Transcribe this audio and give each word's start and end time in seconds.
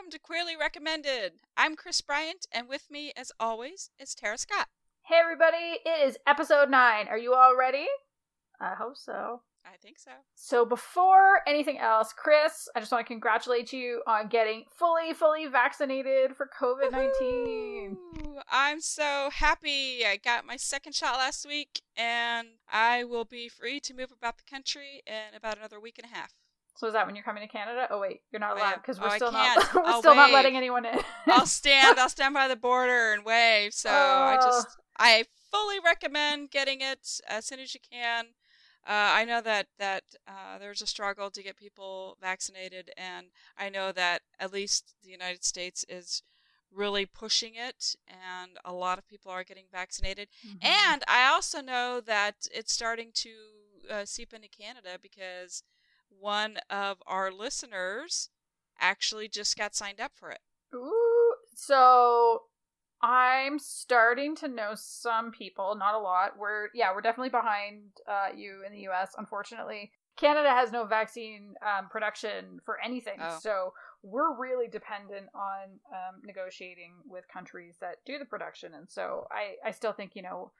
welcome 0.00 0.10
to 0.10 0.18
Queerly 0.18 0.56
Recommended. 0.58 1.32
I'm 1.58 1.76
Chris 1.76 2.00
Bryant, 2.00 2.46
and 2.50 2.66
with 2.66 2.90
me, 2.90 3.12
as 3.18 3.32
always, 3.38 3.90
is 3.98 4.14
Tara 4.14 4.38
Scott. 4.38 4.68
Hey 5.02 5.16
everybody, 5.20 5.78
it 5.84 6.08
is 6.08 6.16
episode 6.26 6.70
9. 6.70 7.08
Are 7.08 7.18
you 7.18 7.34
all 7.34 7.54
ready? 7.54 7.86
I 8.58 8.72
hope 8.76 8.96
so. 8.96 9.42
I 9.62 9.76
think 9.82 9.98
so. 9.98 10.12
So 10.34 10.64
before 10.64 11.46
anything 11.46 11.78
else, 11.78 12.14
Chris, 12.16 12.66
I 12.74 12.80
just 12.80 12.90
want 12.90 13.04
to 13.04 13.12
congratulate 13.12 13.74
you 13.74 14.00
on 14.06 14.28
getting 14.28 14.64
fully, 14.74 15.12
fully 15.12 15.46
vaccinated 15.48 16.34
for 16.34 16.48
COVID 16.58 16.92
19. 16.92 17.98
I'm 18.50 18.80
so 18.80 19.28
happy. 19.30 20.06
I 20.06 20.16
got 20.16 20.46
my 20.46 20.56
second 20.56 20.94
shot 20.94 21.16
last 21.16 21.46
week, 21.46 21.82
and 21.94 22.48
I 22.72 23.04
will 23.04 23.26
be 23.26 23.50
free 23.50 23.80
to 23.80 23.92
move 23.92 24.12
about 24.16 24.38
the 24.38 24.50
country 24.50 25.02
in 25.06 25.36
about 25.36 25.58
another 25.58 25.78
week 25.78 25.98
and 25.98 26.10
a 26.10 26.16
half. 26.16 26.32
So 26.80 26.86
is 26.86 26.94
that 26.94 27.04
when 27.04 27.14
you're 27.14 27.22
coming 27.24 27.46
to 27.46 27.52
Canada? 27.52 27.86
Oh 27.90 28.00
wait, 28.00 28.22
you're 28.32 28.40
not 28.40 28.56
allowed 28.56 28.76
because 28.76 28.98
Oh, 28.98 29.02
we're 29.02 29.10
I 29.10 29.16
still 29.18 29.32
not 29.32 29.58
we're 29.74 29.84
I'll 29.84 30.00
still 30.00 30.14
not 30.14 30.32
letting 30.32 30.56
anyone 30.56 30.86
in. 30.86 30.98
I'll 31.28 31.44
stand. 31.46 31.98
I'll 32.00 32.08
stand 32.08 32.32
by 32.32 32.48
the 32.48 32.56
border 32.56 33.12
and 33.12 33.22
wave. 33.22 33.74
So 33.74 33.90
I 33.90 34.38
Oh. 34.40 34.42
just, 34.42 34.78
I 34.98 35.24
fully 35.50 35.76
recommend 35.78 36.50
getting 36.50 36.80
it 36.80 37.20
as 37.28 37.44
soon 37.44 37.60
as 37.60 37.74
you 37.74 37.80
can. 37.80 38.28
Uh, 38.86 39.12
I 39.12 39.26
know 39.26 39.42
that 39.42 39.66
that 39.78 40.04
uh, 40.26 40.56
there's 40.58 40.80
a 40.80 40.86
struggle 40.86 41.30
to 41.30 41.42
get 41.42 41.58
people 41.58 42.16
vaccinated, 42.18 42.90
and 42.96 43.26
I 43.58 43.68
know 43.68 43.92
that 43.92 44.22
at 44.38 44.54
least 44.54 44.94
the 45.04 45.10
United 45.10 45.44
States 45.44 45.84
is 45.86 46.22
really 46.72 47.04
pushing 47.04 47.56
it, 47.56 47.94
and 48.08 48.52
a 48.64 48.72
lot 48.72 48.96
of 48.98 49.06
people 49.06 49.30
are 49.30 49.44
getting 49.44 49.66
vaccinated. 49.70 50.28
Mhm. 50.42 50.62
And 50.62 51.02
I 51.06 51.26
also 51.26 51.60
know 51.60 52.00
that 52.00 52.46
it's 52.54 52.72
starting 52.72 53.10
to 53.16 53.30
uh, 53.90 54.04
seep 54.06 54.32
into 54.32 54.48
Canada 54.48 54.96
because 55.02 55.62
one 56.18 56.58
of 56.68 56.98
our 57.06 57.30
listeners 57.32 58.28
actually 58.78 59.28
just 59.28 59.56
got 59.56 59.74
signed 59.74 60.00
up 60.00 60.12
for 60.14 60.30
it. 60.30 60.40
Ooh, 60.74 61.34
so 61.54 62.42
I'm 63.02 63.58
starting 63.58 64.36
to 64.36 64.48
know 64.48 64.72
some 64.74 65.30
people, 65.32 65.74
not 65.74 65.94
a 65.94 65.98
lot. 65.98 66.38
We're 66.38 66.68
yeah, 66.74 66.92
we're 66.94 67.00
definitely 67.00 67.30
behind 67.30 67.82
uh, 68.08 68.28
you 68.36 68.62
in 68.66 68.72
the 68.72 68.80
U.S. 68.82 69.12
Unfortunately, 69.16 69.90
Canada 70.16 70.50
has 70.50 70.70
no 70.72 70.84
vaccine 70.84 71.54
um, 71.66 71.88
production 71.88 72.60
for 72.64 72.78
anything, 72.84 73.18
Oh. 73.22 73.38
so 73.40 73.72
we're 74.02 74.34
really 74.38 74.66
dependent 74.68 75.26
on 75.34 75.68
um, 75.92 76.20
negotiating 76.24 76.92
with 77.06 77.26
countries 77.28 77.76
that 77.80 77.96
do 78.06 78.18
the 78.18 78.24
production. 78.24 78.72
And 78.74 78.88
so 78.90 79.26
I 79.30 79.54
I 79.66 79.70
still 79.72 79.92
think 79.92 80.12
you 80.14 80.22
know 80.22 80.52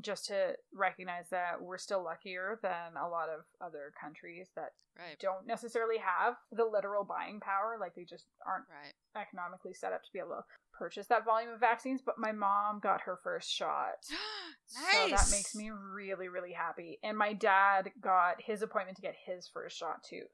just 0.00 0.26
to 0.26 0.54
recognize 0.72 1.28
that 1.30 1.60
we're 1.60 1.78
still 1.78 2.02
luckier 2.04 2.58
than 2.62 2.96
a 2.96 3.08
lot 3.08 3.28
of 3.28 3.40
other 3.60 3.92
countries 4.00 4.48
that 4.56 4.70
Right. 4.98 5.18
don't 5.18 5.46
necessarily 5.46 5.98
have 5.98 6.36
the 6.52 6.64
literal 6.64 7.04
buying 7.04 7.40
power 7.40 7.76
like 7.78 7.94
they 7.94 8.04
just 8.04 8.26
aren't 8.44 8.68
Right. 8.68 8.92
economically 9.16 9.72
set 9.74 9.92
up 9.92 10.02
to 10.02 10.12
be 10.12 10.18
able 10.18 10.30
to 10.36 10.44
purchase 10.72 11.06
that 11.08 11.24
volume 11.24 11.50
of 11.52 11.60
vaccines, 11.60 12.02
but 12.02 12.18
my 12.18 12.32
mom 12.32 12.80
got 12.80 13.02
her 13.02 13.16
first 13.22 13.50
shot. 13.50 13.94
nice. 14.10 14.16
So 14.92 15.08
that 15.08 15.30
makes 15.32 15.54
me 15.54 15.70
really, 15.70 16.28
really 16.28 16.52
happy. 16.52 16.98
And 17.02 17.18
my 17.18 17.32
dad 17.32 17.90
got 18.00 18.40
his 18.40 18.62
appointment 18.62 18.96
to 18.96 19.02
get 19.02 19.16
his 19.26 19.48
first 19.48 19.76
shot 19.76 20.04
too. 20.04 20.26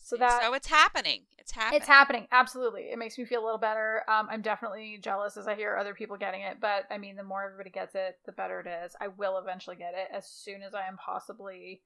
So 0.00 0.16
that 0.16 0.42
so 0.42 0.54
it's 0.54 0.66
happening. 0.66 1.22
It's 1.38 1.52
happening. 1.52 1.76
it's 1.78 1.86
happening. 1.86 2.26
Absolutely. 2.32 2.82
It 2.92 2.98
makes 2.98 3.18
me 3.18 3.24
feel 3.24 3.42
a 3.42 3.44
little 3.44 3.58
better. 3.58 4.02
Um, 4.08 4.28
I'm 4.30 4.42
definitely 4.42 4.98
jealous 5.02 5.36
as 5.36 5.46
I 5.46 5.54
hear 5.54 5.76
other 5.76 5.94
people 5.94 6.16
getting 6.16 6.42
it, 6.42 6.58
but 6.60 6.84
I 6.90 6.98
mean, 6.98 7.16
the 7.16 7.22
more 7.22 7.44
everybody 7.44 7.70
gets 7.70 7.94
it, 7.94 8.18
the 8.26 8.32
better 8.32 8.60
it 8.60 8.66
is. 8.84 8.96
I 9.00 9.08
will 9.08 9.38
eventually 9.38 9.76
get 9.76 9.94
it 9.94 10.08
as 10.14 10.26
soon 10.26 10.62
as 10.62 10.74
I 10.74 10.86
am 10.86 10.96
possibly 10.96 11.82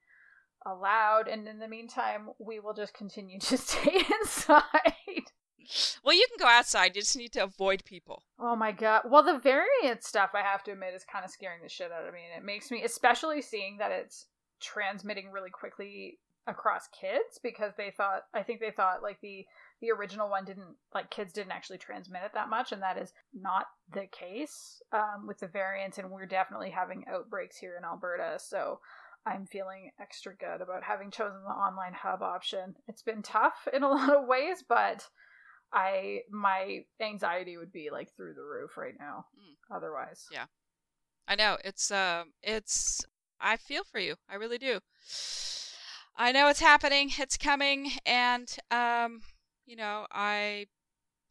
allowed. 0.67 1.29
And 1.29 1.47
in 1.49 1.59
the 1.59 1.69
meantime, 1.69 2.31
we 2.39 2.61
will 2.61 2.75
just 2.75 2.95
continue 2.95 3.39
to 3.41 3.57
stay 3.57 4.03
inside. 4.21 5.25
Well, 6.03 6.15
you 6.15 6.27
can 6.29 6.39
go 6.39 6.51
outside. 6.51 6.95
You 6.95 7.03
just 7.03 7.17
need 7.17 7.33
to 7.33 7.45
avoid 7.45 7.85
people. 7.85 8.23
Oh 8.39 8.55
my 8.55 8.73
god. 8.73 9.03
Well, 9.09 9.23
the 9.23 9.39
variant 9.39 10.05
stuff, 10.05 10.31
I 10.35 10.43
have 10.43 10.63
to 10.65 10.73
admit, 10.73 10.95
is 10.95 11.05
kind 11.11 11.25
of 11.25 11.31
scaring 11.31 11.63
the 11.63 11.69
shit 11.69 11.91
out 11.91 12.07
of 12.07 12.13
me. 12.13 12.21
And 12.33 12.43
it 12.43 12.47
makes 12.47 12.71
me, 12.71 12.83
especially 12.85 13.41
seeing 13.41 13.79
that 13.79 13.91
it's 13.91 14.27
transmitting 14.61 15.31
really 15.31 15.51
quickly 15.51 16.19
across 16.47 16.89
kids 16.89 17.39
because 17.43 17.73
they 17.77 17.91
thought, 17.91 18.23
I 18.35 18.43
think 18.43 18.61
they 18.61 18.71
thought 18.71 19.03
like 19.03 19.21
the 19.21 19.47
the 19.81 19.91
original 19.91 20.31
one 20.31 20.45
didn't 20.45 20.77
like 20.95 21.11
kids 21.11 21.33
didn't 21.33 21.53
actually 21.53 21.79
transmit 21.79 22.23
it 22.25 22.33
that 22.35 22.49
much, 22.49 22.73
and 22.73 22.83
that 22.83 22.97
is 22.99 23.13
not 23.35 23.67
the 23.93 24.07
case 24.07 24.81
um, 24.93 25.27
with 25.27 25.39
the 25.39 25.49
variant. 25.49 25.99
And 25.99 26.11
we're 26.11 26.27
definitely 26.27 26.71
having 26.71 27.05
outbreaks 27.09 27.59
here 27.59 27.77
in 27.79 27.85
Alberta, 27.85 28.39
so. 28.39 28.81
I'm 29.27 29.47
feeling 29.47 29.91
extra 29.99 30.35
good 30.37 30.61
about 30.61 30.83
having 30.85 31.11
chosen 31.11 31.39
the 31.45 31.51
online 31.51 31.95
hub 31.95 32.21
option. 32.21 32.75
It's 32.89 33.01
been 33.01 33.23
tough 33.23 33.67
in 33.73 33.83
a 33.83 33.89
lot 33.89 34.11
of 34.15 34.29
ways, 34.29 34.63
but 34.69 35.09
I 35.73 36.21
my 36.31 36.85
anxiety 37.01 37.57
would 37.57 37.73
be 37.73 37.89
like 37.91 38.15
through 38.15 38.35
the 38.35 38.43
roof 38.43 38.77
right 38.77 38.95
now. 38.99 39.27
Mm. 39.37 39.77
Otherwise, 39.77 40.27
Yeah. 40.31 40.45
I 41.27 41.37
know 41.37 41.57
it's 41.65 41.91
um 41.91 42.33
it's 42.43 43.05
I 43.41 43.57
feel 43.57 43.83
for 43.85 43.99
you. 43.99 44.17
I 44.29 44.37
really 44.37 44.59
do. 44.59 44.81
I 46.17 46.33
know 46.33 46.49
it's 46.49 46.61
happening. 46.61 47.11
It's 47.19 47.37
coming, 47.37 47.93
and 48.07 48.55
um 48.71 49.23
you 49.67 49.77
know 49.77 50.07
I 50.13 50.67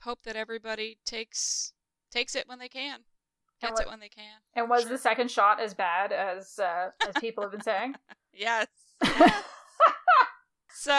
hope 0.03 0.23
that 0.23 0.35
everybody 0.35 0.97
takes 1.05 1.73
takes 2.11 2.35
it 2.35 2.47
when 2.47 2.59
they 2.59 2.67
can, 2.69 2.99
gets 3.61 3.79
it 3.79 3.87
when 3.87 3.99
they 3.99 4.09
can. 4.09 4.41
and 4.55 4.69
was 4.69 4.81
Sure. 4.83 4.91
the 4.91 4.97
second 4.97 5.31
shot 5.31 5.59
as 5.59 5.73
bad 5.73 6.11
as 6.11 6.59
uh, 6.59 6.89
as 7.07 7.15
people 7.15 7.43
have 7.43 7.51
been 7.51 7.61
saying? 7.63 7.95
Yes. 8.35 8.67
So 10.75 10.91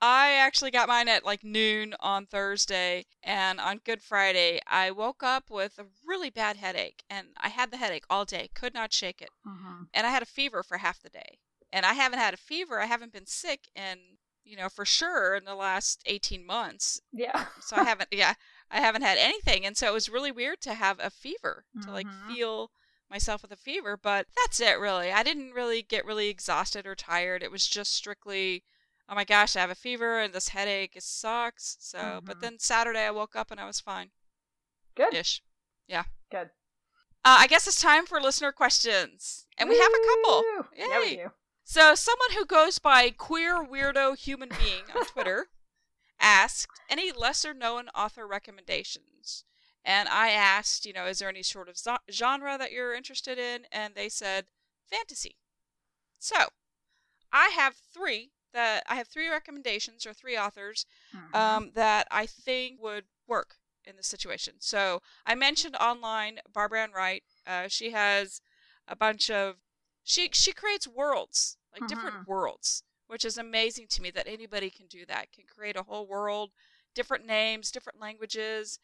I 0.00 0.32
actually 0.40 0.70
got 0.70 0.88
mine 0.88 1.08
at 1.08 1.24
like 1.24 1.44
noon 1.44 1.94
on 2.00 2.24
Thursday, 2.24 3.04
and 3.22 3.60
on 3.60 3.80
Good 3.84 4.00
Friday 4.00 4.60
I 4.66 4.90
woke 4.92 5.22
up 5.22 5.50
with 5.50 5.78
a 5.78 5.86
really 6.06 6.30
bad 6.30 6.56
headache, 6.56 7.02
and 7.10 7.28
I 7.36 7.48
had 7.50 7.70
the 7.70 7.76
headache 7.76 8.04
all 8.08 8.24
day, 8.24 8.48
could 8.54 8.72
not 8.72 8.94
shake 8.94 9.20
it, 9.20 9.28
hmm 9.44 9.82
and 9.92 10.06
I 10.06 10.10
had 10.10 10.22
a 10.22 10.26
fever 10.26 10.62
for 10.62 10.78
half 10.78 11.02
the 11.02 11.10
day. 11.10 11.38
And 11.76 11.84
I 11.84 11.92
haven't 11.92 12.18
had 12.20 12.32
a 12.32 12.38
fever, 12.38 12.80
I 12.80 12.86
haven't 12.86 13.12
been 13.12 13.26
sick 13.26 13.68
in, 13.74 13.98
you 14.44 14.56
know, 14.56 14.70
for 14.70 14.86
sure 14.86 15.34
in 15.36 15.44
the 15.44 15.54
last 15.54 16.02
18 16.06 16.46
months. 16.46 17.02
Yeah. 17.12 17.44
So 17.60 17.76
I 17.76 17.82
haven't, 17.82 18.08
yeah, 18.10 18.32
I 18.70 18.80
haven't 18.80 19.02
had 19.02 19.18
anything, 19.18 19.66
and 19.66 19.76
so 19.76 19.86
it 19.86 19.92
was 19.92 20.08
really 20.08 20.32
weird 20.32 20.62
to 20.62 20.72
have 20.72 20.98
a 20.98 21.10
fever, 21.10 21.66
to 21.82 21.90
like 21.90 22.06
Mhm. 22.06 22.28
feel 22.28 22.70
myself 23.10 23.42
with 23.42 23.52
a 23.52 23.56
fever, 23.56 23.98
but 23.98 24.26
that's 24.34 24.58
it 24.58 24.78
really. 24.78 25.12
I 25.12 25.22
didn't 25.22 25.52
really 25.52 25.82
get 25.82 26.06
really 26.06 26.28
exhausted 26.30 26.86
or 26.86 26.94
tired. 26.94 27.42
It 27.42 27.50
was 27.50 27.66
just 27.66 27.92
strictly 27.92 28.64
oh 29.06 29.14
my 29.14 29.24
gosh, 29.24 29.54
I 29.54 29.60
have 29.60 29.70
a 29.70 29.74
fever 29.74 30.18
and 30.18 30.32
this 30.32 30.48
headache 30.48 30.96
it 30.96 31.02
sucks. 31.02 31.76
So, 31.78 32.22
but 32.24 32.38
Mhm. 32.38 32.40
then 32.40 32.58
Saturday 32.58 33.04
I 33.06 33.10
woke 33.10 33.36
up 33.36 33.50
and 33.50 33.60
I 33.60 33.66
was 33.66 33.80
fine 33.80 34.12
Good. 34.94 35.14
ish. 35.14 35.42
Good. 36.30 36.50
Uh, 37.22 37.36
I 37.40 37.46
guess 37.46 37.66
it's 37.66 37.80
time 37.82 38.06
for 38.06 38.18
listener 38.20 38.50
questions. 38.50 39.46
And 39.58 39.68
we 39.68 39.76
have 39.76 39.92
a 39.92 40.06
couple. 40.06 40.42
Woo! 40.42 40.66
Yeah, 40.74 41.00
we 41.00 41.16
do. 41.16 41.32
So, 41.68 41.96
someone 41.96 42.30
who 42.32 42.46
goes 42.46 42.78
by 42.78 43.10
queer 43.10 43.56
weirdo 43.56 44.16
human 44.16 44.50
being 44.56 44.84
on 44.94 45.04
Twitter 45.06 45.48
asked 46.20 46.68
any 46.88 47.10
lesser 47.10 47.52
known 47.52 47.88
author 47.88 48.24
recommendations. 48.24 49.42
And 49.84 50.08
I 50.08 50.30
asked, 50.30 50.86
you 50.86 50.92
know, 50.92 51.06
is 51.06 51.18
there 51.18 51.28
any 51.28 51.42
sort 51.42 51.68
of 51.68 51.76
zo- 51.76 51.98
genre 52.08 52.56
that 52.56 52.70
you're 52.70 52.94
interested 52.94 53.36
in? 53.36 53.66
And 53.72 53.96
they 53.96 54.08
said 54.08 54.46
fantasy. 54.88 55.36
So, 56.20 56.36
I 57.32 57.48
have 57.48 57.74
three 57.74 58.30
that 58.52 58.84
I 58.88 58.94
have 58.94 59.08
three 59.08 59.28
recommendations 59.28 60.06
or 60.06 60.14
three 60.14 60.38
authors 60.38 60.86
Mhm. 61.12 61.34
um, 61.34 61.70
that 61.74 62.06
I 62.12 62.26
think 62.26 62.80
would 62.80 63.06
work 63.26 63.56
in 63.84 63.96
this 63.96 64.06
situation. 64.06 64.60
So 64.60 65.02
I 65.26 65.34
mentioned 65.34 65.74
online 65.76 66.38
Barbara 66.50 66.84
Ann 66.84 66.92
Wright. 66.92 67.24
Uh, 67.44 67.66
she 67.68 67.90
has 67.90 68.40
a 68.86 68.94
bunch 68.96 69.30
of 69.30 69.56
she 70.04 70.30
she 70.32 70.52
creates 70.52 70.86
worlds 70.88 71.55
like 71.76 71.86
different 71.86 72.16
worlds, 72.26 72.82
which 73.08 73.24
is 73.24 73.38
amazing 73.38 73.86
to 73.90 74.02
me 74.02 74.10
that 74.12 74.28
anybody 74.28 74.70
can 74.70 74.86
do 74.88 75.06
that. 75.06 75.32
Can 75.32 75.44
create 75.46 75.76
a 75.76 75.84
whole 75.84 76.06
world, 76.08 76.52
different 76.94 77.26
names, 77.26 77.70
different 77.72 78.00
languages. 78.00 78.78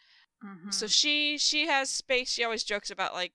Mhm. 0.45 0.73
So 0.73 0.87
she 0.89 1.39
she 1.39 1.67
has 1.67 1.91
space. 1.91 2.31
She 2.33 2.45
always 2.45 2.65
jokes 2.65 2.91
about 2.91 3.15
like 3.15 3.35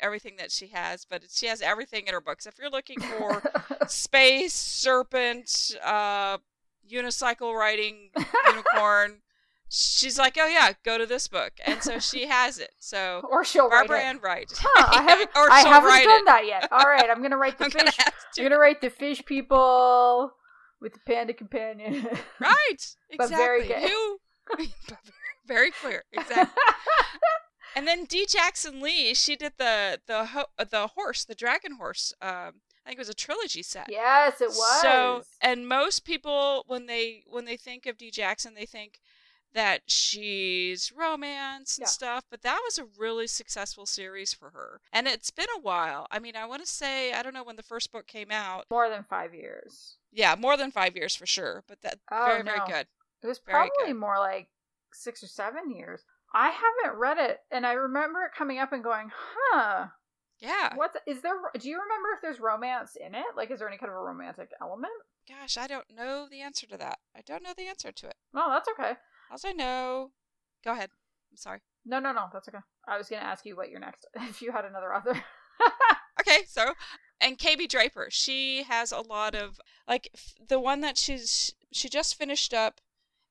everything 0.00 0.36
that 0.36 0.52
she 0.52 0.68
has, 0.68 1.04
but 1.04 1.24
she 1.30 1.46
has 1.46 1.62
everything 1.62 2.06
in 2.06 2.14
her 2.14 2.20
books. 2.20 2.46
If 2.46 2.58
you're 2.58 2.70
looking 2.70 3.00
for 3.00 3.44
space 3.86 4.54
serpent 4.54 5.76
uh 5.84 6.38
unicycle 6.90 7.54
riding 7.58 8.10
unicorn 8.42 9.22
she's 9.68 10.18
like 10.18 10.36
oh 10.40 10.46
yeah 10.46 10.72
go 10.84 10.96
to 10.96 11.06
this 11.06 11.26
book 11.28 11.52
and 11.64 11.82
so 11.82 11.98
she 11.98 12.26
has 12.26 12.58
it 12.58 12.70
so 12.78 13.20
or 13.30 13.44
she'll 13.44 13.68
barbara 13.68 13.96
write 13.96 14.04
it. 14.04 14.06
ann 14.08 14.18
wright 14.22 14.52
Huh, 14.56 14.86
I 14.96 15.02
haven't, 15.02 15.30
or 15.36 15.50
I 15.50 15.60
haven't 15.60 16.04
done 16.04 16.20
it 16.20 16.24
that 16.26 16.46
yet. 16.46 16.68
All 16.70 16.84
right, 16.88 17.08
I'm 17.10 17.20
gonna 17.22 17.36
write 17.36 17.58
the 17.58 17.64
i'm 17.64 17.70
gonna 17.70 17.90
fish. 17.90 18.04
I'm 18.06 18.12
to 18.34 18.42
gonna 18.42 18.58
write 18.58 18.80
the 18.80 18.90
fish 18.90 19.24
people 19.24 20.32
with 20.80 20.92
the 20.94 21.00
panda 21.06 21.32
companion. 21.34 22.06
right 22.40 22.94
But 23.18 23.28
very 23.30 23.62
exactly 23.64 23.88
good. 23.88 23.90
you 23.90 24.18
very 25.46 25.70
clear 25.70 26.04
exactly 26.12 26.62
and 27.74 27.86
then 27.86 28.04
d 28.04 28.26
jackson 28.28 28.80
Leigh 28.80 29.14
she 29.14 29.36
did 29.36 29.52
the 29.58 30.00
the 30.06 30.26
ho- 30.26 30.46
the 30.70 30.88
horse 30.88 31.24
the 31.24 31.34
dragon 31.34 31.72
horse 31.76 32.12
um 32.22 32.52
I 32.84 32.90
think 32.90 32.98
it 32.98 33.00
was 33.00 33.08
a 33.08 33.14
trilogy 33.14 33.64
set. 33.64 33.88
Yes, 33.90 34.40
it 34.40 34.46
was. 34.50 34.80
So, 34.80 35.22
and 35.42 35.66
most 35.68 36.04
people 36.04 36.62
when 36.68 36.86
they 36.86 37.24
when 37.26 37.44
they 37.44 37.56
think 37.56 37.84
of 37.86 37.98
D 37.98 38.12
Jackson, 38.12 38.54
they 38.54 38.64
think 38.64 39.00
that 39.54 39.82
she's 39.86 40.92
romance 40.92 41.78
and 41.78 41.84
Yeah. 41.84 41.88
stuff, 41.90 42.24
but 42.30 42.42
that 42.42 42.60
was 42.64 42.78
a 42.78 42.84
really 42.98 43.26
successful 43.26 43.86
series 43.86 44.34
for 44.34 44.50
her. 44.50 44.80
And 44.92 45.06
it's 45.06 45.30
been 45.30 45.46
a 45.56 45.60
while. 45.60 46.06
I 46.10 46.18
mean, 46.18 46.36
I 46.36 46.44
want 46.46 46.62
to 46.64 46.70
say 46.70 47.12
I 47.12 47.22
don't 47.22 47.34
know 47.34 47.44
when 47.44 47.56
the 47.56 47.62
first 47.62 47.90
book 47.92 48.06
came 48.06 48.30
out. 48.30 48.66
more 48.70 48.88
than 48.88 49.04
five 49.04 49.34
years. 49.34 49.96
Yeah, 50.12 50.34
more 50.38 50.56
than 50.56 50.70
5 50.70 50.96
years 50.96 51.14
for 51.14 51.26
sure, 51.26 51.64
but 51.66 51.82
that 51.82 51.98
Oh, 52.10 52.24
very 52.24 52.42
very 52.42 52.60
good. 52.66 52.86
It 53.22 53.26
was 53.26 53.38
Very 53.38 53.68
probably 53.68 53.92
good. 53.92 53.96
more 53.96 54.18
like 54.18 54.48
six 54.92 55.22
or 55.22 55.26
seven 55.26 55.70
years. 55.70 56.02
I 56.32 56.50
haven't 56.50 56.98
read 56.98 57.18
it, 57.18 57.40
and 57.50 57.66
I 57.66 57.72
remember 57.72 58.22
it 58.22 58.32
coming 58.36 58.58
up 58.58 58.72
and 58.72 58.82
going, 58.84 59.10
"Huh, 59.14 59.88
Yeah. 60.38 60.74
what 60.74 60.94
is 61.06 61.22
there? 61.22 61.34
Do 61.58 61.68
you 61.68 61.80
remember 61.80 62.10
if 62.14 62.20
there's 62.20 62.40
romance 62.40 62.96
in 62.96 63.14
it? 63.14 63.26
Like, 63.36 63.50
is 63.50 63.58
there 63.58 63.68
any 63.68 63.78
kind 63.78 63.90
of 63.90 63.96
a 63.96 64.00
romantic 64.00 64.50
element? 64.60 64.92
Gosh, 65.28 65.56
I 65.56 65.66
don't 65.66 65.90
know 65.90 66.28
the 66.28 66.40
answer 66.40 66.66
to 66.68 66.76
that. 66.78 66.98
I 67.14 67.22
don't 67.22 67.42
know 67.42 67.52
the 67.56 67.66
answer 67.68 67.90
to 67.92 68.08
it. 68.08 68.16
No, 68.32 68.48
that's 68.50 68.68
okay. 68.68 68.96
As 69.32 69.44
I 69.44 69.52
know, 69.52 70.10
go 70.64 70.72
ahead. 70.72 70.90
I'm 71.30 71.36
sorry. 71.36 71.60
No, 71.84 71.98
no, 72.00 72.12
no, 72.12 72.26
that's 72.32 72.48
okay. 72.48 72.58
I 72.88 72.98
was 72.98 73.08
gonna 73.08 73.22
ask 73.22 73.44
you 73.44 73.56
what 73.56 73.70
your 73.70 73.80
next, 73.80 74.06
if 74.14 74.40
you 74.42 74.52
had 74.52 74.64
another 74.64 74.94
author. 74.94 75.14
Okay, 76.18 76.44
so 76.48 76.72
and 77.20 77.38
KB 77.38 77.68
Draper, 77.68 78.08
she 78.10 78.62
has 78.64 78.90
a 78.90 79.00
lot 79.00 79.34
of 79.36 79.60
like 79.86 80.08
f- 80.14 80.34
the 80.48 80.58
one 80.58 80.80
that 80.80 80.96
she's 80.98 81.54
she 81.72 81.88
just 81.88 82.16
finished 82.16 82.52
up. 82.54 82.80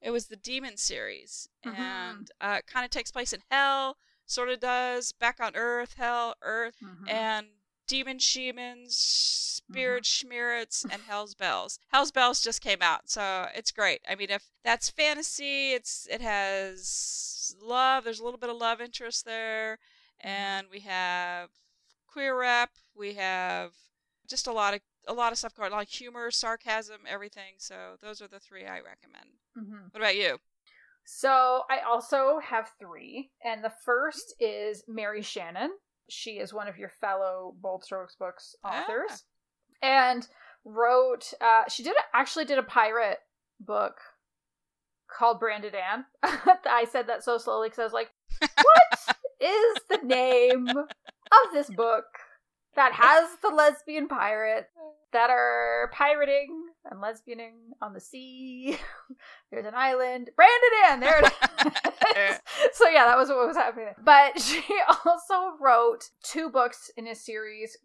It 0.01 0.12
was 0.12 0.27
the 0.27 0.36
Demon 0.38 0.77
series, 0.77 1.50
Mhm. 1.65 1.77
and 1.77 2.31
uh, 2.39 2.57
it 2.59 2.68
kind 2.68 2.86
of 2.86 2.91
takes 2.91 3.12
place 3.12 3.33
in 3.33 3.41
hell. 3.50 3.98
Sort 4.27 4.50
of 4.50 4.59
does 4.62 5.12
back 5.13 5.39
on 5.41 5.56
Earth, 5.56 5.95
hell, 5.98 6.36
Earth, 6.41 6.77
Mhm. 6.81 7.09
and 7.09 7.48
demon 7.87 8.19
shamans, 8.19 8.97
spirit 8.97 10.03
schmirits, 10.03 10.83
and 10.83 11.01
Hell's 11.07 11.35
Bells. 11.35 11.79
Hell's 11.89 12.11
Bells 12.11 12.41
just 12.41 12.61
came 12.61 12.81
out, 12.81 13.09
so 13.09 13.47
it's 13.55 13.71
great. 13.71 14.01
I 14.09 14.15
mean, 14.15 14.29
if 14.29 14.49
that's 14.63 14.89
fantasy, 14.89 15.73
it's 15.73 16.07
it 16.09 16.21
has 16.21 17.55
love. 17.61 18.03
There's 18.03 18.19
a 18.19 18.23
little 18.23 18.39
bit 18.39 18.49
of 18.49 18.57
love 18.57 18.81
interest 18.81 19.25
there, 19.25 19.79
and 20.19 20.67
we 20.71 20.79
have 20.81 21.49
queer 22.07 22.37
rep. 22.39 22.71
We 22.95 23.13
have 23.15 23.71
just 24.27 24.47
a 24.47 24.51
lot 24.51 24.73
of 24.73 24.81
a 25.07 25.13
lot 25.13 25.31
of 25.31 25.38
stuff 25.38 25.53
going, 25.53 25.71
on, 25.71 25.77
like 25.77 25.89
humor, 25.89 26.31
sarcasm, 26.31 27.01
everything. 27.07 27.55
So 27.57 27.95
those 28.01 28.21
are 28.21 28.27
the 28.27 28.39
three 28.39 28.65
I 28.65 28.79
recommend. 28.79 29.38
Mhm. 29.55 29.93
What 29.93 30.01
about 30.01 30.15
you? 30.15 30.39
So 31.03 31.63
I 31.69 31.81
also 31.81 32.39
have 32.39 32.71
three, 32.79 33.31
and 33.43 33.63
the 33.63 33.69
first 33.69 34.33
is 34.39 34.83
Merry 34.88 35.21
Shannon. 35.21 35.77
She 36.09 36.31
is 36.31 36.53
one 36.53 36.67
of 36.67 36.77
your 36.77 36.89
fellow 37.01 37.55
Bold 37.61 37.83
Strokes 37.83 38.15
books 38.15 38.55
Ah. 38.63 38.83
authors, 38.83 39.23
and 39.81 40.27
wrote. 40.63 41.33
Uh, 41.41 41.63
she 41.69 41.83
did 41.83 41.95
actually 42.13 42.45
did 42.45 42.57
a 42.57 42.63
pirate 42.63 43.19
book 43.59 43.97
called 45.07 45.39
Branded 45.39 45.75
Ann. 45.75 46.05
I 46.23 46.85
said 46.91 47.07
that 47.07 47.23
so 47.23 47.37
slowly 47.37 47.69
because 47.69 47.79
I 47.79 47.83
was 47.83 47.93
like, 47.93 48.09
"What 48.39 49.15
is 49.39 49.75
the 49.89 49.99
name 50.03 50.67
of 50.77 51.53
this 51.53 51.69
book 51.69 52.05
that 52.75 52.93
has 52.93 53.29
the 53.41 53.49
lesbian 53.49 54.07
pirate 54.07 54.69
that 55.13 55.29
are 55.29 55.89
pirating 55.93 56.64
and 56.89 57.01
lesbianing 57.01 57.73
on 57.81 57.93
the 57.93 57.99
sea. 57.99 58.77
There's 59.51 59.65
an 59.65 59.75
island. 59.75 60.29
Branded 60.35 60.71
Ann. 60.87 60.99
There 60.99 61.19
it 61.19 61.25
is. 61.25 62.39
so 62.73 62.89
yeah, 62.89 63.05
that 63.05 63.17
was 63.17 63.29
what 63.29 63.47
was 63.47 63.57
happening. 63.57 63.93
But 64.03 64.39
she 64.39 64.63
also 65.05 65.57
wrote 65.59 66.09
two 66.23 66.49
books 66.49 66.91
in 66.97 67.07
a 67.07 67.15
series 67.15 67.77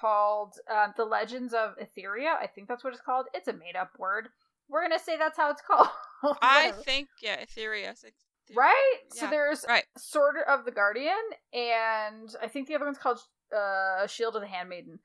called 0.00 0.54
um, 0.70 0.94
The 0.96 1.04
Legends 1.04 1.54
of 1.54 1.74
Ithyria. 1.78 2.34
I 2.40 2.46
think 2.46 2.68
that's 2.68 2.82
what 2.84 2.92
it's 2.92 3.02
called. 3.02 3.26
It's 3.34 3.48
a 3.48 3.52
made 3.52 3.76
up 3.76 3.90
word. 3.98 4.28
We're 4.68 4.82
gonna 4.82 4.98
say 4.98 5.16
that's 5.16 5.36
how 5.36 5.50
it's 5.50 5.62
called. 5.62 5.88
I 6.42 6.72
think 6.72 7.08
yeah, 7.22 7.44
Ithyria. 7.44 7.94
Right? 8.54 8.98
So 9.10 9.28
there's 9.28 9.64
right. 9.68 9.84
Sword 9.96 10.36
of 10.48 10.64
the 10.64 10.72
Guardian, 10.72 11.14
and 11.52 12.34
I 12.42 12.48
think 12.48 12.66
the 12.66 12.74
other 12.74 12.84
one's 12.84 12.98
called 12.98 13.18
uh, 13.56 14.06
Shield 14.06 14.34
of 14.34 14.42
the 14.42 14.48
Handmaiden. 14.48 14.98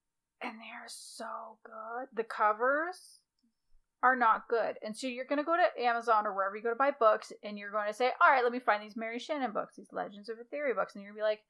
And 0.44 0.54
they're 0.54 0.88
so 0.88 1.58
good. 1.64 2.08
The 2.16 2.24
covers 2.24 3.21
are 4.04 4.16
not 4.16 4.48
good. 4.48 4.78
And 4.84 4.96
so 4.96 5.08
you're 5.08 5.26
going 5.26 5.40
to 5.40 5.46
go 5.46 5.56
to 5.56 5.84
Amazon 5.84 6.26
or 6.26 6.34
wherever 6.34 6.56
you 6.56 6.64
go 6.64 6.70
to 6.70 6.76
buy 6.76 6.92
books, 6.92 7.32
and 7.44 7.58
you're 7.58 7.72
going 7.72 7.88
to 7.88 7.94
say, 7.94 8.12
all 8.22 8.32
right, 8.32 8.44
let 8.44 8.52
me 8.52 8.60
find 8.60 8.84
these 8.84 8.98
Merry 8.98 9.20
Shannon 9.20 9.52
books, 9.52 9.76
these 9.76 9.92
Legends 9.92 10.30
of 10.30 10.38
Ithyria 10.38 10.76
books. 10.76 10.96
And 10.96 11.04
you're 11.04 11.12
going 11.12 11.22
to 11.22 11.26
be 11.26 11.30
like, 11.30 11.42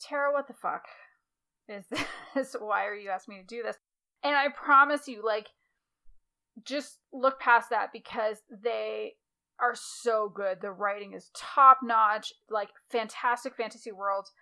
Tara, 0.00 0.32
what 0.32 0.46
the 0.46 0.54
fuck 0.54 0.84
is 1.68 1.84
this? 2.34 2.56
Why 2.58 2.86
are 2.86 2.94
you 2.94 3.10
asking 3.10 3.36
me 3.36 3.40
to 3.40 3.46
do 3.46 3.62
this? 3.62 3.76
And 4.22 4.36
I 4.36 4.48
promise 4.48 5.08
you, 5.08 5.24
like, 5.24 5.48
just 6.64 6.98
look 7.12 7.40
past 7.40 7.70
that 7.70 7.90
because 7.92 8.38
they 8.50 9.14
are 9.60 9.74
so 9.74 10.30
good. 10.34 10.60
The 10.60 10.72
writing 10.72 11.12
is 11.14 11.30
top 11.34 11.78
notch, 11.82 12.32
like 12.50 12.68
fantastic 12.90 13.56
fantasy 13.56 13.92
worlds, 13.92 14.32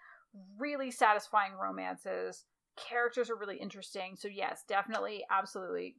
really 0.59 0.91
satisfying 0.91 1.53
romances. 1.61 2.45
Characters 2.77 3.31
are 3.31 3.37
really 3.37 3.59
interesting. 3.59 4.15
So 4.17 4.29
yes, 4.29 4.63
definitely, 4.69 5.25
absolutely, 5.31 5.97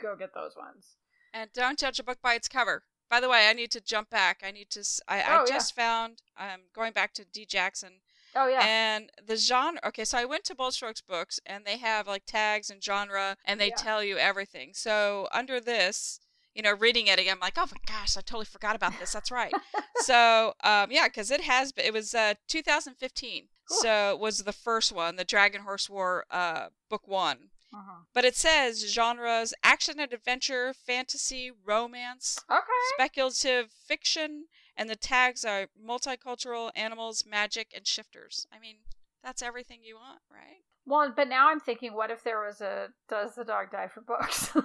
go 0.00 0.16
get 0.16 0.34
those 0.34 0.56
ones. 0.56 0.96
And 1.32 1.50
don't 1.52 1.78
judge 1.78 1.98
a 1.98 2.04
book 2.04 2.18
by 2.22 2.34
its 2.34 2.48
cover. 2.48 2.84
By 3.10 3.20
the 3.20 3.28
way, 3.28 3.48
I 3.48 3.52
need 3.52 3.70
to 3.72 3.80
jump 3.80 4.10
back. 4.10 4.42
I 4.44 4.50
need 4.50 4.70
to. 4.70 4.84
I, 5.08 5.20
Oh, 5.22 5.22
I 5.22 5.32
yeah. 5.40 5.44
just 5.46 5.74
found. 5.74 6.22
I'm 6.36 6.60
going 6.74 6.92
back 6.92 7.12
to 7.14 7.24
D. 7.24 7.44
Jackson. 7.46 8.00
Oh 8.34 8.46
yeah, 8.46 8.60
And 8.62 9.10
the 9.26 9.36
genre. 9.36 9.80
Okay, 9.86 10.04
so 10.04 10.18
I 10.18 10.24
went 10.26 10.44
to 10.44 10.54
Bold 10.54 10.74
Strokes 10.74 11.00
books, 11.00 11.40
and 11.46 11.64
they 11.64 11.78
have 11.78 12.06
like 12.06 12.24
tags 12.26 12.68
and 12.70 12.82
genre, 12.84 13.36
and 13.44 13.58
they 13.58 13.68
Yeah. 13.68 13.76
tell 13.76 14.04
you 14.04 14.18
everything. 14.18 14.74
So 14.74 15.28
under 15.32 15.58
this, 15.60 16.20
you 16.54 16.60
know, 16.62 16.74
reading 16.74 17.06
it 17.06 17.18
again, 17.18 17.34
I'm 17.36 17.40
like, 17.40 17.54
oh 17.56 17.66
my 17.70 17.78
gosh, 17.86 18.16
I 18.16 18.20
totally 18.20 18.44
forgot 18.44 18.76
about 18.76 18.98
this. 19.00 19.12
That's 19.12 19.30
right. 19.30 19.52
so 20.00 20.52
um, 20.62 20.90
yeah, 20.90 21.08
because 21.08 21.30
it 21.30 21.40
has. 21.40 21.72
It 21.82 21.92
was 21.94 22.14
uh, 22.14 22.34
2015. 22.48 23.48
Cool. 23.68 23.78
So 23.80 24.12
it 24.12 24.18
was 24.18 24.42
the 24.44 24.52
first 24.52 24.92
one, 24.92 25.16
the 25.16 25.24
Dragon 25.24 25.62
Horse 25.62 25.88
War 25.88 26.24
uh, 26.30 26.68
book 26.90 27.08
one. 27.08 27.50
Uh-huh. 27.72 28.04
But 28.14 28.24
it 28.24 28.34
says 28.34 28.90
genres 28.90 29.52
action 29.62 30.00
and 30.00 30.12
adventure, 30.12 30.72
fantasy, 30.72 31.50
romance, 31.64 32.38
okay. 32.50 32.62
speculative 32.94 33.70
fiction, 33.70 34.46
and 34.76 34.88
the 34.88 34.96
tags 34.96 35.44
are 35.44 35.68
multicultural, 35.78 36.70
animals, 36.74 37.24
magic, 37.26 37.72
and 37.74 37.86
shifters. 37.86 38.46
I 38.52 38.58
mean, 38.58 38.76
that's 39.22 39.42
everything 39.42 39.80
you 39.82 39.96
want, 39.96 40.20
right? 40.32 40.62
Well, 40.86 41.12
but 41.14 41.28
now 41.28 41.50
I'm 41.50 41.60
thinking, 41.60 41.92
what 41.92 42.10
if 42.10 42.24
there 42.24 42.40
was 42.40 42.62
a 42.62 42.88
"Does 43.10 43.34
the 43.34 43.44
dog 43.44 43.70
die 43.70 43.88
for 43.88 44.00
books"? 44.00 44.50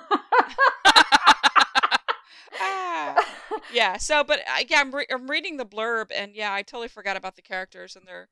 Ah. 2.59 3.15
yeah, 3.73 3.97
so, 3.97 4.23
but 4.23 4.39
I, 4.47 4.65
yeah, 4.67 4.79
I'm, 4.79 4.93
re- 4.93 5.07
I'm 5.11 5.29
reading 5.29 5.57
the 5.57 5.65
blurb, 5.65 6.11
and 6.15 6.35
yeah, 6.35 6.53
I 6.53 6.61
totally 6.61 6.87
forgot 6.87 7.17
about 7.17 7.35
the 7.35 7.41
characters 7.41 7.95
and 7.95 8.07
their 8.07 8.29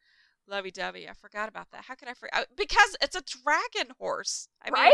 lovey 0.51 0.69
dovey. 0.71 1.07
I 1.09 1.13
forgot 1.13 1.49
about 1.49 1.71
that. 1.71 1.85
How 1.85 1.95
could 1.95 2.07
I 2.07 2.13
forget? 2.13 2.33
Uh, 2.41 2.43
because 2.55 2.95
it's 3.01 3.15
a 3.15 3.21
dragon 3.21 3.93
horse. 3.97 4.47
I 4.61 4.69
mean, 4.69 4.83
right? 4.83 4.93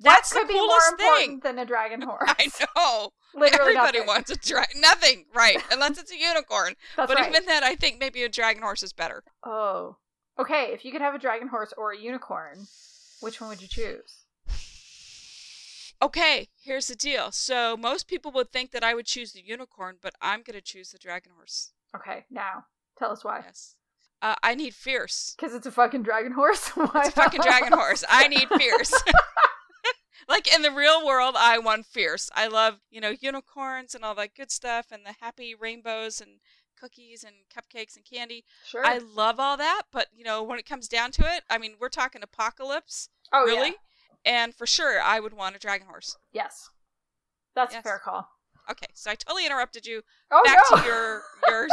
that's 0.00 0.30
that 0.30 0.40
could 0.40 0.48
the 0.48 0.52
be 0.52 0.58
more 0.58 0.68
coolest 0.68 0.92
important 0.92 1.18
thing. 1.18 1.40
than 1.42 1.58
a 1.58 1.66
dragon 1.66 2.00
horse. 2.08 2.22
I 2.38 2.48
know. 2.76 3.10
Literally 3.34 3.70
Everybody 3.76 3.98
nothing. 3.98 4.06
wants 4.06 4.30
a 4.30 4.36
dragon. 4.36 4.80
Nothing, 4.80 5.24
right? 5.34 5.58
Unless 5.72 5.98
it's 5.98 6.12
a 6.12 6.18
unicorn. 6.18 6.74
But 6.96 7.10
right. 7.10 7.28
even 7.28 7.46
then, 7.46 7.64
I 7.64 7.74
think 7.74 7.98
maybe 7.98 8.22
a 8.22 8.28
dragon 8.28 8.62
horse 8.62 8.82
is 8.82 8.92
better. 8.92 9.24
Oh. 9.44 9.96
Okay, 10.38 10.70
if 10.72 10.84
you 10.84 10.92
could 10.92 11.00
have 11.00 11.16
a 11.16 11.18
dragon 11.18 11.48
horse 11.48 11.72
or 11.76 11.90
a 11.92 11.98
unicorn, 11.98 12.68
which 13.20 13.40
one 13.40 13.50
would 13.50 13.60
you 13.60 13.66
choose? 13.66 14.24
Okay, 16.00 16.48
here's 16.62 16.86
the 16.86 16.94
deal. 16.94 17.32
So 17.32 17.76
most 17.76 18.06
people 18.06 18.30
would 18.32 18.52
think 18.52 18.70
that 18.70 18.84
I 18.84 18.94
would 18.94 19.06
choose 19.06 19.32
the 19.32 19.42
unicorn, 19.44 19.96
but 20.00 20.14
I'm 20.20 20.42
gonna 20.42 20.60
choose 20.60 20.90
the 20.90 20.98
dragon 20.98 21.32
horse. 21.36 21.72
Okay, 21.96 22.24
now 22.30 22.66
tell 22.96 23.10
us 23.10 23.24
why. 23.24 23.40
Yes. 23.44 23.74
Uh, 24.20 24.34
I 24.42 24.54
need 24.54 24.74
fierce. 24.74 25.34
Because 25.38 25.54
it's 25.54 25.66
a 25.66 25.70
fucking 25.70 26.02
dragon 26.02 26.32
horse. 26.32 26.68
Why 26.74 26.90
It's 26.96 27.08
a 27.08 27.12
fucking 27.12 27.40
dragon 27.42 27.72
horse. 27.72 28.04
I 28.08 28.26
need 28.28 28.48
fierce. 28.56 28.92
like 30.28 30.52
in 30.52 30.62
the 30.62 30.70
real 30.72 31.06
world, 31.06 31.34
I 31.38 31.58
want 31.58 31.86
fierce. 31.86 32.28
I 32.34 32.48
love, 32.48 32.80
you 32.90 33.00
know, 33.00 33.14
unicorns 33.20 33.94
and 33.94 34.04
all 34.04 34.14
that 34.16 34.34
good 34.34 34.50
stuff 34.50 34.86
and 34.90 35.04
the 35.06 35.14
happy 35.20 35.54
rainbows 35.54 36.20
and 36.20 36.40
cookies 36.78 37.24
and 37.24 37.34
cupcakes 37.54 37.96
and 37.96 38.04
candy. 38.04 38.44
Sure. 38.66 38.84
I 38.84 38.98
love 38.98 39.38
all 39.40 39.56
that, 39.56 39.82
but 39.92 40.08
you 40.14 40.24
know, 40.24 40.42
when 40.42 40.58
it 40.58 40.66
comes 40.66 40.88
down 40.88 41.10
to 41.12 41.22
it, 41.22 41.42
I 41.50 41.58
mean, 41.58 41.74
we're 41.80 41.88
talking 41.88 42.22
apocalypse, 42.22 43.08
oh 43.32 43.44
really? 43.44 43.68
yeah. 43.68 43.72
And 44.24 44.54
for 44.54 44.66
sure, 44.66 45.00
I 45.00 45.20
would 45.20 45.32
want 45.32 45.56
a 45.56 45.58
dragon 45.60 45.86
horse. 45.86 46.16
Yes. 46.32 46.70
That's 47.54 47.72
Yes. 47.72 47.80
a 47.80 47.88
fair 47.88 47.98
call. 47.98 48.28
Okay, 48.70 48.86
so 48.94 49.10
I 49.10 49.14
totally 49.14 49.46
interrupted 49.46 49.86
you. 49.86 50.02
Oh 50.30 50.42
Back 50.44 50.58
no. 50.70 50.76
to 50.78 50.84
your 50.86 51.22
your 51.48 51.66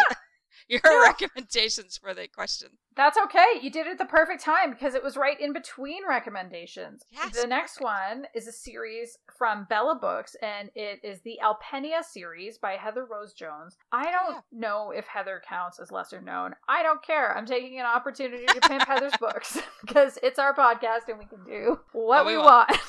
your 0.67 0.81
No. 0.85 1.01
recommendations 1.01 1.97
for 1.97 2.13
the 2.13 2.27
question. 2.27 2.69
That's 2.95 3.17
okay. 3.25 3.45
You 3.61 3.69
did 3.69 3.87
it 3.87 3.91
at 3.91 3.97
the 3.97 4.05
perfect 4.05 4.41
time 4.41 4.71
because 4.71 4.95
it 4.95 5.03
was 5.03 5.17
right 5.17 5.37
in 5.39 5.51
between 5.51 6.07
recommendations. 6.07 7.03
Yes, 7.11 7.39
the 7.41 7.45
next 7.47 7.77
perfect. 7.79 7.83
one 7.83 8.25
is 8.33 8.47
a 8.47 8.51
series 8.53 9.17
from 9.37 9.65
Bella 9.69 9.95
Books, 9.95 10.35
and 10.41 10.69
it 10.75 11.01
is 11.03 11.19
the 11.21 11.37
Alpenia 11.43 12.03
series 12.03 12.57
by 12.57 12.73
Heather 12.77 13.05
Rose 13.05 13.33
Jones. 13.33 13.77
I 13.91 14.11
don't 14.11 14.35
Yeah. 14.35 14.41
know 14.53 14.91
if 14.95 15.05
Heather 15.07 15.41
counts 15.47 15.79
as 15.79 15.91
lesser 15.91 16.21
known. 16.21 16.55
I 16.69 16.83
don't 16.83 17.03
care. 17.03 17.35
I'm 17.37 17.45
taking 17.45 17.79
an 17.81 17.85
opportunity 17.85 18.45
to 18.45 18.61
pimp 18.61 18.83
Heather's 18.87 19.15
books 19.19 19.57
because 19.85 20.17
it's 20.23 20.39
our 20.39 20.53
podcast 20.55 21.09
and 21.09 21.19
we 21.19 21.25
can 21.25 21.43
do 21.45 21.79
what 21.91 22.05
What 22.07 22.25
we 22.25 22.31
we 22.37 22.37
want. 22.43 22.69
want. 22.69 22.81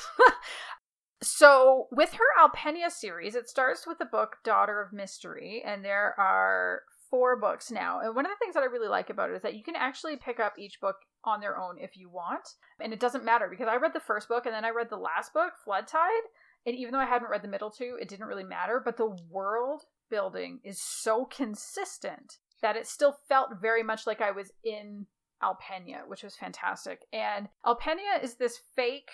So, 1.23 1.87
with 1.91 2.13
her 2.13 2.25
Alpenia 2.39 2.91
series, 2.91 3.33
it 3.35 3.49
starts 3.49 3.87
with 3.87 3.97
the 3.97 4.05
book 4.05 4.37
Daughter 4.43 4.79
of 4.81 4.93
Mystery, 4.93 5.63
and 5.65 5.83
there 5.83 6.13
are 6.19 6.83
four 7.09 7.39
books 7.39 7.71
now. 7.71 7.99
And 7.99 8.15
one 8.15 8.25
of 8.25 8.31
the 8.31 8.37
things 8.39 8.53
that 8.53 8.63
I 8.63 8.67
really 8.67 8.87
like 8.87 9.09
about 9.09 9.29
it 9.29 9.35
is 9.35 9.41
that 9.41 9.55
you 9.55 9.63
can 9.63 9.75
actually 9.75 10.17
pick 10.17 10.39
up 10.39 10.53
each 10.57 10.79
book 10.79 10.95
on 11.23 11.39
their 11.39 11.57
own 11.57 11.77
if 11.79 11.97
you 11.97 12.09
want. 12.09 12.47
And 12.79 12.93
it 12.93 12.99
doesn't 12.99 13.25
matter 13.25 13.47
because 13.49 13.67
I 13.67 13.77
read 13.77 13.93
the 13.93 13.99
first 13.99 14.27
book 14.27 14.45
and 14.45 14.53
then 14.53 14.65
I 14.65 14.69
read 14.69 14.89
the 14.89 14.97
last 14.97 15.33
book, 15.33 15.53
Flood 15.63 15.87
Tide. 15.87 16.23
And 16.65 16.75
even 16.75 16.91
though 16.91 16.99
I 16.99 17.05
hadn't 17.05 17.29
read 17.29 17.43
the 17.43 17.47
middle 17.47 17.71
two, 17.71 17.97
it 18.01 18.07
didn't 18.07 18.27
really 18.27 18.43
matter. 18.43 18.81
But 18.83 18.97
the 18.97 19.17
world 19.29 19.83
building 20.09 20.59
is 20.63 20.81
so 20.81 21.25
consistent 21.25 22.37
that 22.61 22.75
it 22.75 22.87
still 22.87 23.17
felt 23.29 23.61
very 23.61 23.83
much 23.83 24.07
like 24.07 24.21
I 24.21 24.31
was 24.31 24.51
in 24.63 25.05
Alpenia, 25.43 26.07
which 26.07 26.23
was 26.23 26.35
fantastic. 26.35 27.01
And 27.13 27.47
Alpenia 27.65 28.21
is 28.21 28.35
this 28.35 28.59
fake 28.75 29.09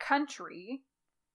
country 0.00 0.82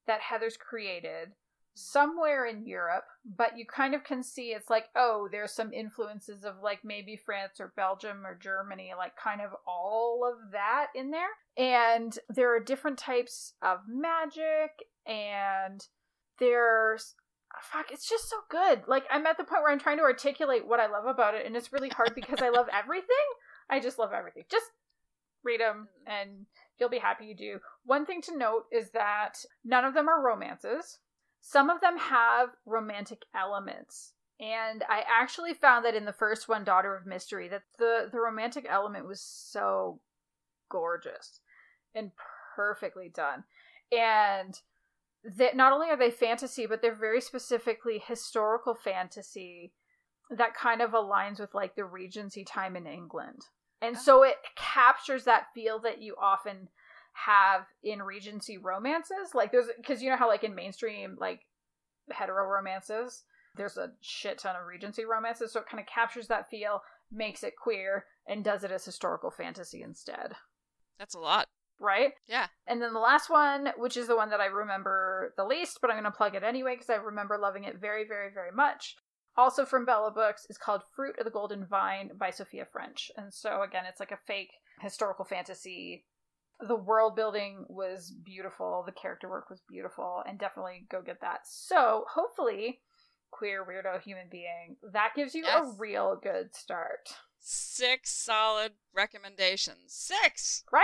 that 0.06 0.22
Heather's 0.22 0.58
created 0.58 1.30
somewhere 1.78 2.46
in 2.46 2.66
Europe, 2.66 3.06
but 3.24 3.58
you 3.58 3.66
kind 3.66 3.94
of 3.94 4.04
can 4.04 4.24
see 4.24 4.50
it's 4.50 4.70
like, 4.70 4.86
oh, 4.96 5.28
there's 5.32 5.52
some 5.52 5.72
influences 5.72 6.44
of 6.44 6.56
like 6.62 6.80
maybe 6.84 7.16
France 7.16 7.60
or 7.60 7.74
Belgium 7.76 8.26
or 8.26 8.36
Germany, 8.36 8.92
like 8.98 9.16
kind 9.16 9.42
of 9.42 9.52
all 9.68 10.30
of 10.30 10.52
that 10.52 10.88
in 10.96 11.12
there. 11.12 11.30
And 11.58 12.18
there 12.30 12.56
are 12.56 12.60
different 12.60 12.98
types 12.98 13.54
of 13.62 13.80
magic, 13.88 14.72
and 15.06 15.86
there's 16.40 17.16
fuck, 17.62 17.92
it's 17.92 18.08
just 18.10 18.30
so 18.30 18.38
good. 18.50 18.84
Like 18.88 19.06
I'm 19.10 19.26
at 19.26 19.38
the 19.38 19.44
point 19.44 19.64
where 19.64 19.72
I'm 19.72 19.80
trying 19.80 19.98
to 19.98 20.04
articulate 20.04 20.68
what 20.68 20.80
I 20.80 20.88
love 20.88 21.06
about 21.06 21.36
it, 21.36 21.46
and 21.46 21.56
it's 21.56 21.74
really 21.74 21.90
hard 21.90 22.14
because 22.16 22.42
I 22.42 22.50
love 22.50 22.68
everything. 22.74 23.08
I 23.70 23.80
just 23.80 24.00
love 24.00 24.14
everything. 24.14 24.44
Just 24.50 24.66
read 25.44 25.62
them 25.62 25.88
and 26.06 26.46
you'll 26.80 26.90
be 26.90 27.00
happy 27.00 27.26
you 27.26 27.36
do. 27.36 27.60
One 27.86 28.06
thing 28.06 28.22
to 28.24 28.38
note 28.38 28.66
is 28.72 28.92
that 28.92 29.44
none 29.64 29.86
of 29.86 29.94
them 29.94 30.08
are 30.08 30.24
romances. 30.24 31.00
Some 31.42 31.70
of 31.70 31.82
them 31.82 31.98
have 31.98 32.50
romantic 32.66 33.24
elements. 33.36 34.14
And 34.40 34.84
I 34.88 35.04
actually 35.08 35.54
found 35.54 35.86
that 35.86 35.96
in 35.96 36.06
the 36.06 36.14
first 36.14 36.48
one, 36.48 36.64
Daughter 36.64 36.96
of 36.96 37.08
Mystery, 37.08 37.48
that 37.48 37.64
the, 37.80 38.10
the 38.12 38.20
romantic 38.20 38.68
element 38.70 39.08
was 39.08 39.22
so 39.22 40.00
gorgeous 40.70 41.40
and 41.96 42.12
perfectly 42.56 43.10
done. 43.10 43.46
And 43.92 44.60
that 45.24 45.56
not 45.56 45.74
only 45.74 45.90
are 45.90 45.98
they 45.98 46.12
fantasy, 46.12 46.66
but 46.68 46.82
they're 46.82 46.94
very 46.96 47.22
specifically 47.22 48.02
historical 48.06 48.76
fantasy 48.76 49.74
that 50.30 50.54
kind 50.54 50.82
of 50.82 50.92
aligns 50.92 51.40
with 51.40 51.54
like 51.56 51.76
the 51.76 51.86
Regency 51.86 52.44
time 52.44 52.76
in 52.76 52.86
England. 52.86 53.42
And 53.82 53.96
Oh. 53.96 54.00
so 54.00 54.24
it 54.24 54.38
captures 54.56 55.24
that 55.24 55.54
feel 55.54 55.80
that 55.80 56.02
you 56.02 56.16
often 56.22 56.70
have 57.26 57.66
in 57.84 58.02
Regency 58.02 58.58
romances. 58.58 59.34
Like 59.34 59.52
there's 59.52 59.68
because 59.78 60.02
you 60.02 60.10
know 60.10 60.18
how 60.18 60.28
like 60.28 60.44
in 60.44 60.56
mainstream 60.56 61.18
like 61.20 61.42
hetero 62.12 62.48
romances, 62.48 63.24
there's 63.56 63.78
a 63.78 63.92
shit 64.02 64.38
ton 64.40 64.56
of 64.56 64.68
Regency 64.68 65.06
romances, 65.06 65.52
so 65.52 65.60
it 65.60 65.68
kind 65.70 65.82
of 65.82 65.88
captures 65.88 66.28
that 66.28 66.50
feel, 66.50 66.82
makes 67.12 67.44
it 67.44 67.54
queer, 67.62 68.06
and 68.28 68.44
does 68.44 68.64
it 68.64 68.72
as 68.72 68.86
historical 68.86 69.32
fantasy 69.32 69.82
instead. 69.82 70.34
That's 71.00 71.16
a 71.16 71.20
lot. 71.20 71.48
Right? 71.80 72.14
Yeah. 72.28 72.48
And 72.66 72.82
then 72.82 72.94
the 72.94 73.00
last 73.00 73.30
one, 73.30 73.70
which 73.78 73.98
is 73.98 74.08
the 74.08 74.16
one 74.16 74.32
that 74.32 74.40
I 74.40 74.48
remember 74.48 75.34
the 75.38 75.46
least, 75.46 75.80
but 75.80 75.92
I'm 75.92 75.96
going 75.96 76.12
to 76.12 76.18
plug 76.18 76.34
it 76.34 76.44
anyway 76.44 76.74
because 76.74 76.90
I 76.90 76.96
remember 76.96 77.38
loving 77.38 77.66
it 77.66 77.80
very, 77.80 78.08
very, 78.08 78.32
very 78.34 78.52
much. 78.52 78.96
Also 79.36 79.64
from 79.64 79.86
Bella 79.86 80.10
Books 80.10 80.48
is 80.50 80.58
called 80.58 80.82
Fruit 80.96 81.16
of 81.20 81.26
the 81.26 81.32
Golden 81.32 81.66
Vine 81.66 82.12
by 82.20 82.32
Sophia 82.32 82.66
French. 82.66 83.12
And 83.16 83.32
so 83.32 83.62
again, 83.62 83.84
it's 83.88 84.00
like 84.00 84.12
a 84.12 84.18
fake 84.26 84.54
historical 84.82 85.24
fantasy. 85.24 86.06
The 86.60 86.76
world 86.76 87.16
building 87.16 87.66
was 87.70 88.12
beautiful, 88.26 88.84
the 88.86 88.92
character 88.92 89.30
work 89.30 89.50
was 89.50 89.62
beautiful, 89.70 90.24
and 90.28 90.40
definitely 90.40 90.88
go 90.90 91.02
get 91.02 91.22
that. 91.22 91.42
So 91.46 92.06
hopefully, 92.12 92.80
queer 93.32 93.64
weirdo 93.66 94.02
human 94.02 94.28
being, 94.32 94.78
that 94.92 95.12
gives 95.16 95.36
you 95.36 95.46
a 95.46 95.72
real 95.78 96.20
good 96.22 96.56
start. 96.56 97.10
Six 97.40 98.10
solid 98.12 98.72
recommendations. 98.94 99.94
Six. 99.94 100.64
Right? 100.72 100.84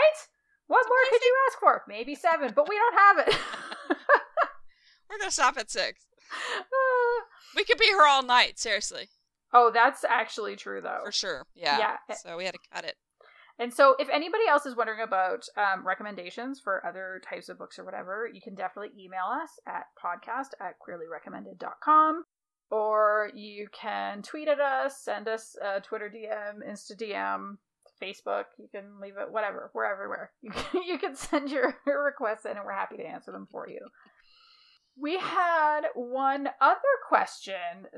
What 0.68 0.86
more 0.88 0.98
could 1.12 1.24
you 1.24 1.36
ask 1.50 1.60
for? 1.60 1.84
Maybe 1.88 2.16
seven, 2.16 2.54
but 2.56 2.70
we 2.70 2.76
don't 2.76 2.96
have 3.18 3.28
it. 3.28 3.40
We're 5.10 5.18
gonna 5.20 5.32
stop 5.32 5.58
at 5.58 5.72
six. 5.72 6.06
Uh, 6.58 7.22
we 7.56 7.64
could 7.64 7.78
be 7.78 7.86
here 7.86 8.02
all 8.08 8.24
night. 8.24 8.58
Seriously, 8.58 9.10
oh, 9.54 9.70
that's 9.72 10.04
actually 10.04 10.56
true 10.56 10.82
though. 10.82 11.02
for 11.06 11.12
sure. 11.12 11.46
Yeah. 11.54 11.78
Yeah. 11.78 11.96
Eh 12.10 12.16
so 12.16 12.38
we 12.38 12.46
had 12.46 12.56
to 12.56 12.60
cut 12.74 12.86
it. 12.86 12.96
And 13.60 13.72
so, 13.74 13.96
if 14.00 14.10
anybody 14.10 14.44
else 14.50 14.66
is 14.66 14.76
wondering 14.76 15.02
about 15.02 15.44
um, 15.58 15.86
recommendations 15.86 16.60
for 16.60 16.86
other 16.86 17.22
types 17.28 17.50
of 17.50 17.58
books 17.60 17.78
or 17.78 17.86
whatever, 17.86 18.28
you 18.32 18.42
can 18.42 18.56
definitely 18.56 18.92
email 19.00 19.26
us 19.32 19.52
at 19.68 19.86
podcast 20.04 20.50
at 20.60 20.76
queerlyrecommended.com. 20.80 22.24
Or 22.72 23.30
you 23.36 23.68
can 23.72 24.24
tweet 24.24 24.48
at 24.48 24.60
us, 24.60 25.04
send 25.04 25.28
us 25.28 25.56
a 25.64 25.80
Twitter 25.82 26.10
DM, 26.10 26.68
Insta 26.68 27.00
DM, 27.00 27.58
Facebook. 28.02 28.46
You 28.58 28.68
can 28.74 29.00
leave 29.00 29.18
it, 29.18 29.32
whatever. 29.32 29.70
We're 29.76 29.86
everywhere. 29.86 30.32
You 30.42 30.52
can, 30.56 30.82
you 30.84 30.98
can 30.98 31.16
send 31.16 31.50
your 31.50 31.76
requests 31.86 32.46
in, 32.46 32.52
and 32.52 32.62
we're 32.66 32.74
happy 32.74 32.98
to 32.98 33.06
answer 33.06 33.32
them 33.32 33.48
for 33.52 33.70
you. 33.70 33.80
We 34.96 35.18
had 35.18 35.82
one 35.96 36.50
other 36.62 36.80
question 37.08 37.54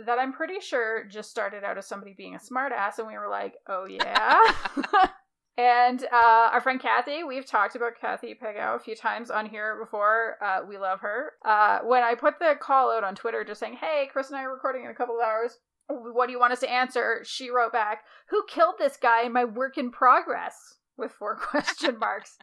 that 0.06 0.18
I'm 0.20 0.32
pretty 0.32 0.60
sure 0.62 1.06
just 1.06 1.30
started 1.30 1.64
out 1.64 1.78
as 1.78 1.88
somebody 1.88 2.14
being 2.16 2.36
a 2.36 2.40
smartass, 2.40 3.00
and 3.00 3.08
we 3.08 3.18
were 3.18 3.30
like, 3.30 3.56
oh, 3.68 3.86
yeah. 3.86 4.40
And 5.58 6.04
uh, 6.12 6.50
our 6.52 6.60
friend 6.60 6.82
Cathy, 6.82 7.24
we've 7.24 7.46
talked 7.46 7.76
about 7.76 7.94
Cathy 8.00 8.36
Pegau 8.36 8.76
a 8.76 8.80
few 8.80 8.96
times 8.96 9.32
on 9.32 9.46
here 9.46 9.78
before. 9.80 10.36
Uh, 10.44 10.62
we 10.68 10.78
love 10.78 11.00
her. 11.00 11.34
Uh, 11.46 11.80
when 11.84 12.04
I 12.04 12.16
put 12.16 12.40
the 12.40 12.56
call 12.60 12.92
out 12.92 13.06
on 13.06 13.16
Twitter 13.16 13.44
just 13.46 13.62
saying, 13.62 13.78
hey, 13.80 14.10
Chris 14.12 14.30
and 14.30 14.38
I 14.38 14.44
are 14.44 14.54
recording 14.54 14.84
in 14.84 14.92
a 14.92 14.96
couple 14.96 15.16
of 15.16 15.26
hours. 15.26 15.58
What 15.88 16.26
do 16.26 16.34
you 16.34 16.40
want 16.40 16.52
us 16.52 16.60
to 16.62 16.70
answer? 16.70 17.22
She 17.24 17.50
wrote 17.50 17.72
back, 17.72 18.04
who 18.30 18.44
killed 18.50 18.76
this 18.80 18.98
guy 18.98 19.24
in 19.24 19.32
my 19.32 19.46
work 19.46 19.78
in 19.78 19.92
progress? 19.92 20.56
With 20.98 21.12
four 21.12 21.36
question 21.40 22.00
marks. 22.00 22.38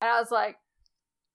And 0.00 0.10
I 0.10 0.18
was 0.20 0.30
like, 0.30 0.56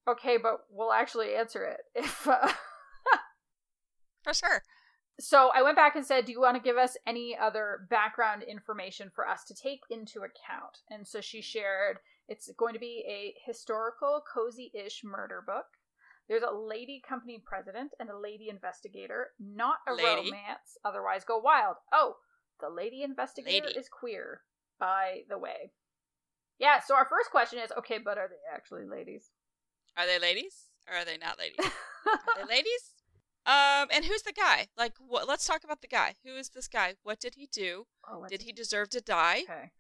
okay, 0.08 0.38
but 0.38 0.62
we'll 0.70 0.92
actually 0.92 1.36
answer 1.36 1.64
it. 1.64 1.80
If 1.96 2.28
uh, 2.28 2.52
For 4.24 4.34
sure. 4.34 4.64
So 5.22 5.52
I 5.54 5.62
went 5.62 5.76
back 5.76 5.96
and 5.96 6.06
said, 6.06 6.26
Do 6.26 6.32
you 6.32 6.42
want 6.42 6.58
to 6.58 6.64
give 6.64 6.78
us 6.78 6.98
any 7.06 7.38
other 7.40 7.88
background 7.90 8.44
information 8.44 9.12
for 9.14 9.28
us 9.28 9.44
to 9.46 9.54
take 9.54 9.82
into 9.90 10.20
account? 10.20 10.80
And 10.90 11.08
so 11.08 11.22
she 11.22 11.42
shared 11.42 12.00
it's 12.28 12.50
going 12.58 12.74
to 12.74 12.80
be 12.80 13.04
a 13.08 13.36
historical, 13.46 14.24
cozy 14.34 14.72
ish 14.74 15.02
murder 15.04 15.44
book. 15.46 15.66
There's 16.28 16.44
a 16.44 16.56
lady 16.56 17.02
company 17.08 17.44
president 17.46 17.92
and 18.00 18.10
a 18.10 18.18
lady 18.18 18.48
investigator, 18.50 19.32
not 19.40 19.78
a 19.88 19.94
Lady. 19.94 20.30
romance, 20.30 20.78
otherwise 20.86 21.26
go 21.26 21.38
wild. 21.40 21.76
Oh, 21.92 22.16
the 22.62 22.70
lady 22.70 23.04
investigator 23.04 23.68
Lady. 23.68 23.80
is 23.80 23.90
queer, 23.90 24.42
by 24.80 25.22
the 25.30 25.38
way. 25.38 25.72
Yeah, 26.58 26.80
so 26.80 26.96
our 26.96 27.08
first 27.10 27.32
question 27.32 27.60
is 27.60 27.72
okay, 27.78 27.98
but 27.98 28.18
are 28.18 28.30
they 28.30 28.56
actually 28.56 28.86
ladies? 28.86 29.32
Are 29.98 30.06
they 30.06 30.20
ladies 30.20 30.68
or 30.88 30.98
are 30.98 31.06
they 31.06 31.18
not 31.18 31.38
ladies? 31.38 31.60
Are 32.06 32.48
they 32.48 32.56
ladies? 32.56 32.91
Um, 33.46 33.88
and 33.92 34.06
who's 34.06 34.22
the 34.22 34.34
guy? 34.34 34.68
Like, 34.78 34.94
what? 35.00 35.28
Let's 35.28 35.48
talk 35.48 35.64
about 35.64 35.82
the 35.82 35.88
guy. 35.88 36.16
Who 36.24 36.36
is 36.36 36.50
this 36.50 36.68
guy? 36.68 36.96
What 37.04 37.20
did 37.20 37.36
he 37.36 37.48
do? 37.52 37.88
Oh, 38.08 38.26
Did 38.30 38.44
he 38.44 38.52
deserve 38.52 38.90
to 38.92 39.02
die? 39.02 39.44
Okay. 39.50 39.72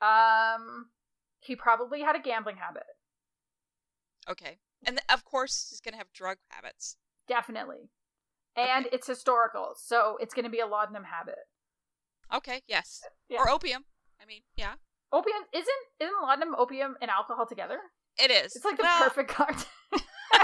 Um, 0.00 0.90
he 1.40 1.54
probably 1.56 2.02
had 2.02 2.16
a 2.16 2.20
gambling 2.20 2.56
habit. 2.56 2.82
Okay. 4.28 4.58
And 4.84 5.00
of 5.12 5.24
course, 5.24 5.68
he's 5.70 5.80
gonna 5.80 5.96
have 5.96 6.12
drug 6.12 6.38
habits. 6.48 6.96
Definitely. 7.28 7.90
And 8.56 8.86
Okay. 8.86 8.94
it's 8.96 9.06
historical, 9.06 9.74
so 9.76 10.16
it's 10.20 10.32
going 10.34 10.44
to 10.46 10.50
be 10.50 10.60
a 10.60 10.66
laudanum 10.66 11.04
habit. 11.04 11.38
Okay. 12.32 12.62
Yes. 12.66 13.02
Yeah. 13.28 13.38
Or 13.40 13.50
opium. 13.50 13.84
I 14.20 14.24
mean, 14.24 14.42
yeah, 14.56 14.74
Opium 15.12 15.42
isn't 15.52 15.68
isn't 16.00 16.22
laudanum, 16.22 16.54
opium, 16.58 16.96
and 17.02 17.10
alcohol 17.10 17.46
together? 17.46 17.78
it 18.18 18.30
is. 18.30 18.56
It's 18.56 18.64
like 18.64 18.76
the 18.78 18.82
Well, 18.82 19.02
perfect 19.10 19.30
cocktail 19.34 19.68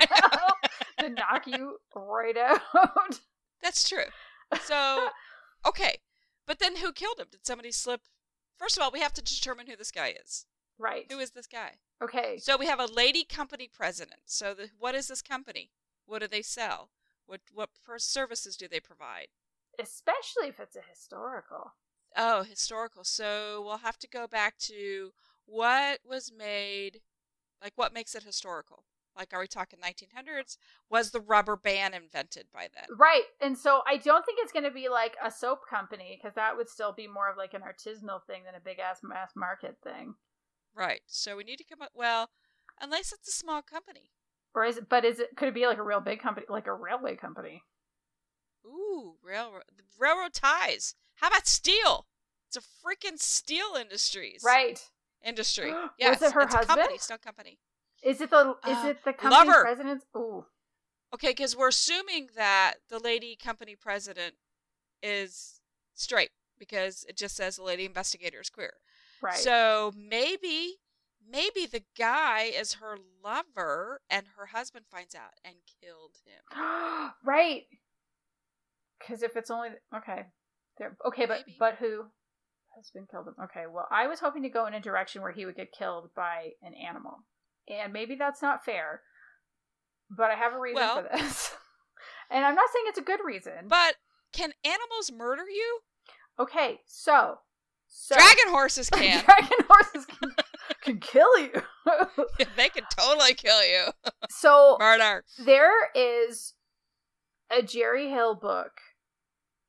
to 1.03 1.11
knock 1.11 1.47
you 1.47 1.79
right 1.95 2.37
out. 2.37 2.61
That's 3.63 3.89
true. 3.89 4.05
So, 4.65 5.09
okay. 5.67 5.99
But 6.47 6.59
then 6.59 6.77
who 6.77 6.93
killed 6.93 7.19
him? 7.21 7.27
Did 7.31 7.47
somebody 7.47 7.71
slip? 7.73 8.01
First 8.57 8.77
of 8.77 8.83
all, 8.83 8.91
we 8.93 9.01
have 9.01 9.13
to 9.15 9.23
determine 9.23 9.67
who 9.67 9.77
this 9.77 9.91
guy 9.91 10.15
is. 10.25 10.47
right. 10.79 11.07
Who 11.11 11.19
is 11.19 11.31
this 11.31 11.47
guy? 11.47 11.73
Okay. 12.03 12.39
So 12.39 12.57
we 12.57 12.67
have 12.67 12.81
a 12.81 12.87
lady 12.87 13.25
company 13.25 13.69
president. 13.73 14.23
So 14.27 14.55
the, 14.55 14.71
what 14.79 14.95
is 14.95 15.09
this 15.09 15.23
company? 15.23 15.71
What 16.07 16.21
do 16.21 16.29
they 16.29 16.43
sell? 16.43 16.91
What 17.27 17.41
what 17.53 17.71
services 17.99 18.57
do 18.57 18.67
they 18.69 18.81
provide? 18.81 19.29
Especially 19.79 20.49
if 20.49 20.59
it's 20.61 20.77
a 20.77 20.83
historical. 20.89 21.73
Oh, 22.17 22.43
historical. 22.43 23.05
So 23.05 23.63
we'll 23.65 23.79
have 23.79 23.99
to 24.01 24.09
go 24.09 24.27
back 24.27 24.59
to 24.59 25.13
what 25.47 26.01
was 26.05 26.33
made, 26.37 27.01
like 27.63 27.73
what 27.77 27.95
makes 27.95 28.15
it 28.15 28.25
historical. 28.25 28.85
Like, 29.17 29.33
are 29.35 29.41
we 29.41 29.47
talking 29.47 29.79
1900s? 29.79 30.57
Was 30.91 31.11
the 31.11 31.21
rubber 31.21 31.57
band 31.57 31.95
invented 31.95 32.47
by 32.53 32.69
then? 32.75 32.85
Right. 32.99 33.25
And 33.41 33.57
so 33.59 33.83
I 33.87 33.97
don't 33.99 34.25
think 34.25 34.39
it's 34.41 34.53
going 34.53 34.65
to 34.65 34.71
be 34.71 34.89
like 34.89 35.17
a 35.25 35.31
soap 35.31 35.61
company 35.69 36.19
because 36.21 36.35
that 36.35 36.57
would 36.57 36.69
still 36.69 36.93
be 36.93 37.07
more 37.07 37.31
of 37.31 37.37
like 37.37 37.55
an 37.55 37.61
artisanal 37.63 38.25
thing 38.27 38.45
than 38.45 38.55
a 38.55 38.61
big 38.65 38.79
ass 38.79 39.01
mass 39.03 39.33
market 39.37 39.77
thing. 39.85 40.15
Right. 40.75 41.03
So 41.07 41.37
we 41.37 41.45
need 41.45 41.59
to 41.59 41.65
come 41.65 41.83
up. 41.83 41.91
Well, 41.95 42.31
unless 42.81 43.13
it's 43.13 43.29
a 43.29 43.33
small 43.33 43.61
company. 43.63 44.11
Or 44.55 44.65
is 44.65 44.77
it? 44.79 44.89
But 44.89 45.05
is 45.05 45.19
it? 45.21 45.37
Could 45.37 45.49
it 45.49 45.55
be 45.55 45.67
like 45.67 45.79
a 45.79 45.83
real 45.83 46.01
big 46.01 46.21
company, 46.21 46.47
like 46.49 46.67
a 46.67 46.75
railway 46.75 47.17
company? 47.17 47.63
Ooh, 48.67 49.17
railroad 49.23 49.63
railroad 49.99 50.33
ties. 50.35 50.95
How 51.17 51.29
about 51.29 51.47
steel? 51.47 52.07
It's 52.49 52.57
a 52.57 52.61
freaking 52.61 53.19
steel 53.19 53.77
industries. 53.81 54.43
Right. 54.45 54.81
Industry. 55.25 55.71
Was 55.73 55.91
Yes. 55.99 56.23
it 56.23 56.33
her 56.33 56.43
it's 56.43 56.55
a 56.55 56.59
husband? 56.59 56.79
company, 56.81 56.99
steel 56.99 57.19
company. 57.19 57.59
Is 58.03 58.21
it 58.21 58.31
the? 58.31 58.57
Is 58.69 58.79
Uh, 58.79 58.89
it 58.89 59.05
the 59.05 59.13
company 59.13 59.49
lover. 59.51 59.63
president's? 59.63 60.05
Ooh. 60.17 60.45
Okay, 61.15 61.31
because 61.31 61.55
we're 61.57 61.69
assuming 61.69 62.31
that 62.37 62.75
the 62.89 62.99
lady 62.99 63.37
company 63.37 63.77
president 63.77 64.35
is 65.03 65.61
straight 65.95 66.31
because 66.59 67.05
it 67.09 67.17
just 67.17 67.37
says 67.37 67.57
the 67.57 67.63
lady 67.63 67.85
investigator 67.85 68.41
is 68.41 68.49
queer. 68.51 68.73
Right. 69.21 69.35
So 69.37 69.93
maybe, 69.97 70.77
maybe 71.25 71.67
the 71.67 71.85
guy 71.99 72.45
is 72.45 72.75
her 72.75 72.97
lover 73.23 74.01
and 74.09 74.27
her 74.37 74.47
husband 74.47 74.87
finds 74.91 75.15
out 75.15 75.35
and 75.45 75.57
killed 75.81 76.17
him. 76.25 76.43
right. 77.25 77.65
Because 78.99 79.23
if 79.23 79.37
it's 79.37 79.51
only 79.51 79.71
okay, 79.95 80.27
there. 80.79 80.97
Okay, 81.07 81.27
but 81.27 81.41
Maybe. 81.47 81.57
but 81.59 81.75
who 81.77 82.05
has 82.77 82.91
been 82.95 83.07
killed? 83.11 83.27
Him? 83.29 83.35
Okay. 83.45 83.65
Well, 83.71 83.87
I 83.91 84.07
was 84.07 84.21
hoping 84.21 84.43
to 84.45 84.49
go 84.49 84.67
in 84.67 84.75
a 84.75 84.81
direction 84.81 85.23
where 85.23 85.33
he 85.33 85.45
would 85.45 85.57
get 85.57 85.73
killed 85.73 86.11
by 86.15 86.51
an 86.63 86.73
animal, 86.75 87.19
and 87.69 87.93
maybe 87.93 88.15
that's 88.15 88.43
not 88.43 88.65
fair. 88.65 89.03
But 90.11 90.31
I 90.31 90.35
have 90.35 90.53
a 90.55 90.59
reason 90.61 90.77
Well- 90.83 91.03
for 91.03 91.17
this, 91.17 91.53
and 92.31 92.45
I'm 92.45 92.55
not 92.55 92.69
saying 92.73 92.85
it's 92.89 92.99
a 92.99 93.03
good 93.03 93.21
reason. 93.25 93.69
But 93.69 93.97
can 94.33 94.53
animals 94.65 95.11
murder 95.15 95.45
you? 95.49 95.81
okay, 96.39 96.81
so 96.87 97.39
so 97.89 98.15
Dragon 98.15 98.49
horses 98.49 98.89
can. 98.91 99.23
dragon 99.25 99.67
horses 99.69 100.07
can, 100.07 100.35
can 100.83 100.99
kill 101.01 101.39
you. 101.39 101.53
they 102.57 102.69
can 102.71 102.85
totally 102.99 103.35
kill 103.35 103.63
you. 103.65 103.89
so 104.31 104.77
Murder. 104.81 105.25
there 105.45 105.91
is 105.95 106.55
a 107.51 107.63
Gerri 107.63 108.09
Hill 108.11 108.35
book 108.35 108.73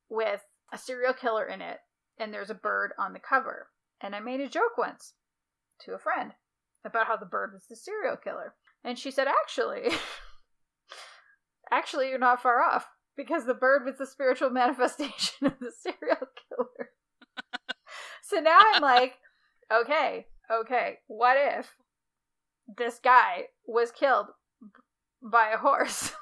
with 0.08 0.40
a 0.72 0.78
serial 0.78 1.12
killer 1.12 1.44
in 1.46 1.60
it, 1.60 1.78
and 2.18 2.32
there's 2.32 2.48
a 2.50 2.54
bird 2.54 2.92
on 2.98 3.12
the 3.12 3.18
cover. 3.20 3.68
And 4.00 4.14
I 4.14 4.20
made 4.20 4.40
a 4.40 4.48
joke 4.48 4.76
once 4.78 5.12
to 5.80 5.92
a 5.92 5.98
friend 5.98 6.32
about 6.84 7.06
how 7.06 7.16
the 7.16 7.26
bird 7.26 7.52
was 7.52 7.66
the 7.68 7.76
serial 7.76 8.16
killer. 8.16 8.54
And 8.84 8.98
she 8.98 9.10
said, 9.10 9.26
actually, 9.28 9.90
actually, 11.70 12.10
you're 12.10 12.18
not 12.18 12.42
far 12.42 12.62
off 12.62 12.86
because 13.16 13.46
the 13.46 13.54
bird 13.54 13.84
was 13.84 13.98
the 13.98 14.06
spiritual 14.06 14.50
manifestation 14.50 15.46
of 15.46 15.58
the 15.60 15.72
serial 15.72 16.18
killer. 16.48 16.90
so 18.22 18.40
now 18.40 18.58
I'm 18.72 18.82
like, 18.82 19.14
okay, 19.72 20.26
okay, 20.50 20.98
what 21.06 21.36
if 21.38 21.76
this 22.78 22.98
guy 23.02 23.44
was 23.66 23.90
killed 23.90 24.26
by 25.22 25.50
a 25.50 25.58
horse 25.58 26.12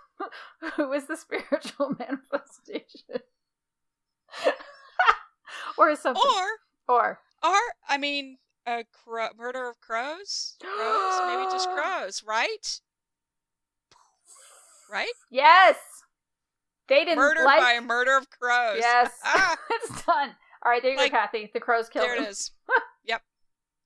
who 0.76 0.88
was 0.88 1.07
the 1.07 1.16
spiritual 1.16 1.97
manifestation? 1.99 3.23
or 5.76 5.97
something. 5.97 6.23
Or, 6.88 6.95
Or, 6.95 7.19
or 7.42 7.59
I 7.88 7.99
mean, 7.99 8.38
a 8.66 8.85
crow, 8.92 9.28
murder 9.37 9.69
of 9.69 9.81
crows. 9.81 10.57
Crows, 10.62 11.21
maybe 11.26 11.50
just 11.50 11.69
crows, 11.75 12.23
right? 12.26 12.81
Right? 14.90 15.09
yes! 15.31 15.76
They 16.88 17.04
didn't 17.04 17.16
Murdered 17.19 17.45
like. 17.45 17.61
by 17.61 17.73
a 17.73 17.81
murder 17.81 18.16
of 18.18 18.29
crows. 18.29 18.79
Yes. 18.81 19.11
Ah, 19.25 19.57
it's 19.70 20.03
done. 20.05 20.31
All 20.64 20.70
right, 20.70 20.83
there 20.83 20.90
you 20.90 20.96
Like, 20.98 21.12
go, 21.12 21.18
Cathy. 21.18 21.51
The 21.55 21.61
crows 21.61 21.88
killed 21.88 22.05
there 22.07 22.16
him. 22.16 22.25
it 22.25 22.29
is. 22.31 22.51
yep. 23.05 23.22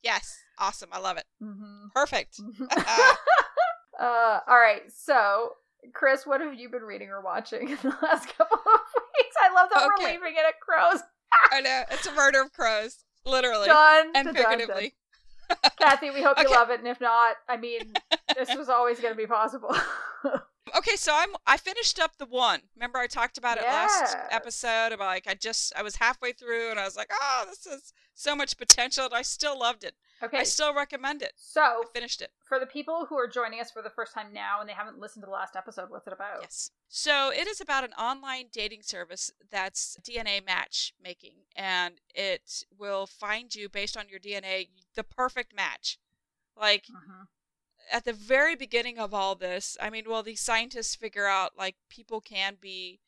Yes. 0.03 0.37
Awesome. 0.59 0.89
I 0.93 0.99
love 0.99 1.17
it. 1.17 1.25
Mhm. 1.43 1.93
Perfect. 1.95 2.41
uh, 4.01 4.41
all 4.49 4.59
right, 4.59 4.83
so 4.89 5.51
Chris, 5.95 6.27
what 6.27 6.41
have 6.41 6.55
you 6.55 6.69
been 6.69 6.83
reading 6.83 7.09
or 7.11 7.21
watching 7.21 7.69
in 7.71 7.77
the 7.83 7.95
last 8.03 8.27
couple 8.37 8.59
of 8.59 8.81
weeks? 9.19 9.37
I 9.41 9.53
love 9.55 9.69
that 9.73 9.87
we're 9.87 10.07
leaving 10.07 10.35
it 10.35 10.45
at 10.47 10.59
crows. 10.61 11.01
I 11.53 11.61
know. 11.61 11.83
It's 11.93 12.07
a 12.07 12.13
murder 12.15 12.43
of 12.43 12.53
crows. 12.53 13.05
Literally. 13.27 13.67
Done. 13.67 14.13
and 14.15 14.27
done. 14.27 14.35
figuratively. 14.35 14.95
Cathy, 15.79 16.11
we 16.11 16.23
hope 16.23 16.39
you 16.41 16.51
love 16.51 16.71
it, 16.71 16.81
and 16.81 16.89
if 16.89 17.01
not, 17.01 17.37
I 17.49 17.57
mean, 17.57 17.93
this 18.37 18.55
was 18.57 18.69
always 18.69 19.01
going 19.01 19.13
to 19.13 19.19
be 19.19 19.27
possible. 19.27 19.75
Okay, 20.77 20.97
so 20.97 21.13
I'm 21.15 21.29
I 21.47 21.57
finished 21.59 22.01
up 22.01 22.19
the 22.19 22.27
one. 22.27 22.61
Remember 22.75 22.99
I 22.99 23.07
talked 23.07 23.39
about 23.39 23.57
it 23.57 23.63
last 23.63 24.17
episode 24.31 24.91
about 24.93 25.07
like 25.07 25.27
I 25.29 25.35
just 25.35 25.73
I 25.77 25.83
was 25.83 25.95
halfway 25.97 26.33
through 26.33 26.71
and 26.71 26.81
I 26.81 26.85
was 26.85 26.97
like, 26.97 27.09
"Oh, 27.13 27.45
this 27.49 27.67
is 27.67 27.93
so 28.15 28.35
much 28.35 28.59
potential." 28.59 29.05
And 29.05 29.15
I 29.15 29.23
still 29.23 29.59
loved 29.59 29.85
it. 29.85 29.95
Okay, 30.23 30.39
I 30.39 30.43
still 30.45 30.75
recommend 30.75 31.23
it. 31.23 31.33
so 31.37 31.63
I 31.63 31.83
finished 31.93 32.23
it. 32.23 32.31
for 32.45 32.59
the 32.59 32.67
people 32.67 33.07
who 33.09 33.17
are 33.17 33.29
joining 33.29 33.61
us 33.61 33.71
for 33.71 33.83
the 33.83 33.91
first 33.91 34.15
time 34.15 34.33
now 34.33 34.61
and 34.61 34.69
they 34.69 34.75
haven't 34.75 34.99
listened 34.99 35.23
to 35.23 35.27
the 35.27 35.33
last 35.33 35.57
episode, 35.57 35.91
what's 35.91 36.07
it 36.07 36.13
about? 36.13 36.43
Yes. 36.43 36.71
So 36.89 37.31
it 37.31 37.47
is 37.47 37.61
about 37.61 37.85
an 37.85 37.93
online 37.93 38.47
dating 38.53 38.83
service 38.83 39.31
that's 39.51 39.97
DNA 40.03 40.45
matchmaking, 40.45 41.47
and 41.55 41.95
it 42.15 42.65
will 42.79 43.07
find 43.07 43.55
you 43.55 43.69
based 43.69 43.97
on 43.97 44.09
your 44.09 44.21
DNA 44.21 44.69
the 44.95 45.05
perfect 45.05 45.55
match. 45.55 45.99
Like 46.57 46.87
hmm 46.89 47.25
at 47.93 48.05
the 48.05 48.13
very 48.13 48.57
beginning 48.57 48.99
of 48.99 49.15
all 49.15 49.35
this, 49.35 49.77
I 49.81 49.91
mean, 49.91 50.05
well, 50.09 50.23
these 50.23 50.41
scientists 50.41 50.95
figure 50.95 51.27
out 51.27 51.53
like 51.57 51.77
people 51.89 52.21
can 52.21 52.57
be 52.61 53.01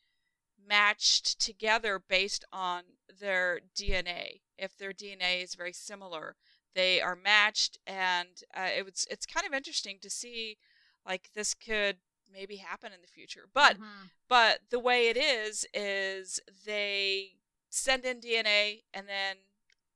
matched 0.66 1.40
together 1.40 2.00
based 2.06 2.44
on 2.52 2.82
their 3.20 3.60
DNA. 3.76 4.40
If 4.56 4.76
their 4.76 4.92
DNA 4.92 5.42
is 5.42 5.54
very 5.54 5.72
similar, 5.72 6.36
they 6.74 7.00
are 7.00 7.16
matched, 7.16 7.78
and 7.86 8.42
uh, 8.54 8.68
it 8.76 8.84
was 8.84 9.06
it's 9.10 9.26
kind 9.26 9.46
of 9.46 9.52
interesting 9.54 9.98
to 10.00 10.10
see 10.10 10.58
like 11.06 11.30
this 11.34 11.54
could 11.54 11.96
maybe 12.30 12.56
happen 12.56 12.92
in 12.92 13.00
the 13.00 13.06
future. 13.06 13.48
But 13.52 13.78
Mhm. 13.78 14.10
but 14.28 14.60
the 14.70 14.78
way 14.78 15.08
it 15.08 15.16
is 15.16 15.66
is 15.72 16.40
they 16.64 17.38
send 17.70 18.04
in 18.04 18.20
DNA 18.20 18.84
and 18.92 19.08
then 19.08 19.36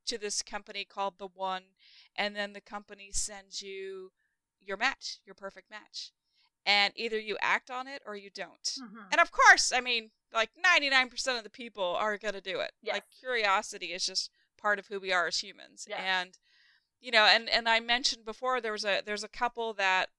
to 0.05 0.17
this 0.17 0.41
company 0.41 0.83
called 0.85 1.17
the 1.17 1.27
One, 1.27 1.75
and 2.15 2.35
then 2.35 2.53
the 2.53 2.61
company 2.61 3.11
sends 3.11 3.61
you 3.61 4.11
your 4.59 4.77
match, 4.77 5.19
your 5.25 5.35
perfect 5.35 5.69
match, 5.69 6.11
and 6.65 6.93
either 6.95 7.19
you 7.19 7.37
act 7.41 7.69
on 7.69 7.87
it 7.87 8.01
or 8.05 8.15
you 8.15 8.29
don't. 8.29 8.63
Mhm. 8.79 9.07
And 9.11 9.21
of 9.21 9.31
course, 9.31 9.71
I 9.71 9.79
mean, 9.81 10.11
like 10.33 10.49
ninety 10.57 10.89
nine 10.89 11.09
percent 11.09 11.37
of 11.37 11.43
the 11.43 11.49
people 11.49 11.83
are 11.95 12.17
gonna 12.17 12.41
do 12.41 12.59
it. 12.59 12.73
Yes. 12.81 12.95
Like 12.95 13.09
curiosity 13.11 13.93
is 13.93 14.05
just 14.05 14.31
part 14.57 14.79
of 14.79 14.87
who 14.87 14.99
we 14.99 15.11
are 15.13 15.27
as 15.27 15.39
humans, 15.43 15.85
Yes. 15.87 15.99
and 15.99 16.37
you 17.03 17.11
know, 17.11 17.25
and 17.25 17.49
and 17.49 17.67
I 17.67 17.79
mentioned 17.79 18.25
before 18.25 18.61
there 18.61 18.71
was 18.71 18.85
a 18.85 19.01
there's 19.05 19.23
a 19.23 19.27
couple 19.27 19.73
that 19.73 20.09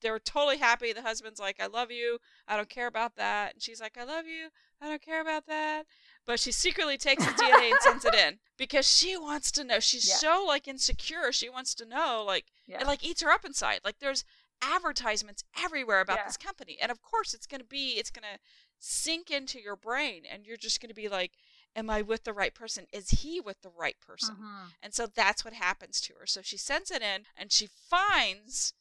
they 0.00 0.10
were 0.10 0.18
totally 0.18 0.58
happy. 0.58 0.92
The 0.92 1.02
husband's 1.02 1.40
like, 1.40 1.56
"I 1.60 1.66
love 1.66 1.90
you. 1.90 2.18
I 2.46 2.56
don't 2.56 2.68
care 2.68 2.86
about 2.88 3.16
that," 3.16 3.54
and 3.54 3.62
she's 3.62 3.80
like, 3.80 3.96
"I 3.96 4.04
love 4.04 4.26
you. 4.26 4.48
I 4.80 4.88
don't 4.88 5.02
care 5.02 5.20
about 5.20 5.46
that." 5.46 5.86
But 6.26 6.40
she 6.40 6.52
secretly 6.52 6.98
takes 6.98 7.24
the 7.24 7.32
DNA 7.32 7.70
and 7.70 7.80
sends 7.80 8.04
it 8.04 8.14
in 8.14 8.38
because 8.58 8.86
she 8.86 9.16
wants 9.16 9.50
to 9.52 9.64
know. 9.64 9.80
She's 9.80 10.08
Yeah. 10.08 10.16
so 10.16 10.44
like 10.46 10.66
insecure. 10.68 11.32
She 11.32 11.48
wants 11.48 11.74
to 11.76 11.84
know. 11.86 12.24
Like 12.26 12.46
Yeah. 12.66 12.80
it 12.80 12.86
like 12.86 13.04
eats 13.04 13.22
her 13.22 13.30
up 13.30 13.44
inside. 13.44 13.80
Like 13.84 13.98
there's 14.00 14.24
advertisements 14.60 15.44
everywhere 15.62 16.00
about 16.00 16.18
Yeah. 16.18 16.26
this 16.26 16.36
company, 16.36 16.78
and 16.80 16.90
of 16.90 17.00
course 17.00 17.32
it's 17.34 17.46
gonna 17.46 17.64
be 17.64 17.92
it's 17.92 18.10
gonna 18.10 18.38
sink 18.78 19.30
into 19.30 19.60
your 19.60 19.76
brain, 19.76 20.24
and 20.30 20.46
you're 20.46 20.56
just 20.56 20.80
gonna 20.80 20.94
be 20.94 21.08
like, 21.08 21.32
"Am 21.76 21.90
I 21.90 22.02
with 22.02 22.24
the 22.24 22.32
right 22.32 22.54
person? 22.54 22.86
Is 22.92 23.10
he 23.10 23.40
with 23.40 23.62
the 23.62 23.70
right 23.70 23.98
person?" 24.00 24.36
Mhm. 24.36 24.74
And 24.82 24.94
so 24.94 25.06
that's 25.06 25.44
what 25.44 25.54
happens 25.54 26.00
to 26.02 26.14
her. 26.14 26.26
So 26.26 26.42
she 26.42 26.56
sends 26.56 26.90
it 26.90 27.02
in 27.02 27.26
and 27.36 27.52
she 27.52 27.66
finds 27.66 28.74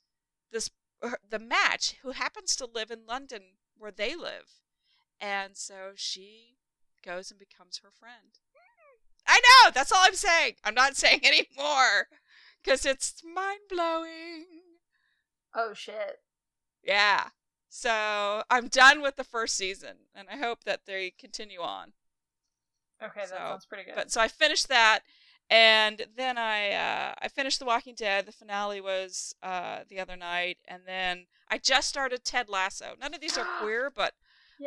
this 0.51 0.69
the 1.27 1.39
match 1.39 1.93
who 2.01 2.11
happens 2.11 2.55
to 2.55 2.65
live 2.65 2.89
in 2.89 3.05
London 3.05 3.57
where 3.75 3.91
they 3.91 4.15
live. 4.15 4.61
And 5.19 5.55
so 5.57 5.93
she 5.95 6.57
goes 7.03 7.29
and 7.29 7.39
becomes 7.39 7.79
her 7.79 7.91
friend. 7.91 8.39
I 9.27 9.39
know, 9.39 9.71
that's 9.71 9.91
all 9.91 10.03
I'm 10.03 10.15
saying. 10.15 10.55
I'm 10.63 10.73
not 10.73 10.95
saying 10.97 11.21
any 11.23 11.47
more 11.55 12.09
cuz 12.63 12.85
it's 12.85 13.23
mind-blowing. 13.23 14.45
Oh 15.53 15.73
shit. 15.73 16.23
Yeah. 16.81 17.31
So, 17.69 18.43
I'm 18.49 18.69
done 18.69 19.01
with 19.01 19.17
the 19.17 19.23
first 19.23 19.55
season 19.55 20.09
and 20.15 20.29
I 20.29 20.37
hope 20.37 20.63
that 20.63 20.85
they 20.85 21.11
continue 21.11 21.61
on. 21.61 21.93
Okay, 23.03 23.21
that 23.21 23.29
sounds 23.29 23.65
pretty 23.65 23.83
good. 23.83 23.95
But 23.95 24.11
so 24.11 24.19
I 24.21 24.27
finished 24.27 24.69
that, 24.69 25.01
and 25.49 26.05
then 26.15 26.37
I 26.37 26.71
uh, 26.71 27.13
I 27.21 27.27
finished 27.27 27.59
The 27.59 27.65
Walking 27.65 27.95
Dead. 27.95 28.25
The 28.25 28.31
finale 28.31 28.81
was 28.81 29.35
uh, 29.43 29.79
the 29.89 29.99
other 29.99 30.15
night, 30.15 30.57
and 30.67 30.81
then 30.85 31.25
I 31.49 31.57
just 31.59 31.87
started 31.89 32.23
Ted 32.23 32.49
Lasso. 32.49 32.95
None 32.99 33.13
of 33.13 33.21
these 33.21 33.37
are 33.37 33.45
queer, 33.61 33.91
but 33.95 34.13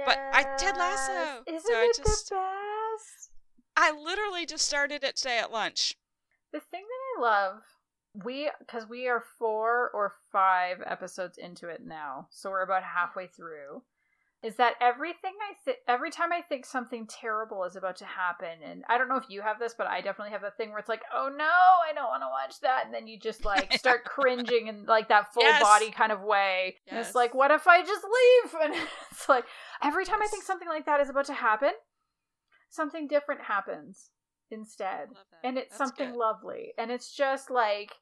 but 0.06 0.18
I- 0.32 0.54
Ted 0.58 0.76
Lasso. 0.76 1.42
Isn't 1.46 1.60
So 1.66 1.74
I 1.74 1.84
it 1.90 1.96
just- 1.96 2.28
the 2.28 2.34
best? 2.36 3.30
I 3.76 3.90
literally 3.92 4.46
just 4.46 4.66
started 4.66 5.02
it 5.04 5.16
today 5.16 5.38
at 5.38 5.50
lunch. 5.52 5.96
The 6.52 6.60
thing 6.60 6.82
that 6.82 7.18
I 7.18 7.22
love, 7.22 7.62
we 8.24 8.50
because 8.58 8.88
we 8.88 9.08
are 9.08 9.24
four 9.38 9.90
or 9.94 10.14
five 10.32 10.82
episodes 10.84 11.38
into 11.38 11.68
it 11.68 11.80
now, 11.84 12.26
so 12.30 12.50
we're 12.50 12.62
about 12.62 12.82
halfway 12.82 13.26
through. 13.26 13.82
Is 14.42 14.56
that 14.56 14.74
everything 14.80 15.34
I 15.50 15.54
think 15.64 15.78
every 15.86 16.10
time 16.10 16.32
I 16.32 16.40
think 16.40 16.64
something 16.64 17.06
terrible 17.06 17.64
is 17.64 17.76
about 17.76 17.96
to 17.96 18.06
happen, 18.06 18.62
and 18.64 18.84
I 18.88 18.96
don't 18.96 19.08
know 19.08 19.16
if 19.18 19.28
you 19.28 19.42
have 19.42 19.58
this, 19.58 19.74
but 19.76 19.86
I 19.86 20.00
definitely 20.00 20.32
have 20.32 20.40
the 20.40 20.50
thing 20.52 20.70
where 20.70 20.78
it's 20.78 20.88
like, 20.88 21.02
oh 21.14 21.28
no, 21.28 21.44
I 21.44 21.92
don't 21.94 22.08
want 22.08 22.22
to 22.22 22.28
watch 22.28 22.58
that, 22.62 22.86
and 22.86 22.94
then 22.94 23.06
you 23.06 23.18
just 23.18 23.44
like 23.44 23.72
start 23.72 24.04
cringing 24.04 24.68
in 24.68 24.86
like 24.86 25.08
that 25.08 25.34
full 25.34 25.42
Yes. 25.42 25.60
body 25.60 25.90
kind 25.90 26.10
of 26.10 26.22
way. 26.22 26.76
And 26.88 26.98
it's 26.98 27.14
like, 27.14 27.34
what 27.34 27.50
if 27.50 27.66
I 27.66 27.82
just 27.82 28.04
leave? 28.04 28.54
And 28.62 28.74
it's 29.10 29.28
like 29.28 29.44
every 29.82 30.04
time 30.04 30.22
I 30.22 30.26
think 30.26 30.42
something 30.44 30.68
like 30.68 30.86
that 30.86 31.00
is 31.00 31.10
about 31.10 31.26
to 31.26 31.34
happen, 31.34 31.72
something 32.70 33.08
different 33.08 33.42
happens 33.42 34.10
instead 34.50 35.08
and 35.44 35.56
it's 35.58 35.70
That's 35.70 35.78
something 35.78 36.10
good. 36.10 36.18
lovely 36.18 36.72
and 36.78 36.90
it's 36.90 37.14
just 37.14 37.50
like 37.50 37.92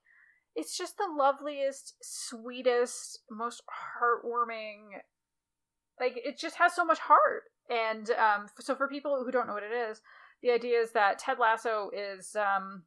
it's 0.54 0.76
just 0.76 0.96
the 0.96 1.08
loveliest 1.16 1.94
sweetest 2.02 3.20
most 3.30 3.62
heartwarming 4.00 5.00
like 6.00 6.18
it 6.24 6.38
just 6.38 6.56
has 6.56 6.74
so 6.74 6.84
much 6.84 6.98
heart 6.98 7.44
and 7.70 8.10
um 8.12 8.46
so 8.60 8.74
for 8.74 8.88
people 8.88 9.22
who 9.24 9.30
don't 9.30 9.46
know 9.46 9.54
what 9.54 9.62
it 9.62 9.72
is 9.72 10.00
the 10.42 10.50
idea 10.50 10.78
is 10.80 10.92
that 10.92 11.18
ted 11.18 11.38
lasso 11.38 11.90
is 11.94 12.36
um 12.36 12.82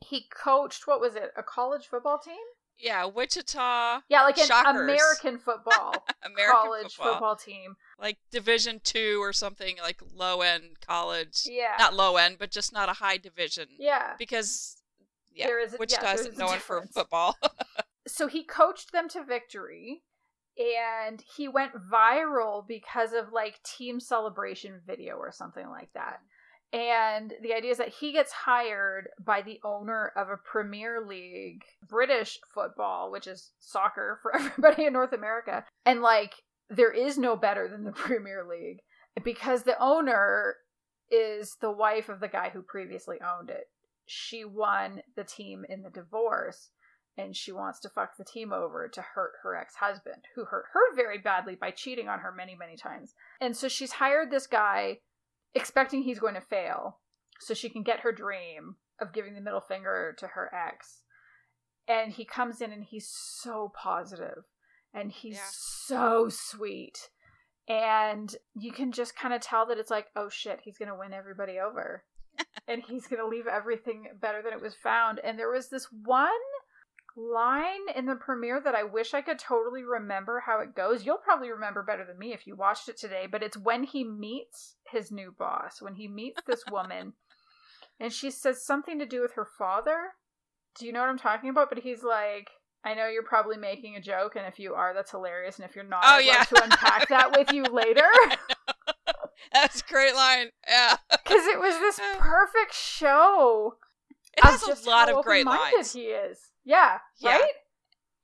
he 0.00 0.24
coached 0.30 0.86
what 0.86 1.00
was 1.00 1.14
it 1.14 1.30
a 1.36 1.42
college 1.42 1.86
football 1.86 2.18
team 2.18 2.36
Yeah, 2.78 3.04
Wichita, 3.06 4.00
yeah 4.08 4.22
like 4.22 4.38
an 4.38 4.46
Shockers. 4.46 4.80
american 4.82 5.38
football 5.38 5.92
American 6.24 6.54
college 6.56 6.94
football. 6.94 7.12
football 7.14 7.36
team 7.36 7.76
like 8.00 8.18
Division 8.30 8.80
two 8.84 9.18
or 9.20 9.32
something, 9.32 9.76
like 9.82 10.00
low 10.14 10.40
end 10.42 10.78
college. 10.86 11.42
yeah 11.46 11.74
Not 11.78 11.94
low 11.94 12.16
end, 12.16 12.36
but 12.38 12.52
just 12.52 12.72
not 12.72 12.88
a 12.88 12.92
high 12.92 13.16
division. 13.16 13.66
yeah 13.78 14.12
Because 14.18 14.76
yeah, 15.32 15.46
There 15.48 15.58
is 15.60 15.72
a- 15.72 15.76
yeah, 15.76 15.80
Wichita 15.80 16.02
there's 16.06 16.20
isn't 16.20 16.38
known 16.38 16.58
for 16.58 16.84
football. 16.94 17.36
so 18.06 18.28
he 18.28 18.44
coached 18.44 18.92
them 18.92 19.08
to 19.08 19.24
victory 19.24 20.02
and 20.58 21.22
he 21.36 21.48
went 21.48 21.72
viral 21.90 22.66
because 22.66 23.12
of 23.12 23.32
like 23.32 23.62
team 23.62 24.00
celebration 24.00 24.80
video 24.86 25.16
or 25.16 25.30
something 25.30 25.68
like 25.68 25.92
that. 25.94 26.20
And 26.72 27.32
the 27.42 27.54
idea 27.54 27.70
is 27.70 27.78
that 27.78 27.88
he 27.88 28.12
gets 28.12 28.32
hired 28.32 29.08
by 29.24 29.40
the 29.40 29.58
owner 29.64 30.12
of 30.16 30.28
a 30.28 30.36
premier 30.36 31.00
league 31.06 31.62
british 31.88 32.38
football 32.52 33.10
which 33.10 33.26
is 33.26 33.52
soccer 33.58 34.18
for 34.20 34.36
everybody 34.36 34.84
in 34.84 34.92
north 34.92 35.12
america. 35.12 35.64
And 35.86 36.02
like 36.02 36.34
there 36.68 36.92
is 36.92 37.16
no 37.16 37.36
better 37.36 37.68
than 37.68 37.84
the 37.84 37.92
premier 38.06 38.44
league 38.48 38.80
because 39.24 39.62
the 39.62 39.80
owner 39.82 40.56
is 41.10 41.56
the 41.60 41.70
wife 41.70 42.08
of 42.08 42.20
the 42.20 42.28
guy 42.28 42.50
who 42.50 42.62
previously 42.62 43.16
owned 43.22 43.48
it. 43.48 43.64
She 44.06 44.44
won 44.44 45.02
the 45.16 45.24
team 45.24 45.64
in 45.68 45.82
the 45.82 45.90
divorce 45.90 46.70
and 47.18 47.36
she 47.36 47.52
wants 47.52 47.80
to 47.80 47.88
fuck 47.90 48.16
the 48.16 48.24
team 48.24 48.52
over 48.52 48.88
to 48.88 49.02
hurt 49.02 49.32
her 49.42 49.54
ex-husband 49.56 50.22
who 50.34 50.44
hurt 50.46 50.66
her 50.72 50.94
very 50.96 51.18
badly 51.18 51.56
by 51.56 51.70
cheating 51.70 52.08
on 52.08 52.20
her 52.20 52.32
many 52.32 52.54
many 52.54 52.76
times. 52.76 53.12
And 53.40 53.54
so 53.56 53.68
she's 53.68 53.92
hired 53.92 54.30
this 54.30 54.46
guy 54.46 55.00
expecting 55.54 56.02
he's 56.02 56.20
going 56.20 56.34
to 56.34 56.40
fail 56.40 57.00
so 57.40 57.52
she 57.54 57.68
can 57.68 57.82
get 57.82 58.00
her 58.00 58.12
dream 58.12 58.76
of 59.00 59.12
giving 59.12 59.34
the 59.34 59.40
middle 59.40 59.60
finger 59.60 60.14
to 60.18 60.26
her 60.28 60.50
ex. 60.54 61.02
And 61.86 62.12
he 62.12 62.24
comes 62.24 62.60
in 62.60 62.72
and 62.72 62.84
he's 62.84 63.08
so 63.08 63.72
positive 63.74 64.44
and 64.94 65.10
he's 65.12 65.34
Yeah. 65.36 65.42
so 65.50 66.28
sweet. 66.30 67.10
And 67.68 68.34
you 68.54 68.72
can 68.72 68.92
just 68.92 69.14
kind 69.16 69.34
of 69.34 69.40
tell 69.42 69.66
that 69.66 69.78
it's 69.78 69.90
like 69.90 70.06
oh 70.16 70.28
shit 70.28 70.60
he's 70.62 70.78
going 70.78 70.88
to 70.88 70.94
win 70.98 71.12
everybody 71.12 71.58
over. 71.58 72.04
And 72.68 72.82
he's 72.86 73.06
going 73.06 73.20
to 73.22 73.26
leave 73.26 73.46
everything 73.46 74.08
better 74.20 74.42
than 74.42 74.52
it 74.52 74.60
was 74.60 74.74
found. 74.74 75.20
And 75.24 75.38
there 75.38 75.50
was 75.50 75.70
this 75.70 75.86
one 76.04 76.28
line 77.16 77.88
in 77.96 78.06
the 78.06 78.14
premiere 78.14 78.60
that 78.60 78.74
I 78.74 78.84
wish 78.84 79.14
I 79.14 79.20
could 79.22 79.38
totally 79.38 79.82
remember 79.82 80.40
how 80.44 80.60
it 80.60 80.74
goes. 80.74 81.04
You'll 81.04 81.16
probably 81.18 81.50
remember 81.50 81.82
better 81.82 82.04
than 82.04 82.18
me 82.18 82.32
if 82.32 82.46
you 82.46 82.54
watched 82.56 82.88
it 82.88 82.96
today, 82.96 83.26
but 83.30 83.42
it's 83.42 83.56
when 83.56 83.82
he 83.84 84.04
meets 84.04 84.76
his 84.90 85.10
new 85.10 85.34
boss, 85.36 85.80
when 85.82 85.94
he 85.94 86.06
meets 86.08 86.40
this 86.46 86.62
woman, 86.70 87.14
and 88.00 88.12
she 88.12 88.30
says 88.30 88.64
something 88.64 88.98
to 88.98 89.06
do 89.06 89.20
with 89.22 89.32
her 89.34 89.46
father. 89.58 90.10
Do 90.78 90.86
you 90.86 90.92
know 90.92 91.00
what 91.00 91.08
I'm 91.08 91.18
talking 91.18 91.50
about? 91.50 91.68
But 91.70 91.80
he's 91.80 92.02
like, 92.04 92.48
I 92.84 92.94
know 92.94 93.08
you're 93.08 93.24
probably 93.24 93.56
making 93.56 93.96
a 93.96 94.00
joke, 94.00 94.36
and 94.36 94.46
if 94.46 94.58
you 94.60 94.74
are, 94.74 94.94
that's 94.94 95.10
hilarious. 95.10 95.56
And 95.58 95.68
if 95.68 95.74
you're 95.74 95.84
not, 95.84 96.02
Oh, 96.04 96.16
I'd 96.16 96.24
yeah. 96.24 96.36
love 96.38 96.48
to 96.48 96.64
unpack 96.64 97.08
that 97.08 97.36
with 97.36 97.52
you 97.52 97.62
later. 97.72 98.06
That's 99.52 99.80
a 99.80 99.84
great 99.84 100.14
line. 100.14 100.50
Yeah. 100.68 100.96
Because 101.10 101.46
it 101.46 101.58
was 101.58 101.74
this 101.80 101.98
perfect 102.18 102.74
show. 102.74 103.76
It 104.36 104.44
has 104.44 104.62
a 104.62 104.88
lot 104.88 105.08
of 105.12 105.24
great 105.24 105.46
lines. 105.46 105.92
He 105.92 106.02
is. 106.02 106.38
Yeah. 106.64 106.98
Yeah. 107.18 107.38
Right? 107.38 107.52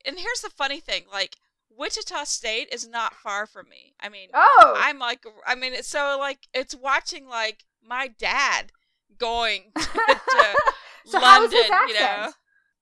And 0.07 0.19
here's 0.19 0.41
the 0.41 0.51
funny 0.51 0.81
thing, 0.81 1.05
like 1.13 1.37
Wichita 1.77 2.25
State 2.25 2.69
is 2.73 2.87
not 2.89 3.15
far 3.15 3.47
from 3.47 3.69
me. 3.69 3.95
I 4.01 4.09
mean, 4.09 4.29
Oh. 4.35 4.75
I'm 4.77 4.99
like 4.99 5.25
I 5.47 5.55
mean, 5.55 5.73
it's 5.73 5.89
so 5.89 6.17
like 6.19 6.49
it's 6.53 6.75
watching 6.75 7.27
like 7.29 7.65
my 7.83 8.09
dad 8.09 8.73
going 9.19 9.73
to, 9.79 9.83
to 9.85 10.57
So 11.07 11.19
London, 11.21 11.59
you 11.89 11.95
know. 11.95 12.33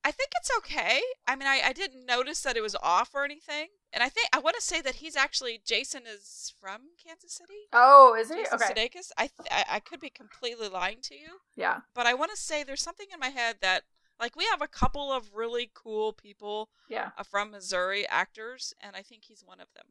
I 0.05 0.11
think 0.11 0.31
it's 0.37 0.51
okay. 0.59 1.01
I 1.29 1.37
mean, 1.37 1.47
I, 1.47 1.61
I 1.67 1.73
didn't 1.73 2.07
notice 2.07 2.41
that 2.43 2.57
it 2.57 2.61
was 2.61 2.75
off 2.83 3.11
or 3.15 3.25
anything. 3.25 3.69
And 3.93 4.03
I 4.03 4.09
think 4.09 4.27
I 4.33 4.39
want 4.41 4.57
to 4.57 4.63
say 4.63 4.81
that 4.81 4.97
he's 4.97 5.17
actually 5.17 5.61
Jason 5.65 6.03
is 6.13 6.53
from 6.61 6.81
Kansas 7.05 7.35
City. 7.35 7.69
oh, 7.73 8.17
is 8.19 8.31
he? 8.31 8.37
Jason 8.43 8.55
Okay. 8.61 8.73
Sudeikis. 8.89 9.11
I, 9.19 9.29
th- 9.29 9.49
I 9.51 9.77
I 9.77 9.81
could 9.81 10.01
be 10.01 10.11
completely 10.11 10.69
lying 10.69 10.99
to 11.03 11.15
you, 11.15 11.39
Yeah. 11.57 11.81
but 11.95 12.07
I 12.07 12.15
want 12.15 12.31
to 12.33 12.37
say 12.37 12.63
there's 12.65 12.83
something 12.83 13.07
in 13.13 13.21
my 13.21 13.29
head 13.29 13.57
that 13.61 13.83
like 14.23 14.37
we 14.37 14.47
have 14.47 14.63
a 14.63 14.69
couple 14.69 15.13
of 15.13 15.35
really 15.35 15.71
cool 15.75 16.15
people 16.15 16.71
Yeah. 16.89 17.11
uh, 17.19 17.23
from 17.25 17.51
Missouri 17.51 18.07
actors, 18.09 18.73
and 18.81 18.97
I 18.97 19.03
think 19.03 19.25
he's 19.27 19.43
one 19.45 19.61
of 19.61 19.69
them. 19.75 19.85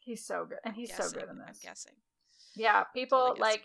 He's 0.00 0.24
so 0.26 0.46
good. 0.48 0.58
And 0.64 0.74
he's 0.74 0.92
so 0.96 1.08
good 1.10 1.28
in 1.30 1.38
this. 1.38 1.46
I'm 1.62 1.68
guessing. 1.68 1.92
Yeah, 2.56 2.84
people 2.94 3.28
guessing. 3.36 3.40
like 3.42 3.64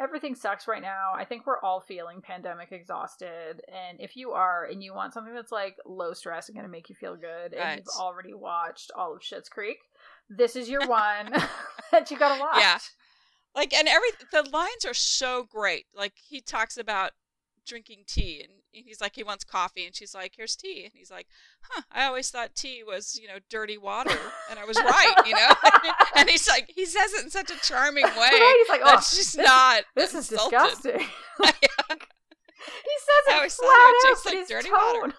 everything 0.00 0.34
sucks 0.34 0.68
right 0.68 0.82
now. 0.82 1.12
I 1.16 1.24
think 1.24 1.46
we're 1.46 1.60
all 1.60 1.80
feeling 1.80 2.20
pandemic 2.20 2.72
exhausted. 2.72 3.60
And 3.72 4.00
if 4.00 4.16
you 4.16 4.32
are 4.32 4.64
and 4.64 4.82
you 4.82 4.92
want 4.94 5.14
something 5.14 5.34
that's 5.34 5.52
like 5.52 5.76
low 5.86 6.12
stress 6.12 6.48
and 6.48 6.56
gonna 6.56 6.68
make 6.68 6.88
you 6.88 6.94
feel 6.96 7.16
good, 7.16 7.54
and 7.54 7.78
you've 7.80 8.00
already 8.00 8.34
watched 8.34 8.90
all 8.96 9.14
of 9.14 9.20
Schitt's 9.22 9.48
Creek, 9.48 9.78
this 10.28 10.56
is 10.56 10.68
your 10.68 10.86
one 10.88 11.32
that 11.92 12.10
you 12.10 12.18
gotta 12.18 12.40
watch. 12.40 12.58
Yeah. 12.58 12.78
Like, 13.54 13.72
and 13.72 13.88
every 13.88 14.10
the 14.32 14.42
lines 14.50 14.84
are 14.84 14.94
so 14.94 15.44
great. 15.50 15.86
Like 15.94 16.14
he 16.28 16.40
talks 16.40 16.76
about 16.76 17.12
drinking 17.66 18.04
tea, 18.06 18.40
and 18.42 18.57
he's 18.70 19.00
like 19.00 19.14
he 19.14 19.22
wants 19.24 19.44
coffee, 19.44 19.86
and 19.86 19.94
she's 19.94 20.14
like, 20.14 20.32
"Here's 20.36 20.56
tea," 20.56 20.84
and 20.84 20.92
he's 20.94 21.10
like, 21.10 21.26
"Huh? 21.62 21.82
I 21.90 22.04
always 22.06 22.30
thought 22.30 22.54
tea 22.54 22.82
was 22.86 23.18
you 23.20 23.28
know 23.28 23.38
dirty 23.50 23.78
water, 23.78 24.16
and 24.50 24.58
I 24.58 24.64
was 24.64 24.76
right, 24.78 25.14
you 25.26 25.34
know." 25.34 25.48
and 26.16 26.28
he's 26.28 26.48
like, 26.48 26.70
he 26.74 26.84
says 26.86 27.12
it 27.14 27.24
in 27.24 27.30
such 27.30 27.50
a 27.50 27.58
charming 27.60 28.04
way 28.04 28.10
Right? 28.16 28.54
He's 28.58 28.68
like, 28.68 28.80
oh, 28.84 28.90
that's 28.92 29.16
just 29.16 29.36
not. 29.36 29.84
this 29.96 30.14
is 30.14 30.30
insulted. 30.30 30.58
disgusting. 30.58 31.00
Yeah. 31.40 31.96
he 32.74 32.94
says 32.98 33.24
I 33.28 33.32
it 33.32 33.36
always 33.36 33.54
thought 33.54 33.64
flat 33.64 33.76
it 33.76 33.96
out, 33.96 34.08
tastes 34.08 34.26
like 34.26 34.48
dirty 34.48 34.68
tone. 34.68 35.00
water. 35.00 35.14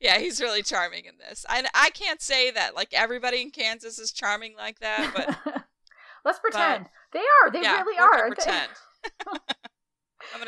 Yeah, 0.00 0.18
he's 0.18 0.40
really 0.40 0.62
charming 0.62 1.04
in 1.04 1.14
this. 1.18 1.44
I 1.48 1.64
I 1.74 1.90
can't 1.90 2.20
say 2.20 2.50
that 2.52 2.74
like 2.74 2.88
everybody 2.92 3.42
in 3.42 3.50
Kansas 3.50 3.98
is 3.98 4.12
charming 4.12 4.54
like 4.56 4.78
that, 4.80 5.12
but 5.44 5.64
Let's 6.24 6.38
pretend 6.40 6.86
they 7.12 7.20
are. 7.20 7.50
They 7.50 7.62
yeah, 7.62 7.80
really 7.82 7.98
are. 7.98 8.28
they? 8.30 8.34
pretend. 8.34 8.68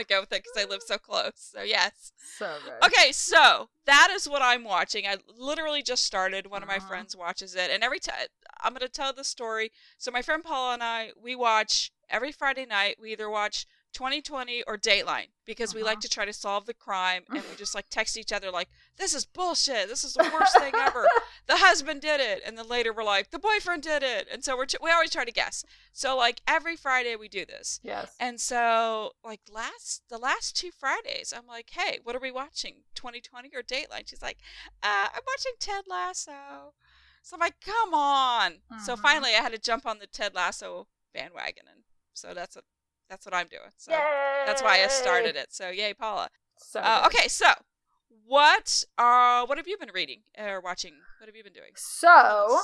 Gonna 0.05 0.21
go 0.21 0.21
with 0.21 0.33
it 0.33 0.43
because 0.45 0.57
I 0.63 0.69
live 0.69 0.83
so 0.83 0.99
close. 0.99 1.33
So 1.37 1.63
yes. 1.63 2.13
So 2.39 2.59
good. 2.65 2.87
Okay, 2.87 3.13
so 3.13 3.69
that 3.87 4.09
is 4.11 4.29
what 4.29 4.43
I'm 4.43 4.65
watching. 4.65 5.07
I 5.07 5.17
literally 5.39 5.83
just 5.83 6.05
started. 6.05 6.47
One 6.47 6.63
of 6.63 6.69
my 6.69 6.77
Uh-huh. 6.77 6.87
friends 6.89 7.17
watches 7.17 7.55
it, 7.55 7.71
and 7.71 7.83
every 7.83 7.99
time 8.01 8.27
I'm 8.63 8.73
gonna 8.73 8.89
tell 8.89 9.13
the 9.13 9.25
story. 9.25 9.73
So 9.99 10.11
my 10.11 10.23
friend 10.23 10.43
Paula 10.45 10.75
and 10.75 10.83
I, 10.83 11.13
we 11.21 11.35
watch 11.35 11.93
every 12.09 12.33
Friday 12.33 12.67
night. 12.67 12.97
We 13.01 13.13
either 13.13 13.29
watch 13.31 13.67
2020 13.93 14.63
or 14.65 14.77
Dateline 14.79 15.29
because 15.45 15.75
we 15.75 15.83
like 15.83 15.99
Uh-huh. 15.99 16.01
to 16.03 16.09
try 16.09 16.25
to 16.25 16.33
solve 16.33 16.67
the 16.67 16.75
crime, 16.75 17.25
and 17.29 17.43
we 17.49 17.57
just 17.57 17.75
like 17.75 17.89
text 17.91 18.17
each 18.17 18.33
other 18.33 18.51
like, 18.51 18.69
"This 18.97 19.15
is 19.15 19.25
bullshit. 19.25 19.89
This 19.89 20.05
is 20.05 20.15
the 20.15 20.31
worst 20.33 20.59
thing 20.59 20.75
ever. 20.75 21.07
The 21.47 21.57
husband 21.57 22.01
did 22.01 22.21
it," 22.21 22.43
and 22.47 22.57
then 22.57 22.69
later 22.69 22.93
we're 22.93 23.03
like, 23.03 23.31
"The 23.31 23.39
boyfriend 23.39 23.83
did 23.83 24.03
it," 24.05 24.29
and 24.31 24.45
so 24.45 24.57
we're 24.57 24.67
t- 24.67 24.79
we 24.81 24.91
always 24.93 25.11
try 25.11 25.25
to 25.25 25.33
guess. 25.33 25.65
So 25.93 26.17
like 26.17 26.43
every 26.47 26.77
Friday 26.77 27.17
we 27.17 27.29
do 27.29 27.45
this. 27.45 27.81
Yes. 27.83 28.15
And 28.21 28.41
so, 28.41 29.13
like 29.25 29.41
last 29.51 30.03
the 30.09 30.19
last 30.19 30.57
two 30.57 30.71
Fridays, 30.71 31.33
I'm 31.37 31.47
like, 31.49 31.71
"Hey, 31.71 31.99
what 32.05 32.15
are 32.15 32.21
we 32.21 32.31
watching? 32.31 32.85
2020 32.95 33.51
or 33.55 33.63
Dateline?" 33.63 34.09
She's 34.09 34.23
like, 34.23 34.39
uh, 34.83 35.09
"I'm 35.13 35.23
watching 35.27 35.53
Ted 35.59 35.85
Lasso." 35.89 36.75
So 37.23 37.35
I'm 37.35 37.41
like, 37.41 37.61
"Come 37.61 37.93
on!" 37.95 38.63
So 38.85 38.95
Mhm. 38.95 39.01
finally, 39.01 39.31
I 39.35 39.43
had 39.43 39.53
to 39.53 39.59
jump 39.59 39.85
on 39.87 39.99
the 39.99 40.07
Ted 40.07 40.35
Lasso 40.35 40.87
bandwagon, 41.13 41.67
and 41.69 41.83
so 42.15 42.33
that's 42.33 42.55
what 42.55 42.65
that's 43.11 43.27
what 43.27 43.35
I'm 43.35 43.49
doing. 43.49 43.71
So 43.77 43.93
Yay! 43.93 44.45
that's 44.47 44.63
why 44.63 44.83
I 44.83 44.87
started 44.87 45.37
it. 45.37 45.49
So 45.51 45.69
yay, 45.69 45.93
Paula. 45.93 46.31
So 46.57 46.81
Uh, 46.81 47.03
okay, 47.07 47.29
so 47.29 47.49
what 48.25 48.85
uh 48.97 49.45
what 49.47 49.59
have 49.59 49.67
you 49.67 49.77
been 49.77 49.91
reading 49.93 50.21
or 50.39 50.61
watching? 50.61 50.95
What 51.19 51.27
have 51.27 51.37
you 51.37 51.45
been 51.45 51.53
doing? 51.53 51.73
So 51.75 52.61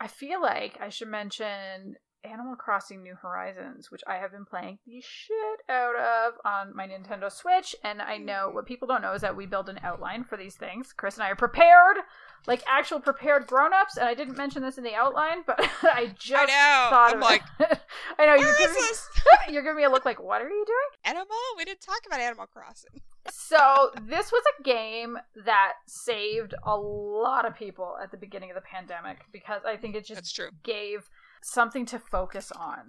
I 0.00 0.08
feel 0.08 0.42
like 0.42 0.78
I 0.80 0.88
should 0.88 1.08
mention 1.08 1.96
Animal 2.24 2.56
Crossing 2.56 3.02
New 3.02 3.14
Horizons, 3.14 3.90
which 3.90 4.02
I 4.06 4.16
have 4.16 4.32
been 4.32 4.44
playing 4.44 4.78
the 4.86 5.00
shit 5.00 5.60
out 5.68 5.94
of 5.96 6.34
on 6.44 6.74
my 6.74 6.86
Nintendo 6.86 7.32
Switch. 7.32 7.74
And 7.82 8.02
I 8.02 8.18
know 8.18 8.50
what 8.52 8.66
people 8.66 8.88
don't 8.88 9.02
know 9.02 9.14
is 9.14 9.22
that 9.22 9.36
we 9.36 9.46
build 9.46 9.68
an 9.68 9.80
outline 9.82 10.24
for 10.24 10.36
these 10.36 10.54
things. 10.56 10.92
Chris 10.92 11.14
and 11.14 11.24
I 11.24 11.30
are 11.30 11.36
prepared, 11.36 11.98
like 12.46 12.62
actual 12.66 13.00
prepared 13.00 13.46
grown 13.46 13.72
ups. 13.72 13.96
And 13.96 14.08
I 14.08 14.14
didn't 14.14 14.36
mention 14.36 14.62
this 14.62 14.78
in 14.78 14.84
the 14.84 14.94
outline, 14.94 15.42
but 15.46 15.60
I 15.82 16.14
just 16.18 16.42
I 16.42 16.46
know. 16.46 16.90
thought 16.90 17.10
I'm 17.12 17.16
of 17.16 17.22
like, 17.22 17.42
it. 17.58 17.80
I 18.18 18.26
know 18.26 18.34
you're 18.34 18.56
giving, 18.58 18.74
me, 18.74 18.82
you're 19.52 19.62
giving 19.62 19.76
me 19.76 19.84
a 19.84 19.90
look 19.90 20.04
like, 20.04 20.22
what 20.22 20.42
are 20.42 20.48
you 20.48 20.64
doing? 20.66 21.16
Animal? 21.16 21.36
We 21.56 21.64
didn't 21.64 21.80
talk 21.80 22.00
about 22.06 22.20
Animal 22.20 22.46
Crossing. 22.46 23.00
so 23.30 23.90
this 24.06 24.32
was 24.32 24.42
a 24.58 24.62
game 24.62 25.18
that 25.44 25.72
saved 25.86 26.54
a 26.64 26.76
lot 26.76 27.46
of 27.46 27.54
people 27.54 27.96
at 28.02 28.10
the 28.10 28.16
beginning 28.16 28.50
of 28.50 28.54
the 28.54 28.62
pandemic 28.62 29.18
because 29.32 29.62
I 29.66 29.76
think 29.76 29.94
it 29.94 30.06
just 30.06 30.40
gave 30.62 31.08
something 31.42 31.86
to 31.86 31.98
focus 31.98 32.52
on. 32.52 32.88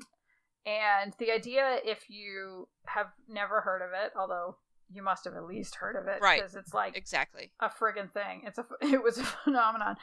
And 0.66 1.14
the 1.18 1.32
idea, 1.32 1.80
if 1.84 2.10
you 2.10 2.68
have 2.86 3.08
never 3.28 3.62
heard 3.62 3.82
of 3.82 3.90
it, 3.94 4.12
although 4.16 4.58
you 4.92 5.02
must 5.04 5.26
have 5.26 5.36
at 5.36 5.46
least 5.46 5.76
heard 5.76 5.96
of 5.96 6.08
it, 6.08 6.22
Right. 6.22 6.42
Because 6.42 6.56
it's 6.56 6.74
like 6.74 6.96
Exactly. 6.98 7.52
a 7.60 7.70
friggin' 7.70 8.12
thing. 8.12 8.44
It's 8.46 8.58
a 8.58 8.66
it 8.82 9.02
was 9.04 9.18
a 9.18 9.24
phenomenon. 9.24 9.96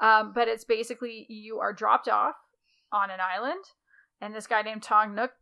Um, 0.00 0.32
but 0.34 0.48
it's 0.48 0.64
basically 0.64 1.26
you 1.28 1.58
are 1.60 1.72
dropped 1.72 2.08
off 2.08 2.36
on 2.92 3.10
an 3.10 3.18
island, 3.20 3.64
and 4.20 4.34
this 4.34 4.46
guy 4.46 4.62
named 4.62 4.82
Tom 4.82 5.14
Nook 5.14 5.32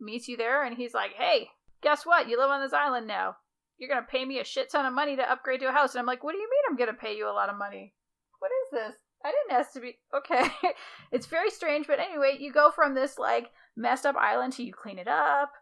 meets 0.00 0.28
you 0.28 0.36
there, 0.36 0.64
and 0.64 0.76
he's 0.76 0.94
like, 0.94 1.12
"Hey, 1.14 1.48
guess 1.82 2.04
what? 2.06 2.28
You 2.28 2.38
live 2.38 2.50
on 2.50 2.60
this 2.62 2.72
island 2.72 3.06
now. 3.06 3.36
You're 3.78 3.88
gonna 3.88 4.06
pay 4.08 4.24
me 4.24 4.38
a 4.38 4.44
shit 4.44 4.70
ton 4.70 4.86
of 4.86 4.92
money 4.92 5.16
to 5.16 5.30
upgrade 5.32 5.60
to 5.60 5.68
a 5.68 5.72
house." 5.72 5.94
And 5.94 6.00
I'm 6.00 6.06
like, 6.06 6.22
"What 6.22 6.32
do 6.32 6.38
you 6.38 6.48
mean 6.48 6.62
I'm 6.68 6.76
gonna 6.76 6.96
pay 6.98 7.16
you 7.16 7.28
a 7.28 7.32
lot 7.32 7.48
of 7.48 7.56
money? 7.58 7.94
What 8.38 8.50
is 8.64 8.70
this? 8.72 9.00
I 9.24 9.30
didn't 9.32 9.58
ask 9.60 9.72
to 9.72 9.80
be 9.80 9.98
okay." 10.14 10.48
it's 11.10 11.26
very 11.26 11.50
strange, 11.50 11.86
but 11.86 11.98
anyway, 12.00 12.36
you 12.38 12.52
go 12.52 12.70
from 12.70 12.94
this 12.94 13.18
like 13.18 13.50
messed 13.76 14.04
up 14.06 14.16
island 14.16 14.52
to 14.54 14.62
you 14.62 14.72
clean 14.72 14.98
it 14.98 15.08
up, 15.08 15.52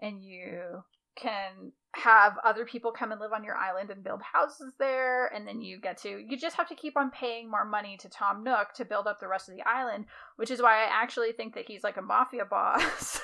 and 0.00 0.22
you 0.22 0.82
can 1.16 1.72
have 1.94 2.38
other 2.42 2.64
people 2.64 2.90
come 2.90 3.12
and 3.12 3.20
live 3.20 3.32
on 3.32 3.44
your 3.44 3.56
island 3.56 3.90
and 3.90 4.02
build 4.02 4.22
houses 4.22 4.72
there 4.78 5.26
and 5.26 5.46
then 5.46 5.60
you 5.60 5.78
get 5.78 5.98
to 5.98 6.24
you 6.26 6.38
just 6.38 6.56
have 6.56 6.68
to 6.68 6.74
keep 6.74 6.96
on 6.96 7.10
paying 7.10 7.50
more 7.50 7.66
money 7.66 7.98
to 7.98 8.08
Tom 8.08 8.42
Nook 8.42 8.72
to 8.74 8.84
build 8.84 9.06
up 9.06 9.20
the 9.20 9.28
rest 9.28 9.48
of 9.48 9.54
the 9.54 9.68
island 9.68 10.06
which 10.36 10.50
is 10.50 10.62
why 10.62 10.82
I 10.84 10.88
actually 10.90 11.32
think 11.32 11.54
that 11.54 11.66
he's 11.66 11.84
like 11.84 11.98
a 11.98 12.02
mafia 12.02 12.46
boss 12.46 13.20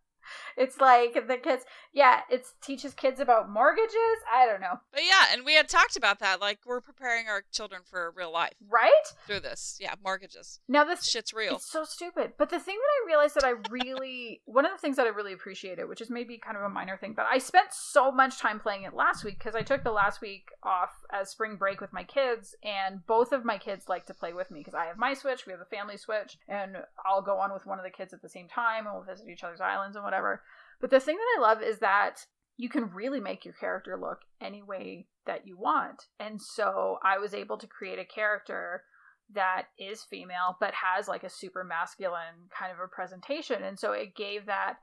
it's 0.58 0.80
like 0.80 1.13
the 1.28 1.38
kids 1.38 1.63
yeah 1.94 2.22
it 2.30 2.46
teaches 2.62 2.94
kids 2.94 3.20
about 3.20 3.50
mortgages 3.50 3.94
I 4.34 4.46
don't 4.46 4.62
know 4.62 4.80
But 4.92 5.04
yeah, 5.06 5.26
and 5.32 5.46
we 5.46 5.54
had 5.54 5.70
talked 5.70 5.96
about 5.96 6.20
that. 6.20 6.42
Like, 6.42 6.60
we're 6.66 6.82
preparing 6.82 7.28
our 7.28 7.44
children 7.52 7.82
for 7.84 8.12
real 8.16 8.32
life 8.32 8.54
right 8.70 8.92
through 9.28 9.42
this. 9.42 9.78
Yeah, 9.80 9.94
mortgages. 10.04 10.60
now 10.68 10.84
this 10.84 11.06
Shit's 11.06 11.34
real. 11.34 11.56
It's 11.56 11.72
so 11.72 11.84
stupid. 11.84 12.34
But 12.38 12.50
the 12.50 12.60
thing 12.60 12.76
that 12.76 13.04
I 13.04 13.08
realized 13.08 13.36
that 13.36 13.44
I 13.44 13.54
really, 13.70 14.42
one 14.46 14.66
of 14.66 14.72
the 14.72 14.78
things 14.78 14.98
that 14.98 15.06
I 15.06 15.10
really 15.10 15.34
appreciated, 15.34 15.88
which 15.88 16.02
is 16.02 16.10
maybe 16.10 16.38
kind 16.38 16.58
of 16.58 16.63
a 16.63 16.70
minor 16.70 16.98
thing, 16.98 17.13
but 17.13 17.26
I 17.32 17.38
spent 17.38 17.68
so 17.72 18.12
much 18.12 18.39
time 18.39 18.60
playing 18.60 18.84
it 18.84 18.94
last 18.94 19.24
week 19.24 19.38
because 19.38 19.56
I 19.56 19.62
took 19.62 19.84
the 19.84 19.92
last 19.92 20.22
week 20.22 20.50
off 20.63 20.92
as 21.13 21.30
spring 21.30 21.56
break 21.56 21.80
with 21.80 21.93
my 21.93 22.04
kids, 22.04 22.56
and 22.63 23.06
both 23.06 23.32
of 23.32 23.45
my 23.45 23.58
kids 23.58 23.88
like 23.88 24.06
to 24.08 24.13
play 24.13 24.34
with 24.34 24.49
me 24.49 24.60
because 24.60 24.73
I 24.73 24.86
have 24.86 24.97
my 24.97 25.13
Switch, 25.13 25.45
we 25.45 25.52
have 25.54 25.62
a 25.62 25.76
family 25.76 25.97
Switch, 25.97 26.38
and 26.47 26.78
I'll 27.06 27.21
go 27.21 27.38
on 27.38 27.54
with 27.54 27.65
one 27.65 27.78
of 27.78 27.86
the 27.86 27.91
kids 27.91 28.13
at 28.13 28.21
the 28.21 28.30
same 28.30 28.47
time 28.47 28.88
and 28.88 28.95
we'll 28.95 29.04
visit 29.04 29.30
each 29.30 29.43
other's 29.43 29.62
islands 29.62 29.95
and 29.95 30.04
whatever. 30.04 30.41
But 30.82 30.89
the 30.89 30.99
thing 30.99 31.15
that 31.15 31.38
I 31.38 31.41
love 31.41 31.62
is 31.62 31.80
that 31.80 32.26
you 32.58 32.69
can 32.69 32.91
really 32.91 33.19
make 33.19 33.45
your 33.45 33.54
character 33.54 33.97
look 33.99 34.19
any 34.41 34.62
way 34.62 35.08
that 35.26 35.47
you 35.47 35.58
want. 35.58 36.04
And 36.19 36.41
so 36.41 36.97
I 37.04 37.17
was 37.17 37.34
able 37.34 37.58
to 37.58 37.67
create 37.67 37.99
a 37.99 38.06
character 38.06 38.84
that 39.34 39.67
is 39.80 40.04
female 40.04 40.58
but 40.60 40.73
has 40.73 41.08
like 41.08 41.23
a 41.23 41.30
super 41.30 41.63
masculine 41.63 42.49
kind 42.58 42.71
of 42.71 42.80
a 42.80 42.88
presentation 42.88 43.63
and 43.63 43.80
so 43.80 43.93
it 43.93 44.15
gave 44.15 44.45
that 44.45 44.76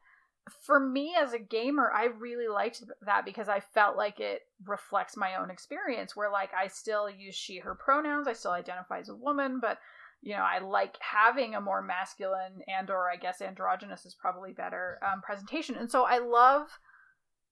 for 0.60 0.80
me 0.80 1.14
as 1.18 1.32
a 1.32 1.38
gamer 1.38 1.90
i 1.94 2.04
really 2.04 2.48
liked 2.48 2.82
that 3.02 3.24
because 3.24 3.48
i 3.48 3.60
felt 3.60 3.96
like 3.96 4.20
it 4.20 4.42
reflects 4.66 5.16
my 5.16 5.36
own 5.36 5.50
experience 5.50 6.14
where 6.14 6.30
like 6.30 6.50
i 6.54 6.66
still 6.66 7.08
use 7.08 7.34
she 7.34 7.58
her 7.58 7.74
pronouns 7.74 8.28
i 8.28 8.32
still 8.32 8.52
identify 8.52 8.98
as 8.98 9.08
a 9.08 9.14
woman 9.14 9.58
but 9.60 9.78
you 10.22 10.34
know 10.34 10.42
i 10.42 10.58
like 10.58 10.96
having 11.00 11.54
a 11.54 11.60
more 11.60 11.82
masculine 11.82 12.60
and 12.68 12.90
or 12.90 13.10
i 13.10 13.16
guess 13.16 13.40
androgynous 13.40 14.04
is 14.04 14.14
probably 14.14 14.52
better 14.52 14.98
um, 15.02 15.20
presentation 15.22 15.76
and 15.76 15.90
so 15.90 16.04
i 16.04 16.18
love 16.18 16.66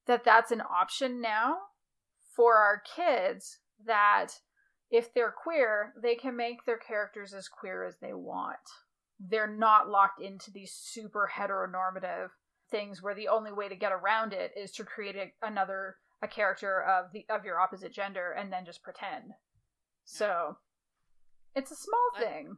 that 0.07 0.25
that's 0.25 0.51
an 0.51 0.63
option 0.63 1.21
now 1.21 1.57
for 2.35 2.57
our 2.57 2.83
kids 2.97 3.59
that 3.85 4.29
if 4.91 5.13
they're 5.13 5.35
queer, 5.43 5.93
they 6.01 6.15
can 6.15 6.37
make 6.37 6.65
their 6.65 6.79
characters 6.79 7.35
as 7.35 7.49
queer 7.49 7.85
as 7.85 7.99
they 8.01 8.15
want. 8.15 8.57
They're 9.21 9.53
not 9.53 9.89
locked 9.89 10.23
into 10.23 10.51
these 10.51 10.73
super 10.73 11.31
heteronormative 11.35 12.29
things 12.71 13.03
where 13.03 13.15
the 13.15 13.29
only 13.29 13.53
way 13.53 13.69
to 13.69 13.77
get 13.77 13.93
around 13.93 14.33
it 14.33 14.53
is 14.57 14.73
to 14.73 14.85
create 14.85 15.17
a, 15.17 15.33
another 15.47 15.97
a 16.23 16.29
character 16.29 16.83
of 16.83 17.13
the 17.13 17.25
of 17.29 17.45
your 17.45 17.61
opposite 17.61 17.93
gender 17.93 18.33
and 18.33 18.53
then 18.53 18.65
just 18.65 18.83
pretend. 18.83 19.33
So 20.05 20.57
it's 21.55 21.71
a 21.71 21.77
small 21.77 22.09
I- 22.17 22.21
thing, 22.21 22.57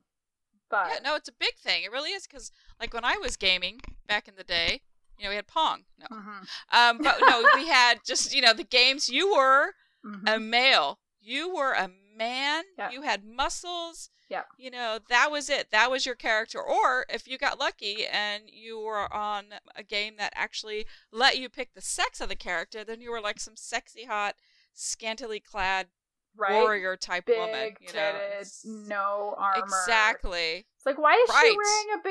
but 0.71 0.89
Yeah, 0.89 0.99
no, 1.03 1.15
it's 1.17 1.29
a 1.29 1.33
big 1.39 1.57
thing. 1.57 1.83
It 1.85 1.93
really 1.93 2.11
is 2.13 2.27
because, 2.27 2.53
like, 2.81 2.95
when 2.95 3.05
I 3.05 3.17
was 3.17 3.37
gaming 3.37 3.81
back 4.07 4.29
in 4.29 4.35
the 4.37 4.45
day, 4.45 4.83
you 5.19 5.25
know, 5.25 5.31
we 5.31 5.37
had 5.37 5.47
Pong. 5.47 5.85
No, 5.99 6.07
Mhm, 6.17 6.49
um, 6.73 6.99
but 6.99 7.17
no, 7.21 7.45
we 7.55 7.67
had 7.69 8.01
just 8.07 8.35
you 8.35 8.41
know 8.41 8.53
the 8.55 8.65
games. 8.65 9.09
You 9.09 9.35
were 9.35 9.75
mhm. 10.05 10.37
a 10.37 10.41
male. 10.41 10.99
You 11.21 11.55
were 11.55 11.73
a 11.73 11.89
man. 12.21 12.65
Yeah. 12.79 12.91
You 12.91 13.03
had 13.03 13.25
muscles. 13.25 14.11
Yeah. 14.29 14.43
You 14.57 14.71
know, 14.71 15.01
that 15.09 15.31
was 15.33 15.51
it. 15.51 15.73
That 15.73 15.91
was 15.91 16.07
your 16.07 16.15
character. 16.15 16.61
Or 16.63 17.05
if 17.09 17.27
you 17.27 17.37
got 17.37 17.59
lucky 17.59 18.07
and 18.07 18.45
you 18.47 18.79
were 18.79 19.13
on 19.13 19.47
a 19.75 19.83
game 19.83 20.15
that 20.19 20.33
actually 20.37 20.87
let 21.11 21.37
you 21.37 21.49
pick 21.49 21.75
the 21.75 21.81
sex 21.81 22.21
of 22.21 22.29
the 22.29 22.37
character, 22.37 22.85
then 22.85 23.01
you 23.01 23.11
were 23.11 23.21
like 23.21 23.41
some 23.41 23.57
sexy, 23.57 24.05
hot, 24.05 24.37
scantily 24.73 25.41
clad 25.41 25.89
right, 26.37 26.53
warrior 26.53 26.97
type 26.97 27.27
big 27.27 27.39
woman. 27.39 27.75
You 27.81 27.93
know, 27.93 28.13
titted, 28.41 28.65
no 28.87 29.35
armor. 29.37 29.65
Exactly. 29.65 30.67
It's 30.77 30.87
like 30.87 30.97
why 30.99 31.15
is 31.15 31.29
Right. 31.29 31.51
she 31.51 31.57
wearing 31.57 31.99
a 31.99 32.09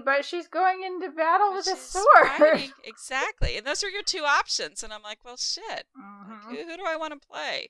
bikini 0.00 0.04
but 0.04 0.24
she's 0.24 0.48
going 0.48 0.82
into 0.82 1.10
battle 1.10 1.52
with 1.52 1.66
a 1.66 1.76
sword? 1.76 2.06
fighting- 2.38 2.72
Exactly. 2.84 3.56
And 3.58 3.66
those 3.66 3.84
are 3.84 3.90
your 3.90 4.02
two 4.02 4.24
options. 4.24 4.82
And 4.82 4.92
I'm 4.94 5.02
like, 5.02 5.18
well, 5.24 5.36
shit. 5.36 5.86
Like, 5.94 6.40
Mhm. 6.40 6.42
who, 6.44 6.56
who 6.70 6.76
do 6.78 6.84
I 6.86 6.96
want 6.96 7.12
to 7.20 7.28
play? 7.28 7.68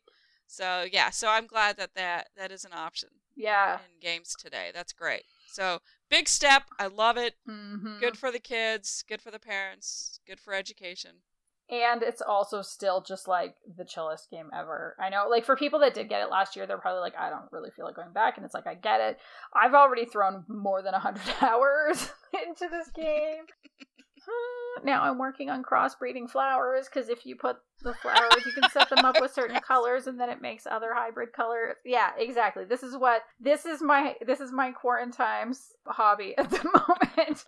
So 0.52 0.84
yeah, 0.90 1.10
so 1.10 1.28
I'm 1.28 1.46
glad 1.46 1.76
that 1.76 1.94
that, 1.94 2.30
that 2.36 2.50
is 2.50 2.64
an 2.64 2.72
option 2.74 3.10
Yeah. 3.36 3.78
in 3.78 4.00
games 4.00 4.34
today. 4.36 4.70
That's 4.74 4.92
great. 4.92 5.22
So 5.46 5.78
big 6.08 6.26
step. 6.28 6.64
I 6.76 6.88
love 6.88 7.16
it. 7.16 7.34
Mhm. 7.48 8.00
Good 8.00 8.18
for 8.18 8.32
the 8.32 8.40
kids. 8.40 9.04
Good 9.08 9.22
for 9.22 9.30
the 9.30 9.38
parents. 9.38 10.18
Good 10.26 10.40
for 10.40 10.52
education. 10.52 11.22
And 11.68 12.02
it's 12.02 12.20
also 12.20 12.62
still 12.62 13.00
just 13.00 13.28
like 13.28 13.54
the 13.76 13.84
chillest 13.84 14.28
game 14.28 14.50
ever. 14.52 14.96
I 14.98 15.08
know, 15.08 15.28
like 15.28 15.44
for 15.44 15.54
people 15.54 15.78
that 15.80 15.94
did 15.94 16.08
get 16.08 16.20
it 16.20 16.28
last 16.30 16.56
year, 16.56 16.66
they're 16.66 16.78
probably 16.78 17.00
like, 17.00 17.14
I 17.16 17.30
don't 17.30 17.50
really 17.52 17.70
feel 17.70 17.84
like 17.84 17.94
going 17.94 18.12
back. 18.12 18.36
And 18.36 18.44
it's 18.44 18.54
like, 18.54 18.66
I 18.66 18.74
get 18.74 19.00
it. 19.00 19.18
I've 19.54 19.74
already 19.74 20.04
thrown 20.04 20.44
more 20.48 20.82
than 20.82 20.94
100 20.94 21.22
hours 21.42 22.10
into 22.44 22.66
this 22.68 22.90
game. 22.90 23.44
Now 24.84 25.02
I'm 25.02 25.18
working 25.18 25.50
on 25.50 25.62
crossbreeding 25.62 26.30
flowers 26.30 26.86
because 26.86 27.08
if 27.08 27.26
you 27.26 27.36
put 27.36 27.56
the 27.82 27.94
flowers, 27.94 28.44
you 28.44 28.52
can 28.52 28.70
set 28.70 28.88
them 28.88 29.04
up 29.04 29.20
with 29.20 29.32
certain 29.32 29.60
colors 29.66 30.06
and 30.06 30.18
then 30.18 30.30
it 30.30 30.40
makes 30.40 30.66
other 30.66 30.94
hybrid 30.94 31.32
colors. 31.32 31.76
Yeah, 31.84 32.10
exactly. 32.18 32.64
This 32.64 32.82
is 32.82 32.96
what 32.96 33.22
this 33.38 33.66
is 33.66 33.82
my 33.82 34.14
this 34.24 34.40
is 34.40 34.52
my 34.52 34.72
quarantine's 34.72 35.72
hobby 35.86 36.34
at 36.38 36.50
the 36.50 36.64
moment 37.18 37.44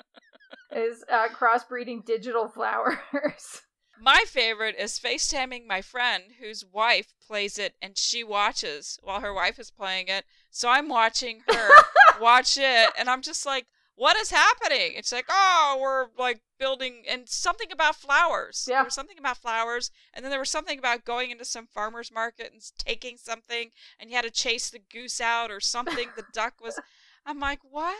is 0.74 1.04
uh, 1.10 1.28
crossbreeding 1.28 2.04
digital 2.04 2.48
flowers. 2.48 3.62
My 4.00 4.24
favorite 4.26 4.74
is 4.78 4.98
FaceTiming 4.98 5.66
my 5.66 5.80
friend 5.80 6.24
whose 6.40 6.64
wife 6.64 7.14
plays 7.24 7.58
it 7.58 7.74
and 7.80 7.96
she 7.96 8.24
watches 8.24 8.98
while 9.02 9.20
her 9.20 9.32
wife 9.32 9.58
is 9.60 9.70
playing 9.70 10.08
it. 10.08 10.24
So 10.50 10.68
I'm 10.68 10.88
watching 10.88 11.42
her 11.48 11.68
watch 12.20 12.58
it 12.58 12.90
and 12.98 13.08
I'm 13.08 13.22
just 13.22 13.46
like, 13.46 13.66
what 13.94 14.16
is 14.16 14.30
happening? 14.30 14.92
It's 14.94 15.12
like, 15.12 15.26
oh, 15.28 15.78
we're 15.80 16.06
like 16.18 16.40
building 16.58 17.02
and 17.08 17.28
something 17.28 17.70
about 17.70 17.96
flowers. 17.96 18.66
Yeah. 18.68 18.76
There 18.76 18.84
was 18.84 18.94
something 18.94 19.18
about 19.18 19.38
flowers 19.38 19.90
and 20.14 20.24
then 20.24 20.30
there 20.30 20.40
was 20.40 20.50
something 20.50 20.78
about 20.78 21.04
going 21.04 21.30
into 21.30 21.44
some 21.44 21.66
farmer's 21.66 22.12
market 22.12 22.50
and 22.52 22.62
taking 22.78 23.16
something 23.16 23.70
and 23.98 24.10
you 24.10 24.16
had 24.16 24.24
to 24.24 24.30
chase 24.30 24.70
the 24.70 24.78
goose 24.78 25.20
out 25.20 25.50
or 25.50 25.60
something. 25.60 26.08
the 26.16 26.24
duck 26.32 26.54
was. 26.62 26.78
I'm 27.24 27.38
like, 27.38 27.60
what? 27.62 27.94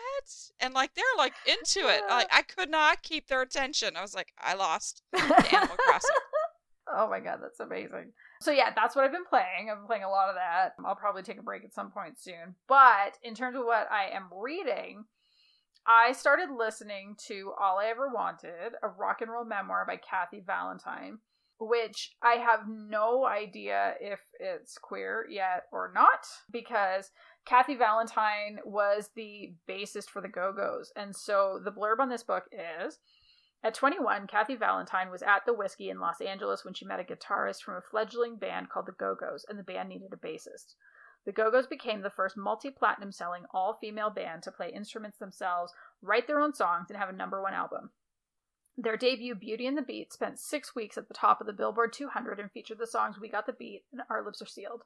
And 0.58 0.74
like 0.74 0.94
they're 0.94 1.04
like 1.16 1.34
into 1.46 1.88
it. 1.88 2.02
Like 2.08 2.26
I 2.32 2.42
could 2.42 2.68
not 2.70 3.02
keep 3.04 3.28
their 3.28 3.42
attention. 3.42 3.96
I 3.96 4.02
was 4.02 4.14
like, 4.16 4.32
I 4.36 4.54
lost 4.54 5.02
Animal 5.14 5.76
Crossing. 5.78 6.16
Oh 6.94 7.08
my 7.08 7.20
god, 7.20 7.38
that's 7.40 7.60
amazing. 7.60 8.12
So 8.42 8.50
yeah, 8.50 8.70
that's 8.74 8.94
what 8.94 9.04
I've 9.04 9.12
been 9.12 9.24
playing. 9.24 9.70
I've 9.70 9.78
been 9.78 9.86
playing 9.86 10.02
a 10.04 10.10
lot 10.10 10.28
of 10.28 10.34
that. 10.34 10.74
I'll 10.84 10.96
probably 10.96 11.22
take 11.22 11.38
a 11.38 11.42
break 11.42 11.64
at 11.64 11.72
some 11.72 11.90
point 11.90 12.18
soon. 12.18 12.56
But 12.68 13.16
in 13.22 13.34
terms 13.34 13.56
of 13.56 13.64
what 13.64 13.88
I 13.90 14.14
am 14.14 14.24
reading, 14.36 15.04
I 15.86 16.12
started 16.12 16.48
listening 16.56 17.16
to 17.26 17.52
All 17.60 17.78
I 17.78 17.86
Ever 17.86 18.08
Wanted, 18.08 18.74
a 18.82 18.88
rock 18.88 19.20
and 19.20 19.30
roll 19.30 19.44
memoir 19.44 19.84
by 19.86 19.96
Kathy 19.96 20.40
Valentine, 20.46 21.18
which 21.58 22.14
I 22.22 22.34
have 22.34 22.68
no 22.68 23.26
idea 23.26 23.94
if 24.00 24.20
it's 24.38 24.78
queer 24.78 25.26
yet 25.28 25.64
or 25.72 25.90
not, 25.92 26.26
because 26.50 27.10
Kathy 27.44 27.74
Valentine 27.74 28.58
was 28.64 29.10
the 29.16 29.54
bassist 29.68 30.08
for 30.08 30.22
the 30.22 30.28
Go 30.28 30.52
Go's. 30.56 30.92
And 30.94 31.16
so 31.16 31.60
the 31.62 31.72
blurb 31.72 31.98
on 31.98 32.10
this 32.10 32.22
book 32.22 32.44
is 32.52 32.98
At 33.64 33.74
21, 33.74 34.28
Kathy 34.28 34.54
Valentine 34.54 35.10
was 35.10 35.22
at 35.22 35.44
the 35.46 35.54
Whisky 35.54 35.90
in 35.90 35.98
Los 35.98 36.20
Angeles 36.20 36.64
when 36.64 36.74
she 36.74 36.84
met 36.84 37.00
a 37.00 37.04
guitarist 37.04 37.62
from 37.62 37.74
a 37.74 37.82
fledgling 37.90 38.36
band 38.36 38.68
called 38.68 38.86
the 38.86 38.92
Go 38.92 39.16
Go's, 39.18 39.44
and 39.48 39.58
the 39.58 39.64
band 39.64 39.88
needed 39.88 40.12
a 40.12 40.16
bassist. 40.16 40.74
The 41.24 41.32
Go 41.32 41.50
Go's 41.50 41.66
became 41.66 42.00
the 42.00 42.10
first 42.10 42.36
multi 42.36 42.70
platinum 42.70 43.12
selling 43.12 43.44
all 43.54 43.74
female 43.74 44.10
band 44.10 44.42
to 44.42 44.50
play 44.50 44.70
instruments 44.70 45.18
themselves, 45.18 45.72
write 46.00 46.26
their 46.26 46.40
own 46.40 46.52
songs, 46.52 46.90
and 46.90 46.98
have 46.98 47.08
a 47.08 47.12
number 47.12 47.40
one 47.40 47.54
album. 47.54 47.90
Their 48.76 48.96
debut, 48.96 49.34
Beauty 49.34 49.66
and 49.66 49.76
the 49.76 49.82
Beat, 49.82 50.12
spent 50.12 50.40
six 50.40 50.74
weeks 50.74 50.98
at 50.98 51.06
the 51.06 51.14
top 51.14 51.40
of 51.40 51.46
the 51.46 51.52
Billboard 51.52 51.92
200 51.92 52.40
and 52.40 52.50
featured 52.50 52.78
the 52.78 52.86
songs 52.86 53.20
We 53.20 53.28
Got 53.28 53.46
the 53.46 53.52
Beat 53.52 53.84
and 53.92 54.02
Our 54.08 54.24
Lips 54.24 54.42
Are 54.42 54.46
Sealed. 54.46 54.82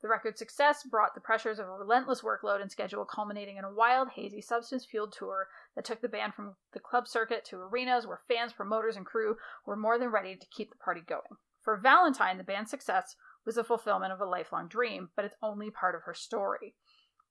The 0.00 0.08
record's 0.08 0.38
success 0.38 0.84
brought 0.84 1.14
the 1.14 1.20
pressures 1.20 1.58
of 1.58 1.66
a 1.66 1.72
relentless 1.72 2.20
workload 2.20 2.60
and 2.60 2.70
schedule 2.70 3.04
culminating 3.04 3.56
in 3.56 3.64
a 3.64 3.72
wild, 3.72 4.10
hazy, 4.10 4.40
substance 4.40 4.84
fueled 4.84 5.12
tour 5.12 5.48
that 5.74 5.84
took 5.84 6.00
the 6.00 6.08
band 6.08 6.34
from 6.34 6.56
the 6.72 6.80
club 6.80 7.08
circuit 7.08 7.44
to 7.46 7.56
arenas 7.56 8.06
where 8.06 8.20
fans, 8.28 8.52
promoters, 8.52 8.96
and 8.96 9.06
crew 9.06 9.36
were 9.66 9.74
more 9.74 9.98
than 9.98 10.10
ready 10.10 10.36
to 10.36 10.46
keep 10.48 10.70
the 10.70 10.76
party 10.76 11.00
going. 11.00 11.38
For 11.62 11.76
Valentine, 11.76 12.38
the 12.38 12.44
band's 12.44 12.70
success 12.70 13.16
was 13.48 13.54
the 13.54 13.64
fulfillment 13.64 14.12
of 14.12 14.20
a 14.20 14.26
lifelong 14.26 14.68
dream, 14.68 15.08
but 15.16 15.24
it's 15.24 15.34
only 15.42 15.70
part 15.70 15.94
of 15.94 16.02
her 16.02 16.12
story. 16.12 16.74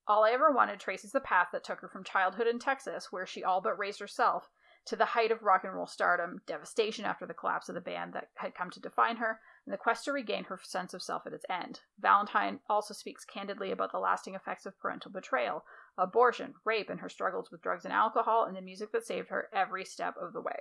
All 0.08 0.24
I 0.24 0.32
ever 0.32 0.52
wanted 0.52 0.80
traces 0.80 1.12
the 1.12 1.20
path 1.20 1.50
that 1.52 1.64
took 1.64 1.80
her 1.82 1.88
from 1.88 2.04
childhood 2.04 2.48
in 2.48 2.58
Texas, 2.58 3.12
where 3.12 3.28
she 3.28 3.44
all 3.44 3.62
but 3.62 3.78
raised 3.78 4.00
herself, 4.00 4.50
to 4.86 4.96
the 4.96 5.06
height 5.06 5.32
of 5.32 5.44
rock 5.44 5.64
and 5.64 5.76
roll 5.76 5.86
stardom, 5.86 6.42
devastation 6.48 7.06
after 7.06 7.28
the 7.28 7.36
collapse 7.36 7.70
of 7.70 7.76
the 7.76 7.82
band 7.82 8.14
that 8.14 8.30
had 8.38 8.56
come 8.56 8.72
to 8.72 8.80
define 8.80 9.18
her, 9.18 9.40
and 9.64 9.72
the 9.72 9.78
quest 9.78 10.06
to 10.06 10.12
regain 10.12 10.46
her 10.46 10.60
sense 10.64 10.96
of 10.96 11.04
self 11.04 11.28
at 11.28 11.34
its 11.34 11.46
end. 11.52 11.82
Valentine 12.00 12.62
also 12.68 12.96
speaks 12.96 13.24
candidly 13.24 13.70
about 13.70 13.92
the 13.92 14.00
lasting 14.00 14.34
effects 14.34 14.66
of 14.66 14.76
parental 14.80 15.12
betrayal, 15.12 15.66
abortion, 16.00 16.56
rape, 16.66 16.90
and 16.90 17.02
her 17.02 17.10
struggles 17.10 17.52
with 17.52 17.62
drugs 17.62 17.86
and 17.86 17.94
alcohol, 17.94 18.46
and 18.46 18.58
the 18.58 18.62
music 18.62 18.92
that 18.92 19.06
saved 19.06 19.30
her 19.30 19.50
every 19.54 19.86
step 19.86 20.16
of 20.20 20.34
the 20.34 20.42
way. 20.42 20.58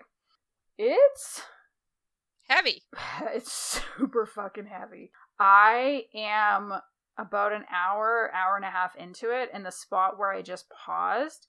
It's 0.76 1.40
heavy. 2.48 2.82
It's 3.32 3.82
super 3.96 4.26
fucking 4.26 4.66
heavy. 4.66 5.10
I 5.38 6.04
am 6.14 6.72
about 7.18 7.52
an 7.52 7.64
hour, 7.74 8.30
hour 8.34 8.56
and 8.56 8.64
a 8.64 8.70
half 8.70 8.94
into 8.96 9.30
it, 9.30 9.50
and 9.52 9.64
the 9.64 9.72
spot 9.72 10.18
where 10.18 10.32
I 10.32 10.42
just 10.42 10.66
paused 10.70 11.46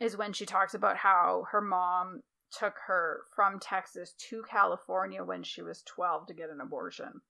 is 0.00 0.16
when 0.16 0.32
she 0.32 0.44
talks 0.44 0.74
about 0.74 0.96
how 0.96 1.46
her 1.50 1.60
mom 1.60 2.22
took 2.50 2.74
her 2.86 3.22
from 3.34 3.58
Texas 3.58 4.14
to 4.28 4.42
California 4.48 5.24
when 5.24 5.42
she 5.42 5.62
was 5.62 5.82
12 5.82 6.26
to 6.28 6.34
get 6.34 6.50
an 6.50 6.60
abortion. 6.60 7.20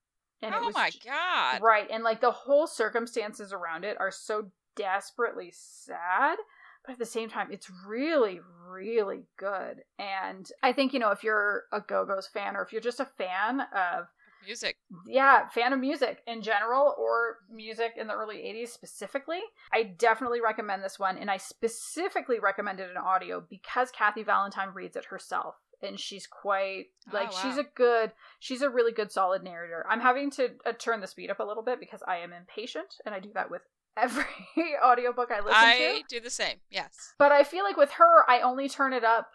And 0.43 0.55
oh 0.55 0.59
it 0.59 0.67
was 0.67 0.75
my 0.75 0.91
god. 1.05 1.63
Right, 1.63 1.89
and 1.91 2.05
like 2.05 2.21
the 2.21 2.31
whole 2.31 2.67
circumstances 2.67 3.53
around 3.53 3.85
it 3.85 3.97
are 3.99 4.11
so 4.11 4.51
desperately 4.77 5.53
sad, 5.53 6.37
but 6.85 6.93
at 6.93 6.99
the 6.99 7.07
same 7.07 7.31
time 7.31 7.49
it's 7.51 7.71
really 7.87 8.41
really 8.69 9.25
good. 9.39 9.83
And 9.99 10.49
I 10.63 10.73
think, 10.73 10.93
you 10.93 10.99
know, 10.99 11.11
if 11.11 11.25
you're 11.25 11.65
a 11.73 11.81
Go-Go's 11.81 12.27
fan 12.27 12.57
or 12.57 12.63
if 12.63 12.73
you're 12.73 12.81
just 12.81 13.01
a 13.01 13.07
fan 13.07 13.61
of 13.61 14.07
music. 14.47 14.77
Yeah, 15.07 15.49
fan 15.49 15.73
of 15.73 15.81
music 15.81 16.23
in 16.27 16.43
general 16.43 16.95
or 16.99 17.39
music 17.51 17.93
in 17.97 18.07
the 18.07 18.15
early 18.15 18.37
80s 18.37 18.69
specifically. 18.69 19.41
I 19.73 19.83
definitely 19.83 20.41
recommend 20.41 20.83
this 20.83 20.99
one 20.99 21.19
and 21.19 21.31
I 21.31 21.37
specifically 21.37 22.39
recommend 22.39 22.81
it 22.81 22.91
in 22.91 22.97
audio 22.97 23.43
because 23.49 23.91
Kathy 23.91 24.23
Valentine 24.23 24.71
reads 24.75 24.97
it 24.97 25.07
herself 25.07 25.57
and 25.83 25.99
she's 25.99 26.27
quite 26.27 26.87
like 27.13 27.29
oh, 27.33 27.35
wow. 27.35 27.43
she's 27.43 27.59
a 27.59 27.67
good 27.75 28.13
she's 28.39 28.63
a 28.63 28.71
really 28.71 28.93
good 28.93 29.13
solid 29.13 29.43
narrator. 29.43 29.85
I'm 29.89 30.01
having 30.01 30.31
to 30.33 30.51
uh, 30.65 30.73
turn 30.73 31.01
the 31.01 31.07
speed 31.07 31.31
up 31.31 31.41
a 31.41 31.45
little 31.45 31.63
bit 31.63 31.81
because 31.81 32.03
I 32.07 32.19
am 32.19 32.33
impatient 32.33 32.95
and 33.05 33.15
I 33.15 33.21
do 33.21 33.31
that 33.35 33.51
with 33.51 33.63
every 33.97 34.25
audiobook 34.85 35.31
I 35.31 35.39
listen 35.41 35.55
I 35.55 35.79
to. 35.79 35.85
I 35.85 36.03
do 36.09 36.21
the 36.21 36.31
same. 36.31 36.57
Yes. 36.71 37.15
But 37.19 37.33
I 37.33 37.45
feel 37.45 37.65
like 37.65 37.77
with 37.77 37.93
her 37.93 38.29
I 38.29 38.41
only 38.41 38.69
turn 38.69 38.93
it 38.93 39.05
up 39.05 39.31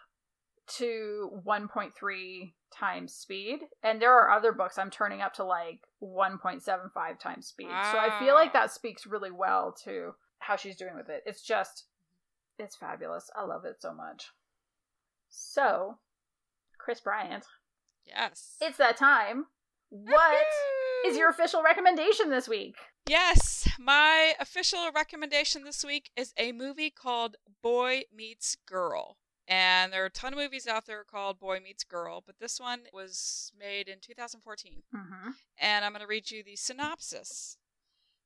to 0.78 1.30
1.3 1.46 2.52
times 2.72 3.12
speed. 3.12 3.60
And 3.82 4.00
there 4.00 4.12
are 4.12 4.30
other 4.30 4.52
books 4.52 4.78
i'm 4.78 4.90
turning 4.90 5.20
up 5.20 5.34
to 5.34 5.44
like 5.44 5.80
1.75 6.02 7.18
times 7.18 7.46
speed. 7.46 7.68
Wow. 7.68 7.92
so 7.92 7.98
i 7.98 8.18
feel 8.18 8.34
like 8.34 8.52
that 8.52 8.72
speaks 8.72 9.06
really 9.06 9.30
well 9.30 9.74
to 9.84 10.14
how 10.38 10.56
she's 10.56 10.76
doing 10.76 10.96
with 10.96 11.08
it. 11.08 11.22
It's 11.26 11.42
just 11.42 11.84
it's 12.58 12.76
fabulous. 12.76 13.30
I 13.36 13.44
love 13.44 13.64
it 13.64 13.76
so 13.80 13.94
much. 13.94 14.30
So 15.30 15.98
chris 16.78 17.00
bryant. 17.00 17.44
Yes. 18.06 18.56
It's 18.60 18.78
that 18.78 18.96
time. 18.96 19.46
What 19.90 20.46
is 21.06 21.16
your 21.16 21.28
official 21.28 21.62
recommendation 21.62 22.30
this 22.30 22.48
week? 22.48 22.76
Yes. 23.06 23.68
My 23.78 24.34
official 24.40 24.90
recommendation 24.94 25.64
this 25.64 25.84
week 25.84 26.10
is 26.16 26.32
a 26.36 26.52
movie 26.52 26.90
called 26.90 27.36
boy 27.62 28.02
meets 28.14 28.56
girl 28.66 29.18
and 29.52 29.92
there 29.92 30.02
are 30.02 30.06
a 30.06 30.10
ton 30.10 30.32
of 30.32 30.38
movies 30.38 30.66
out 30.66 30.86
there 30.86 31.04
called 31.04 31.38
Boy 31.38 31.60
Meets 31.62 31.84
Girl, 31.84 32.22
but 32.24 32.38
this 32.40 32.58
one 32.58 32.84
was 32.90 33.52
made 33.58 33.86
in 33.86 33.98
2014. 34.00 34.82
Mm-hmm. 34.96 35.30
And 35.58 35.84
I'm 35.84 35.92
going 35.92 36.00
to 36.00 36.06
read 36.06 36.30
you 36.30 36.42
the 36.42 36.56
synopsis. 36.56 37.58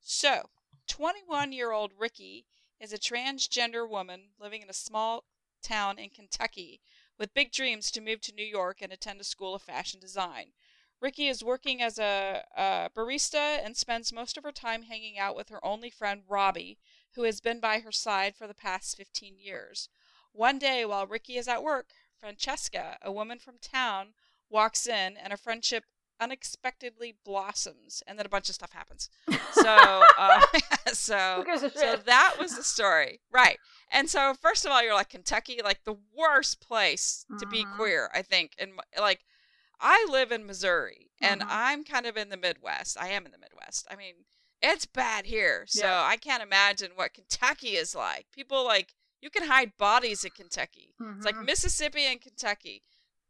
So, 0.01 0.51
21 0.87 1.53
year 1.53 1.73
old 1.73 1.91
Ricky 1.99 2.47
is 2.79 2.93
a 2.93 2.99
transgender 2.99 3.91
woman 3.91 4.29
living 4.39 4.62
in 4.62 4.71
a 4.71 4.73
small 4.73 5.25
town 5.65 5.99
in 5.99 6.11
Kentucky 6.11 6.81
with 7.19 7.35
big 7.35 7.51
dreams 7.51 7.91
to 7.91 8.01
move 8.01 8.21
to 8.21 8.33
New 8.33 8.47
York 8.47 8.79
and 8.81 8.93
attend 8.93 9.21
a 9.21 9.25
school 9.25 9.57
of 9.57 9.62
fashion 9.62 9.99
design. 9.99 10.53
Ricky 11.01 11.27
is 11.27 11.43
working 11.43 11.83
as 11.83 11.99
a, 11.99 12.45
a 12.57 12.91
barista 12.97 13.59
and 13.65 13.77
spends 13.77 14.12
most 14.12 14.37
of 14.39 14.45
her 14.45 14.53
time 14.53 14.83
hanging 14.83 15.19
out 15.19 15.35
with 15.35 15.49
her 15.49 15.65
only 15.65 15.91
friend 15.91 16.23
Robbie, 16.29 16.79
who 17.17 17.25
has 17.25 17.41
been 17.41 17.59
by 17.59 17.81
her 17.81 17.91
side 17.91 18.37
for 18.37 18.47
the 18.47 18.55
past 18.55 18.97
15 18.97 19.39
years. 19.41 19.89
One 20.37 20.59
day, 20.59 20.85
while 20.85 21.07
Ricky 21.07 21.37
is 21.37 21.49
at 21.49 21.62
work, 21.62 21.87
Francesca, 22.18 22.99
a 23.03 23.11
woman 23.11 23.38
from 23.38 23.55
town, 23.61 24.09
walks 24.51 24.87
in, 24.87 25.16
and 25.16 25.33
a 25.33 25.37
friendship 25.38 25.85
unexpectedly 26.20 27.14
blossoms, 27.25 28.03
and 28.07 28.18
then 28.18 28.27
a 28.27 28.29
bunch 28.29 28.51
of 28.51 28.55
stuff 28.55 28.72
happens. 28.72 29.09
So, 29.53 29.64
uh, 30.18 30.40
so, 30.92 31.44
so 31.75 31.96
that 32.05 32.35
was 32.38 32.55
the 32.55 32.62
story, 32.62 33.20
right? 33.33 33.59
And 33.90 34.11
so, 34.11 34.35
first 34.35 34.66
of 34.66 34.70
all, 34.70 34.83
you're 34.83 34.94
like 34.94 35.09
Kentucky, 35.09 35.61
like 35.64 35.85
the 35.85 35.96
worst 36.16 36.61
place 36.61 37.25
to 37.38 37.46
be 37.46 37.64
mm-hmm. 37.64 37.77
queer, 37.77 38.11
I 38.14 38.20
think. 38.22 38.53
And 38.59 38.72
like, 39.01 39.20
I 39.81 40.07
live 40.11 40.33
in 40.33 40.46
Missouri, 40.46 41.11
and 41.20 41.40
mm-hmm. 41.40 41.51
I'm 41.51 41.85
kind 41.85 42.07
of 42.07 42.16
in 42.16 42.29
the 42.29 42.37
Midwest. 42.37 42.99
I 43.01 43.09
am 43.09 43.25
in 43.25 43.33
the 43.33 43.38
Midwest. 43.38 43.87
I 43.90 43.96
mean, 43.96 44.14
it's 44.61 44.87
bad 44.87 45.27
here, 45.27 45.64
so 45.66 45.87
yeah. 45.87 46.03
I 46.03 46.16
can't 46.16 46.42
imagine 46.42 46.92
what 46.94 47.14
Kentucky 47.14 47.77
is 47.77 47.94
like. 47.94 48.27
People 48.33 48.64
like 48.64 48.94
you 49.21 49.31
can 49.31 49.49
hide 49.49 49.73
bodies 49.79 50.25
in 50.25 50.31
Kentucky. 50.31 50.95
Mm-hmm. 51.01 51.19
It's 51.19 51.27
like 51.27 51.35
mm-hmm. 51.37 51.47
Mississippi 51.47 52.03
and 52.07 52.21
Kentucky. 52.21 52.83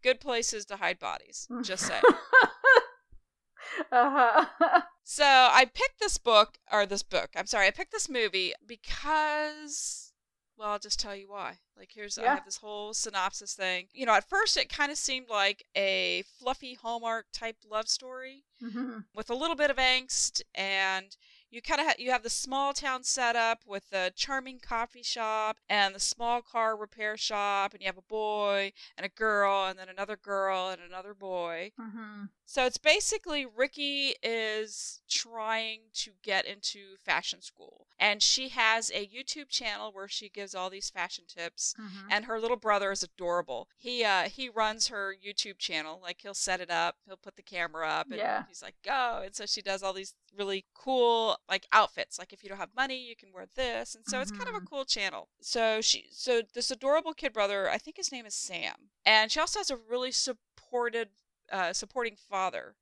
Good 0.02 0.20
places 0.20 0.64
to 0.66 0.76
hide 0.76 0.98
bodies. 0.98 1.48
Just 1.62 1.86
say. 1.86 2.00
uh-huh. 3.92 4.80
so 5.04 5.24
I 5.24 5.64
picked 5.64 6.00
this 6.00 6.18
book, 6.18 6.58
or 6.70 6.86
this 6.86 7.02
book, 7.02 7.30
I'm 7.36 7.46
sorry, 7.46 7.66
I 7.66 7.70
picked 7.70 7.92
this 7.92 8.08
movie 8.08 8.52
because, 8.66 10.12
well, 10.56 10.70
I'll 10.70 10.78
just 10.78 11.00
tell 11.00 11.16
you 11.16 11.28
why. 11.30 11.58
Like, 11.76 11.90
here's, 11.94 12.18
yeah. 12.18 12.30
I 12.30 12.34
have 12.34 12.44
this 12.44 12.58
whole 12.58 12.94
synopsis 12.94 13.54
thing. 13.54 13.86
You 13.92 14.06
know, 14.06 14.14
at 14.14 14.28
first 14.28 14.56
it 14.56 14.68
kind 14.68 14.92
of 14.92 14.98
seemed 14.98 15.28
like 15.28 15.64
a 15.76 16.24
fluffy 16.38 16.74
Hallmark 16.74 17.26
type 17.32 17.56
love 17.68 17.88
story 17.88 18.44
mm-hmm. 18.62 18.98
with 19.14 19.30
a 19.30 19.34
little 19.34 19.56
bit 19.56 19.70
of 19.70 19.76
angst 19.76 20.42
and 20.54 21.16
you 21.50 21.62
kind 21.62 21.80
of 21.80 21.86
ha- 21.86 21.94
you 21.98 22.10
have 22.10 22.22
the 22.22 22.30
small 22.30 22.72
town 22.72 23.04
setup 23.04 23.60
with 23.66 23.90
the 23.90 24.12
charming 24.14 24.58
coffee 24.58 25.02
shop 25.02 25.58
and 25.68 25.94
the 25.94 26.00
small 26.00 26.42
car 26.42 26.76
repair 26.76 27.16
shop, 27.16 27.72
and 27.72 27.82
you 27.82 27.86
have 27.86 27.98
a 27.98 28.02
boy 28.02 28.72
and 28.96 29.06
a 29.06 29.08
girl, 29.08 29.66
and 29.66 29.78
then 29.78 29.88
another 29.88 30.16
girl 30.16 30.68
and 30.68 30.80
another 30.82 31.14
boy. 31.14 31.72
Mm-hmm. 31.80 32.24
So 32.44 32.64
it's 32.64 32.78
basically 32.78 33.44
Ricky 33.44 34.14
is 34.22 35.00
trying 35.08 35.80
to 35.94 36.12
get 36.22 36.46
into 36.46 36.96
fashion 37.04 37.42
school, 37.42 37.86
and 37.98 38.22
she 38.22 38.48
has 38.50 38.90
a 38.90 39.06
YouTube 39.06 39.48
channel 39.48 39.90
where 39.92 40.08
she 40.08 40.28
gives 40.28 40.54
all 40.54 40.70
these 40.70 40.90
fashion 40.90 41.24
tips. 41.26 41.74
Mm-hmm. 41.80 42.08
And 42.10 42.24
her 42.26 42.40
little 42.40 42.56
brother 42.56 42.90
is 42.92 43.02
adorable. 43.02 43.68
He 43.76 44.04
uh 44.04 44.28
he 44.28 44.48
runs 44.48 44.88
her 44.88 45.14
YouTube 45.14 45.58
channel. 45.58 46.00
Like 46.02 46.20
he'll 46.22 46.34
set 46.34 46.60
it 46.60 46.70
up, 46.70 46.96
he'll 47.06 47.16
put 47.16 47.36
the 47.36 47.42
camera 47.42 47.88
up, 47.88 48.08
and 48.10 48.18
yeah. 48.18 48.44
he's 48.48 48.62
like, 48.62 48.76
"Go!" 48.84 49.22
And 49.24 49.34
so 49.34 49.46
she 49.46 49.62
does 49.62 49.82
all 49.82 49.92
these 49.92 50.14
really 50.36 50.64
cool 50.74 51.35
like 51.48 51.66
outfits. 51.72 52.18
Like 52.18 52.32
if 52.32 52.42
you 52.42 52.48
don't 52.48 52.58
have 52.58 52.74
money, 52.76 52.98
you 52.98 53.16
can 53.16 53.32
wear 53.32 53.46
this, 53.54 53.94
and 53.94 54.04
so 54.06 54.16
mm-hmm. 54.16 54.22
it's 54.22 54.30
kind 54.30 54.48
of 54.48 54.54
a 54.54 54.58
mm-hmm. 54.58 54.66
cool 54.66 54.84
channel. 54.84 55.28
So 55.40 55.80
she, 55.80 56.06
so 56.10 56.42
this 56.54 56.70
adorable 56.70 57.12
kid 57.12 57.32
brother, 57.32 57.70
I 57.70 57.78
think 57.78 57.96
his 57.96 58.12
name 58.12 58.26
is 58.26 58.34
Sam, 58.34 58.90
and 59.04 59.30
she 59.30 59.40
also 59.40 59.60
has 59.60 59.70
a 59.70 59.76
really 59.76 60.12
supported, 60.12 61.08
uh, 61.52 61.72
supporting 61.72 62.16
father. 62.16 62.76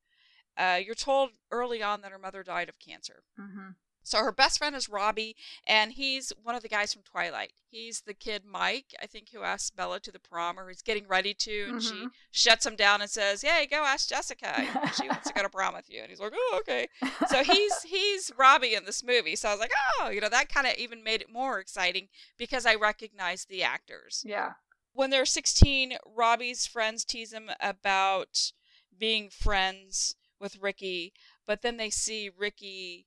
Uh, 0.57 0.79
you're 0.85 0.95
told 0.95 1.31
early 1.51 1.83
on 1.83 2.01
that 2.01 2.13
her 2.13 2.19
mother 2.19 2.43
died 2.43 2.69
of 2.69 2.79
cancer. 2.79 3.25
Mm-hmm. 3.41 3.71
So 4.05 4.19
her 4.19 4.31
best 4.33 4.59
friend 4.59 4.77
is 4.77 4.89
Robbie, 4.89 5.35
and 5.67 5.93
he's 5.93 6.31
one 6.43 6.55
of 6.55 6.63
the 6.63 6.69
guys 6.69 6.93
from 6.93 7.03
Twilight. 7.03 7.53
He's 7.71 8.03
the 8.03 8.15
kid 8.15 8.45
Mike, 8.45 8.95
I 9.03 9.07
think, 9.07 9.31
who 9.33 9.43
asks 9.43 9.71
Bella 9.71 9.99
to 10.01 10.13
the 10.13 10.21
prom, 10.21 10.61
or 10.61 10.69
he's 10.69 10.83
getting 10.83 11.09
ready 11.09 11.35
to, 11.35 11.65
and 11.69 11.81
Mhm. 11.81 11.89
she 11.91 12.07
shuts 12.31 12.65
him 12.67 12.77
down 12.77 13.01
and 13.01 13.11
says, 13.11 13.43
"Hey, 13.43 13.67
go 13.67 13.83
ask 13.85 14.09
Jessica. 14.09 14.53
She 15.03 15.09
wants 15.09 15.27
to 15.29 15.35
go 15.35 15.43
to 15.43 15.49
prom 15.49 15.75
with 15.75 15.91
you." 15.91 16.01
And 16.03 16.11
he's 16.11 16.21
like, 16.21 16.33
"Oh, 16.37 16.57
okay." 16.61 16.89
So 17.29 17.43
he's 17.43 17.83
he's 17.83 18.31
Robbie 18.37 18.75
in 18.75 18.85
this 18.85 19.03
movie. 19.03 19.35
So 19.37 19.49
I 19.49 19.53
was 19.53 19.61
like, 19.61 19.73
"Oh, 20.01 20.11
you 20.11 20.21
know, 20.21 20.29
that 20.29 20.49
kind 20.49 20.67
of 20.67 20.75
even 20.77 21.03
made 21.03 21.23
it 21.23 21.31
more 21.33 21.59
exciting 21.59 22.09
because 22.37 22.65
I 22.67 22.75
recognized 22.77 23.49
the 23.49 23.63
actors." 23.65 24.23
yeah. 24.27 24.53
when 24.93 25.11
they're 25.11 25.27
16, 25.27 25.97
Robbie's 26.07 26.67
friends 26.69 27.05
tease 27.05 27.33
him 27.33 27.51
about 27.59 28.53
being 28.97 29.29
friends 29.29 30.15
with 30.39 30.59
Ricky, 30.61 31.13
but 31.47 31.63
then 31.63 31.79
they 31.79 31.91
see 31.91 32.29
Ricky 32.31 33.07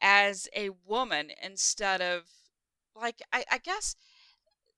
as 0.00 0.48
a 0.54 0.70
woman 0.84 1.30
instead 1.42 2.00
of 2.00 2.24
like 2.94 3.20
I, 3.32 3.44
I 3.50 3.58
guess 3.58 3.94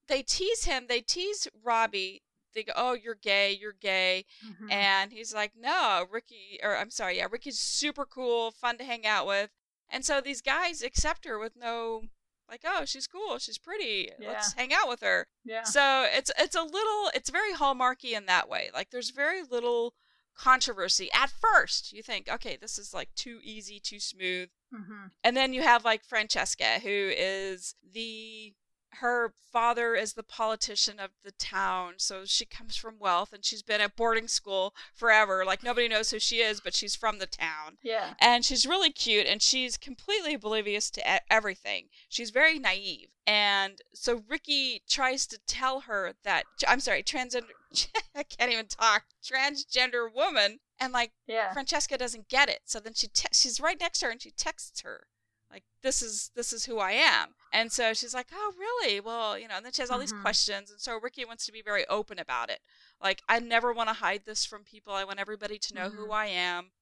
they 0.09 0.23
tease 0.23 0.64
him, 0.64 0.87
they 0.89 1.01
tease 1.01 1.49
Robbie. 1.62 2.23
They 2.55 2.62
go, 2.64 2.73
"Oh, 2.75 2.93
you're 2.95 3.14
gay, 3.14 3.53
you're 3.53 3.73
gay," 3.75 4.25
Mhm. 4.45 4.73
and 4.73 5.12
he's 5.12 5.35
like, 5.35 5.53
"No, 5.55 6.07
Ricky, 6.11 6.59
or 6.62 6.77
I'm 6.77 6.91
sorry, 6.91 7.19
yeah, 7.19 7.27
Ricky's 7.31 7.59
super 7.61 8.07
cool, 8.07 8.51
fun 8.51 8.79
to 8.79 8.85
hang 8.85 9.07
out 9.07 9.27
with." 9.27 9.51
And 9.89 10.05
so 10.05 10.21
these 10.21 10.41
guys 10.43 10.83
accept 10.83 11.25
her 11.27 11.39
with 11.39 11.55
no, 11.57 12.05
like, 12.49 12.62
"Oh, 12.64 12.85
she's 12.87 13.07
cool, 13.07 13.39
she's 13.39 13.59
pretty, 13.59 14.11
let's 14.19 14.55
hang 14.55 14.73
out 14.73 14.89
with 14.89 15.01
her." 15.01 15.29
yeah. 15.45 15.62
So 15.62 16.07
it's 16.11 16.31
it's 16.39 16.57
a 16.57 16.62
little 16.62 17.11
it's 17.14 17.31
very 17.31 17.53
hallmarky 17.53 18.12
in 18.16 18.27
that 18.27 18.49
way. 18.49 18.71
Like 18.73 18.91
there's 18.91 19.11
very 19.11 19.43
little 19.43 19.95
controversy 20.35 21.11
at 21.12 21.31
first. 21.31 21.93
You 21.93 22.03
think, 22.03 22.29
okay, 22.29 22.57
this 22.57 22.79
is 22.79 22.95
like 22.95 23.14
too 23.14 23.41
easy, 23.43 23.79
too 23.79 24.01
smooth. 24.01 24.49
Hmm 24.73 25.07
And 25.25 25.37
then 25.37 25.53
you 25.53 25.62
have 25.62 25.85
like 25.85 26.05
Francesca, 26.05 26.81
who 26.81 27.11
is 27.16 27.75
the 27.93 28.55
her 28.93 29.35
father 29.53 29.95
is 29.95 30.14
the 30.14 30.23
politician 30.23 30.99
of 30.99 31.11
the 31.23 31.31
town, 31.33 31.95
so 31.99 32.25
she 32.25 32.45
comes 32.47 32.75
from 32.75 32.99
wealth 32.99 33.33
and 33.33 33.45
she's 33.45 33.62
been 33.62 33.83
at 33.83 33.95
boarding 33.95 34.27
school 34.27 34.75
forever. 34.95 35.45
Like 35.45 35.62
nobody 35.62 35.89
knows 35.89 36.11
who 36.11 36.19
she 36.19 36.37
is, 36.39 36.61
but 36.61 36.75
she's 36.75 36.97
from 36.97 37.19
the 37.19 37.27
town 37.27 37.77
Yeah. 37.83 38.14
and 38.21 38.45
she's 38.45 38.66
really 38.66 38.91
cute 38.91 39.27
and 39.27 39.41
she's 39.43 39.77
completely 39.77 40.35
oblivious 40.35 40.91
to 40.93 41.33
everything 41.33 41.89
she's 42.09 42.31
very 42.31 42.59
naive 42.59 43.14
and 43.27 43.81
so 43.95 44.23
ricky 44.29 44.83
tries 44.89 45.27
to 45.29 45.39
tell 45.47 45.81
her 45.81 46.14
that 46.25 46.45
i'm 46.66 46.81
sorry 46.81 47.03
transgender 47.03 47.45
i 48.16 48.23
can't 48.23 48.51
even 48.51 48.66
talk 48.66 49.05
transgender 49.23 50.12
woman 50.12 50.59
and 50.81 50.93
like 50.93 51.12
Yeah. 51.26 51.53
francesca 51.53 51.97
doesn't 51.99 52.29
get 52.29 52.49
it 52.49 52.61
so 52.64 52.81
then 52.81 52.95
she 52.95 53.09
te- 53.09 53.29
she's 53.33 53.61
right 53.61 53.79
next 53.81 53.99
to 54.01 54.07
her 54.07 54.12
and 54.12 54.22
she 54.22 54.31
texts 54.31 54.81
her 54.83 55.07
like 55.51 55.64
this 55.83 56.03
is 56.03 56.31
this 56.35 56.53
is 56.53 56.66
who 56.66 56.79
i 56.79 56.93
am 56.93 57.35
and 57.53 57.72
so 57.72 57.95
she's 57.95 58.14
like 58.14 58.29
oh 58.33 58.53
really 58.59 59.01
well 59.01 59.39
you 59.39 59.49
know 59.49 59.57
and 59.57 59.64
then 59.64 59.72
she 59.72 59.83
has 59.83 59.91
all 59.91 59.99
these 59.99 60.12
Mhm. 60.12 60.20
questions 60.22 60.70
and 60.70 60.81
so 60.81 60.99
ricky 61.01 61.24
wants 61.24 61.47
to 61.47 61.53
be 61.53 61.62
very 61.62 61.87
open 61.89 62.18
about 62.18 62.51
it 62.51 62.61
like 63.01 63.22
i 63.29 63.39
never 63.39 63.72
want 63.72 63.89
to 63.89 63.95
hide 63.95 64.24
this 64.26 64.45
from 64.45 64.62
people 64.64 64.93
i 64.93 65.05
want 65.05 65.18
everybody 65.20 65.59
to 65.59 65.74
know 65.74 65.89
who 65.91 66.09
Mhm. 66.09 66.14
i 66.14 66.26
am 66.26 66.72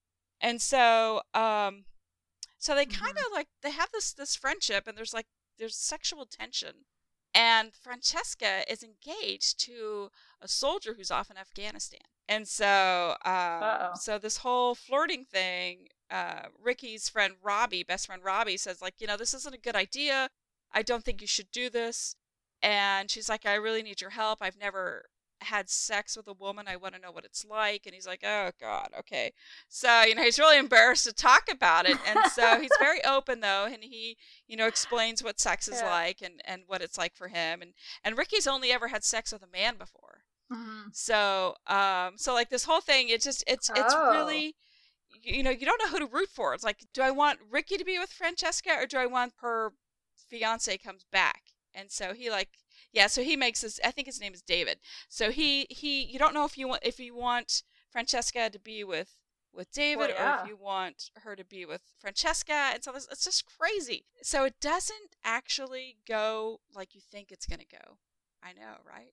and 0.40 0.60
so 0.60 1.22
um 1.34 1.84
so 2.58 2.74
they 2.74 2.86
Mhm. 2.86 2.98
kind 2.98 3.18
of 3.18 3.26
like 3.32 3.48
they 3.62 3.70
have 3.70 3.90
this 3.92 4.12
this 4.12 4.34
friendship 4.36 4.86
and 4.86 4.96
there's 4.98 5.14
like 5.14 5.28
there's 5.58 5.76
sexual 5.76 6.26
tension 6.26 6.84
and 7.32 7.74
francesca 7.74 8.64
is 8.70 8.82
engaged 8.82 9.58
to 9.60 10.10
a 10.40 10.48
soldier 10.48 10.94
who's 10.94 11.10
off 11.10 11.30
in 11.30 11.36
afghanistan 11.36 12.00
and 12.28 12.46
so 12.48 13.14
um 13.24 13.90
so 13.94 14.18
this 14.18 14.38
whole 14.38 14.74
flirting 14.74 15.24
thing 15.24 15.88
uh 16.10 16.42
ricky's 16.62 17.08
friend 17.08 17.34
robbie 17.42 17.82
best 17.82 18.06
friend 18.06 18.22
robbie 18.24 18.56
says 18.56 18.80
like 18.82 18.94
you 18.98 19.06
know 19.06 19.16
this 19.16 19.34
isn't 19.34 19.54
a 19.54 19.58
good 19.58 19.76
idea. 19.76 20.28
I 20.72 20.82
don't 20.82 21.04
think 21.04 21.20
you 21.20 21.26
should 21.26 21.50
do 21.52 21.70
this. 21.70 22.16
And 22.62 23.10
she's 23.10 23.28
like 23.28 23.46
i 23.46 23.54
really 23.54 23.82
need 23.82 24.00
your 24.00 24.10
help. 24.10 24.38
I've 24.42 24.58
never 24.58 25.04
had 25.42 25.68
sex 25.68 26.16
with 26.16 26.26
a 26.28 26.32
woman. 26.32 26.66
I 26.66 26.76
want 26.76 26.94
to 26.94 27.00
know 27.00 27.12
what 27.12 27.26
it's 27.26 27.44
like. 27.44 27.82
And 27.84 27.94
he's 27.94 28.06
like 28.06 28.22
oh 28.24 28.50
god 28.60 28.88
okay. 29.00 29.32
So 29.68 30.02
you 30.02 30.14
know 30.14 30.22
he's 30.22 30.38
really 30.38 30.58
embarrassed 30.58 31.04
to 31.04 31.12
talk 31.12 31.44
about 31.50 31.86
it. 31.88 31.98
And 32.08 32.18
so 32.32 32.58
he's 32.60 32.70
very 32.80 33.04
open 33.04 33.40
though 33.40 33.66
and 33.70 33.82
he 33.84 34.16
you 34.48 34.56
know 34.56 34.66
explains 34.66 35.22
what 35.22 35.38
sex 35.40 35.68
is 35.68 35.80
Yeah. 35.80 35.90
like 35.90 36.22
and 36.22 36.40
and 36.44 36.62
what 36.66 36.82
it's 36.82 36.96
like 36.98 37.14
for 37.14 37.28
him. 37.28 37.62
And 37.62 37.72
and 38.02 38.16
ricky's 38.18 38.46
only 38.46 38.72
ever 38.72 38.88
had 38.88 39.04
sex 39.04 39.32
with 39.32 39.42
a 39.42 39.46
man 39.52 39.76
before 39.76 40.15
Mhm. 40.50 40.94
so 40.94 41.56
um 41.66 42.16
so 42.16 42.32
like 42.34 42.50
this 42.50 42.64
whole 42.64 42.80
thing 42.80 43.08
it 43.08 43.20
just 43.22 43.42
it's 43.48 43.68
it's 43.74 43.94
Oh. 43.94 44.10
really 44.12 44.54
you 45.22 45.42
know 45.42 45.50
you 45.50 45.66
don't 45.66 45.78
know 45.80 45.88
who 45.88 45.98
to 46.00 46.06
root 46.06 46.28
for. 46.28 46.54
It's 46.54 46.62
like 46.64 46.84
do 46.94 47.02
i 47.02 47.10
want 47.10 47.40
ricky 47.50 47.76
to 47.76 47.84
be 47.84 47.98
with 47.98 48.10
francesca 48.12 48.70
or 48.78 48.86
do 48.86 48.98
i 48.98 49.06
want 49.06 49.32
her 49.40 49.72
fiance 50.28 50.76
comes 50.78 51.04
back? 51.10 51.42
And 51.74 51.90
so 51.90 52.14
he 52.14 52.30
like 52.30 52.50
yeah 52.92 53.06
so 53.08 53.22
he 53.22 53.36
makes 53.36 53.60
this 53.62 53.80
i 53.84 53.90
think 53.90 54.06
his 54.06 54.20
name 54.20 54.34
is 54.34 54.42
david. 54.42 54.78
So 55.08 55.30
he 55.30 55.66
he 55.70 56.04
you 56.04 56.18
don't 56.18 56.34
know 56.34 56.44
if 56.44 56.56
you 56.58 56.68
want 56.68 56.82
if 56.84 57.00
you 57.00 57.14
want 57.16 57.62
francesca 57.90 58.50
to 58.50 58.58
be 58.60 58.84
with 58.84 59.16
with 59.52 59.72
david 59.72 60.10
or 60.10 60.14
yeah. 60.14 60.42
if 60.42 60.48
you 60.48 60.56
want 60.56 61.10
her 61.22 61.34
to 61.34 61.44
be 61.44 61.64
with 61.64 61.82
francesca. 61.98 62.70
And 62.74 62.84
so 62.84 62.92
this, 62.92 63.08
it's 63.10 63.24
just 63.24 63.44
crazy. 63.46 64.04
So 64.22 64.44
it 64.44 64.54
doesn't 64.60 65.16
actually 65.24 65.96
go 66.06 66.60
like 66.74 66.94
you 66.94 67.00
think 67.00 67.32
it's 67.32 67.46
gonna 67.46 67.64
go. 67.70 67.98
I 68.42 68.52
know 68.52 68.76
right 68.86 69.12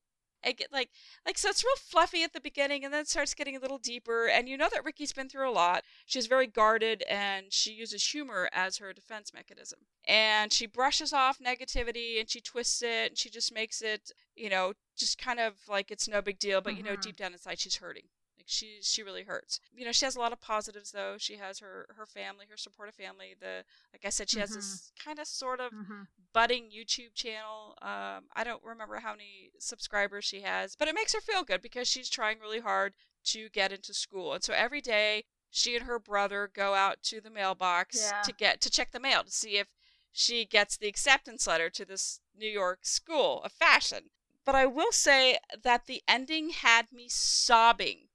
get 0.51 0.71
like 0.73 0.89
like 1.25 1.37
so 1.37 1.49
it's 1.49 1.63
real 1.63 1.75
fluffy 1.77 2.23
at 2.23 2.33
the 2.33 2.41
beginning 2.41 2.83
and 2.83 2.93
then 2.93 3.01
it 3.01 3.07
starts 3.07 3.33
getting 3.33 3.55
a 3.55 3.59
little 3.59 3.77
deeper 3.77 4.27
and 4.27 4.49
you 4.49 4.57
know 4.57 4.67
that 4.71 4.83
ricky's 4.83 5.13
been 5.13 5.29
through 5.29 5.49
a 5.49 5.51
lot. 5.51 5.83
She's 6.05 6.27
very 6.27 6.47
guarded 6.47 7.03
and 7.09 7.45
she 7.51 7.71
uses 7.71 8.05
humor 8.05 8.49
as 8.51 8.77
her 8.77 8.91
defense 8.93 9.33
mechanism. 9.33 9.79
And 10.05 10.51
she 10.51 10.65
brushes 10.67 11.13
off 11.13 11.39
negativity 11.39 12.19
and 12.19 12.29
she 12.29 12.41
twists 12.41 12.81
it 12.81 13.09
and 13.11 13.17
she 13.17 13.29
just 13.29 13.53
makes 13.53 13.81
it 13.81 14.11
you 14.35 14.49
know 14.49 14.73
just 14.97 15.17
kind 15.17 15.39
of 15.39 15.53
like 15.69 15.89
it's 15.91 16.07
no 16.07 16.21
big 16.21 16.37
deal 16.39 16.61
but 16.61 16.75
you 16.75 16.83
know 16.83 16.91
Mhm. 16.91 17.01
deep 17.01 17.17
down 17.17 17.33
inside 17.33 17.59
she's 17.59 17.77
hurting 17.77 18.03
like 18.43 18.49
she 18.49 18.79
she 18.81 19.03
really 19.03 19.23
hurts 19.23 19.59
you 19.73 19.85
know 19.85 19.91
she 19.91 20.05
has 20.05 20.15
a 20.15 20.19
lot 20.19 20.33
of 20.33 20.41
positives 20.41 20.91
though 20.91 21.15
she 21.17 21.37
has 21.37 21.59
her 21.59 21.85
her 21.97 22.05
family 22.05 22.45
her 22.49 22.57
supportive 22.57 22.95
family 22.95 23.35
the 23.39 23.63
like 23.93 24.03
i 24.05 24.09
said 24.09 24.29
she 24.29 24.39
has 24.39 24.51
Mhm. 24.51 24.55
this 24.55 24.91
kind 25.03 25.19
of 25.19 25.27
sort 25.27 25.59
of 25.59 25.71
Mhm. 25.71 26.07
budding 26.33 26.71
YouTube 26.71 27.13
channel. 27.13 27.75
Um, 27.81 28.25
I 28.35 28.43
don't 28.43 28.63
remember 28.63 28.99
how 28.99 29.11
many 29.11 29.51
subscribers 29.59 30.25
she 30.25 30.41
has, 30.41 30.75
but 30.75 30.87
it 30.87 30.95
makes 30.95 31.13
her 31.13 31.21
feel 31.21 31.43
good 31.43 31.61
because 31.61 31.87
she's 31.87 32.09
trying 32.09 32.39
really 32.39 32.59
hard 32.59 32.95
to 33.25 33.49
get 33.49 33.71
into 33.71 33.93
school. 33.93 34.33
And 34.33 34.43
so 34.43 34.51
every 34.53 34.81
day, 34.81 35.25
she 35.51 35.75
and 35.75 35.85
her 35.85 35.99
brother 35.99 36.49
go 36.51 36.73
out 36.73 37.03
to 37.03 37.21
the 37.21 37.29
mailbox 37.29 37.97
Yeah. 37.99 38.21
to 38.23 38.33
get 38.33 38.61
to 38.61 38.71
check 38.71 38.91
the 38.91 38.99
mail 38.99 39.23
to 39.23 39.31
see 39.31 39.57
if 39.57 39.67
she 40.11 40.45
gets 40.45 40.75
the 40.75 40.87
acceptance 40.87 41.45
letter 41.45 41.69
to 41.69 41.85
this 41.85 42.19
New 42.35 42.49
York 42.49 42.85
school 42.85 43.43
of 43.43 43.51
fashion. 43.51 44.09
But 44.43 44.55
I 44.55 44.65
will 44.65 44.91
say 44.91 45.37
that 45.61 45.85
the 45.85 46.01
ending 46.07 46.49
had 46.49 46.91
me 46.91 47.09
sobbing, 47.09 48.09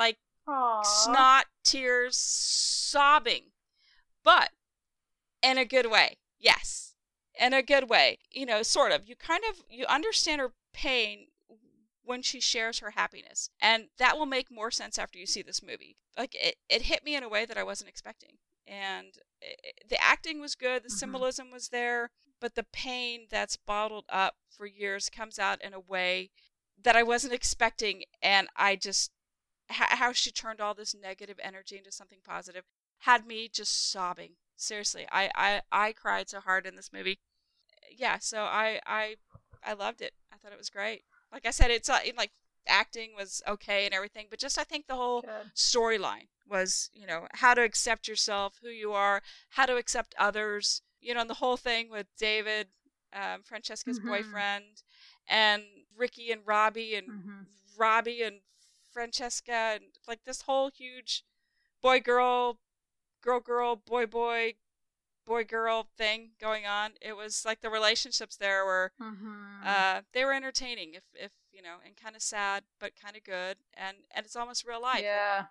like 0.00 0.16
Aw. 0.48 0.82
snot 0.82 1.44
tears 1.62 2.16
sobbing 2.16 3.52
but 4.24 4.50
in 5.42 5.58
a 5.58 5.64
good 5.64 5.86
way 5.90 6.16
yes 6.38 6.94
in 7.38 7.52
a 7.52 7.62
good 7.62 7.88
way 7.88 8.18
you 8.32 8.44
know 8.46 8.62
sort 8.62 8.90
of 8.92 9.06
you 9.08 9.14
kind 9.14 9.42
of 9.48 9.62
you 9.70 9.86
understand 9.86 10.40
her 10.40 10.52
pain 10.72 11.26
when 12.02 12.22
she 12.22 12.40
shares 12.40 12.80
her 12.80 12.90
happiness 12.92 13.50
and 13.60 13.84
that 13.98 14.16
will 14.18 14.26
make 14.26 14.50
more 14.50 14.70
sense 14.70 14.98
after 14.98 15.18
you 15.18 15.26
see 15.26 15.42
this 15.42 15.62
movie 15.62 15.96
like 16.18 16.34
it, 16.34 16.56
it 16.68 16.82
hit 16.82 17.04
me 17.04 17.14
in 17.14 17.22
a 17.22 17.28
way 17.28 17.44
that 17.44 17.58
i 17.58 17.62
wasn't 17.62 17.88
expecting 17.88 18.36
and 18.66 19.18
i 19.42 19.46
i- 19.64 19.70
the 19.88 20.02
acting 20.02 20.40
was 20.40 20.54
good 20.54 20.82
the 20.82 20.88
Mhm. 20.88 20.98
symbolism 20.98 21.50
was 21.50 21.68
there 21.68 22.10
but 22.40 22.54
the 22.54 22.64
pain 22.72 23.26
that's 23.30 23.56
bottled 23.56 24.06
up 24.08 24.36
for 24.48 24.66
years 24.66 25.08
comes 25.10 25.38
out 25.38 25.62
in 25.62 25.72
a 25.74 25.80
way 25.80 26.30
that 26.82 26.96
i 26.96 27.02
wasn't 27.02 27.32
expecting 27.32 28.02
and 28.22 28.48
i 28.56 28.74
just 28.76 29.12
how 29.72 30.12
she 30.12 30.30
turned 30.30 30.60
all 30.60 30.74
this 30.74 30.94
negative 30.94 31.38
energy 31.42 31.76
into 31.78 31.92
something 31.92 32.18
positive 32.24 32.64
had 33.00 33.26
me 33.26 33.48
just 33.48 33.90
sobbing. 33.90 34.32
Seriously, 34.56 35.06
I 35.10 35.30
I 35.34 35.62
I 35.72 35.92
cried 35.92 36.28
so 36.28 36.40
hard 36.40 36.66
in 36.66 36.76
this 36.76 36.92
movie. 36.92 37.20
Yeah, 37.90 38.18
so 38.18 38.42
I 38.44 38.80
I 38.86 39.16
I 39.64 39.72
loved 39.74 40.00
it. 40.02 40.14
I 40.32 40.36
thought 40.36 40.52
it 40.52 40.58
was 40.58 40.70
great. 40.70 41.04
Like 41.32 41.46
I 41.46 41.50
said, 41.50 41.70
it's 41.70 41.88
uh, 41.88 41.98
like 42.16 42.32
acting 42.66 43.12
was 43.16 43.42
okay 43.46 43.84
and 43.86 43.94
everything, 43.94 44.26
but 44.30 44.38
just 44.38 44.58
I 44.58 44.64
think 44.64 44.86
the 44.86 44.96
whole 44.96 45.22
storyline 45.54 46.28
was 46.48 46.90
you 46.92 47.06
know 47.06 47.26
how 47.34 47.54
to 47.54 47.62
accept 47.62 48.08
yourself, 48.08 48.58
who 48.62 48.68
you 48.70 48.92
are, 48.92 49.22
how 49.50 49.66
to 49.66 49.76
accept 49.76 50.14
others. 50.18 50.82
You 51.00 51.14
know, 51.14 51.20
and 51.22 51.30
the 51.30 51.34
whole 51.34 51.56
thing 51.56 51.88
with 51.90 52.06
David, 52.18 52.68
um, 53.14 53.42
Francesca's 53.42 53.98
Mhm. 53.98 54.06
boyfriend, 54.06 54.82
and 55.28 55.62
Ricky 55.96 56.30
and 56.32 56.42
Robbie 56.46 56.94
and 56.94 57.08
Mhm. 57.08 57.46
Robbie 57.78 58.22
and 58.22 58.40
Francesca 58.92 59.52
and 59.52 59.84
like 60.08 60.24
this 60.24 60.42
whole 60.42 60.70
huge 60.70 61.24
boy 61.82 62.00
girl 62.00 62.58
girl 63.22 63.40
girl 63.40 63.76
boy 63.76 64.06
boy 64.06 64.54
boy 65.26 65.44
girl 65.44 65.86
thing 65.96 66.30
going 66.40 66.66
on. 66.66 66.92
It 67.00 67.16
was 67.16 67.44
like 67.44 67.60
the 67.60 67.70
relationships 67.70 68.36
there 68.36 68.64
were 68.64 68.92
Mhm. 69.00 69.64
uh 69.64 70.02
they 70.12 70.24
were 70.24 70.32
entertaining 70.32 70.94
if 70.94 71.04
if 71.14 71.32
you 71.52 71.62
know 71.62 71.76
and 71.84 71.96
kind 71.96 72.16
of 72.16 72.22
sad 72.22 72.64
but 72.78 72.96
kind 72.96 73.16
of 73.16 73.22
good 73.24 73.58
and 73.74 73.98
and 74.10 74.24
it's 74.26 74.36
almost 74.36 74.66
real 74.66 74.80
life. 74.80 75.02
yeah. 75.02 75.46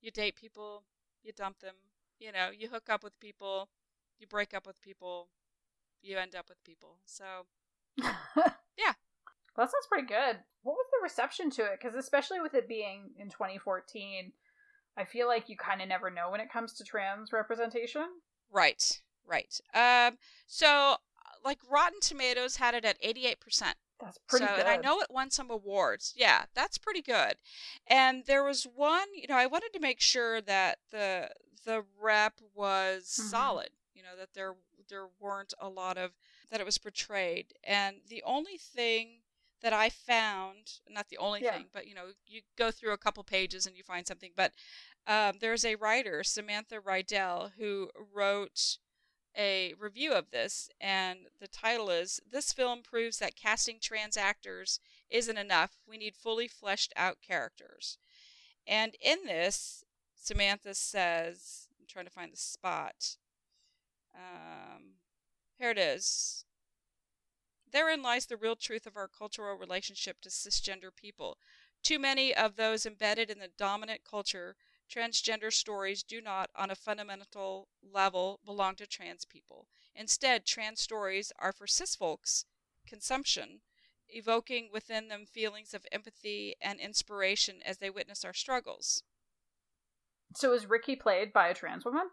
You 0.00 0.10
date 0.10 0.34
people, 0.36 0.84
you 1.22 1.32
dump 1.32 1.60
them, 1.60 1.74
you 2.18 2.32
know, 2.32 2.50
you 2.50 2.68
hook 2.68 2.88
up 2.88 3.04
with 3.04 3.18
people, 3.20 3.68
you 4.18 4.26
break 4.26 4.52
up 4.52 4.66
with 4.66 4.80
people, 4.80 5.28
you 6.02 6.18
end 6.18 6.34
up 6.34 6.48
with 6.48 6.62
people. 6.64 6.98
So 7.04 7.46
yeah. 8.76 8.94
Well, 9.56 9.66
that 9.66 9.72
sounds 9.72 9.86
pretty 9.88 10.06
good. 10.06 10.38
What 10.62 10.74
was 10.74 10.86
the 10.90 11.02
reception 11.02 11.50
to 11.50 11.62
it? 11.62 11.78
Because 11.80 11.96
especially 11.96 12.40
with 12.40 12.54
it 12.54 12.68
being 12.68 13.10
in 13.18 13.28
2014, 13.28 14.32
I 14.96 15.04
feel 15.04 15.26
like 15.26 15.48
you 15.48 15.56
kind 15.56 15.82
of 15.82 15.88
never 15.88 16.10
know 16.10 16.30
when 16.30 16.40
it 16.40 16.52
comes 16.52 16.72
to 16.74 16.84
trans 16.84 17.32
representation. 17.32 18.06
Right, 18.50 19.02
right. 19.26 19.60
Um, 19.74 20.18
so 20.46 20.96
like 21.44 21.58
Rotten 21.70 22.00
Tomatoes 22.00 22.56
had 22.56 22.74
it 22.74 22.84
at 22.84 23.02
88%. 23.02 23.36
That's 24.00 24.18
pretty 24.28 24.46
so, 24.46 24.56
good. 24.56 24.60
And 24.60 24.68
I 24.68 24.76
know 24.76 25.00
it 25.00 25.08
won 25.10 25.30
some 25.30 25.50
awards. 25.50 26.12
Yeah, 26.16 26.44
that's 26.54 26.78
pretty 26.78 27.02
good. 27.02 27.34
And 27.86 28.24
there 28.26 28.42
was 28.42 28.66
one, 28.74 29.06
you 29.14 29.28
know, 29.28 29.36
I 29.36 29.46
wanted 29.46 29.72
to 29.74 29.80
make 29.80 30.00
sure 30.00 30.40
that 30.40 30.78
the 30.90 31.30
the 31.64 31.84
rep 32.00 32.34
was 32.54 33.16
mm-hmm. 33.18 33.28
solid. 33.28 33.70
You 33.94 34.02
know, 34.02 34.16
that 34.18 34.30
there 34.34 34.54
there 34.88 35.06
weren't 35.20 35.54
a 35.60 35.68
lot 35.68 35.98
of 35.98 36.10
that 36.50 36.60
it 36.60 36.66
was 36.66 36.78
portrayed. 36.78 37.54
And 37.62 37.96
the 38.08 38.22
only 38.26 38.58
thing 38.58 39.21
that 39.62 39.72
I 39.72 39.88
found, 39.88 40.80
not 40.88 41.08
the 41.08 41.18
only 41.18 41.42
yeah. 41.42 41.52
thing, 41.52 41.66
but 41.72 41.86
you 41.86 41.94
know, 41.94 42.06
you 42.26 42.42
go 42.56 42.70
through 42.70 42.92
a 42.92 42.98
couple 42.98 43.22
pages 43.24 43.66
and 43.66 43.76
you 43.76 43.82
find 43.82 44.06
something. 44.06 44.32
But 44.36 44.52
um, 45.06 45.34
there's 45.40 45.64
a 45.64 45.76
writer, 45.76 46.22
Samantha 46.22 46.80
Riedel, 46.80 47.52
who 47.58 47.90
wrote 48.14 48.78
a 49.36 49.74
review 49.78 50.12
of 50.12 50.30
this, 50.30 50.68
and 50.80 51.20
the 51.40 51.48
title 51.48 51.88
is 51.88 52.20
This 52.30 52.52
Film 52.52 52.82
Proves 52.82 53.18
That 53.18 53.36
Casting 53.36 53.78
Trans 53.80 54.16
Actors 54.16 54.78
Isn't 55.08 55.38
Enough. 55.38 55.78
We 55.88 55.96
Need 55.96 56.16
Fully 56.16 56.48
Fleshed 56.48 56.92
Out 56.96 57.18
Characters. 57.26 57.98
And 58.66 58.94
in 59.00 59.24
this, 59.26 59.84
Samantha 60.14 60.74
says, 60.74 61.68
I'm 61.80 61.86
trying 61.88 62.04
to 62.04 62.12
find 62.12 62.32
the 62.32 62.36
spot. 62.36 63.16
Um, 64.14 64.96
here 65.58 65.70
it 65.70 65.78
is. 65.78 66.44
Therein 67.72 68.02
lies 68.02 68.26
the 68.26 68.36
real 68.36 68.56
truth 68.56 68.86
of 68.86 68.96
our 68.96 69.08
cultural 69.08 69.56
relationship 69.56 70.20
to 70.20 70.28
cisgender 70.28 70.94
people. 70.94 71.38
Too 71.82 71.98
many 71.98 72.34
of 72.34 72.56
those 72.56 72.86
embedded 72.86 73.30
in 73.30 73.38
the 73.38 73.48
dominant 73.48 74.02
culture 74.04 74.56
transgender 74.90 75.52
stories 75.52 76.02
do 76.02 76.20
not, 76.20 76.50
on 76.54 76.70
a 76.70 76.74
fundamental 76.74 77.68
level, 77.82 78.40
belong 78.44 78.74
to 78.76 78.86
trans 78.86 79.24
people. 79.24 79.66
Instead, 79.94 80.44
trans 80.44 80.80
stories 80.82 81.32
are 81.38 81.52
for 81.52 81.66
cis 81.66 81.96
folks' 81.96 82.44
consumption, 82.86 83.62
evoking 84.08 84.68
within 84.70 85.08
them 85.08 85.24
feelings 85.24 85.72
of 85.72 85.86
empathy 85.90 86.54
and 86.60 86.78
inspiration 86.78 87.62
as 87.64 87.78
they 87.78 87.88
witness 87.88 88.24
our 88.24 88.34
struggles. 88.34 89.02
So, 90.34 90.52
is 90.52 90.66
Ricky 90.66 90.96
played 90.96 91.32
by 91.32 91.48
a 91.48 91.54
trans 91.54 91.84
woman? 91.84 92.10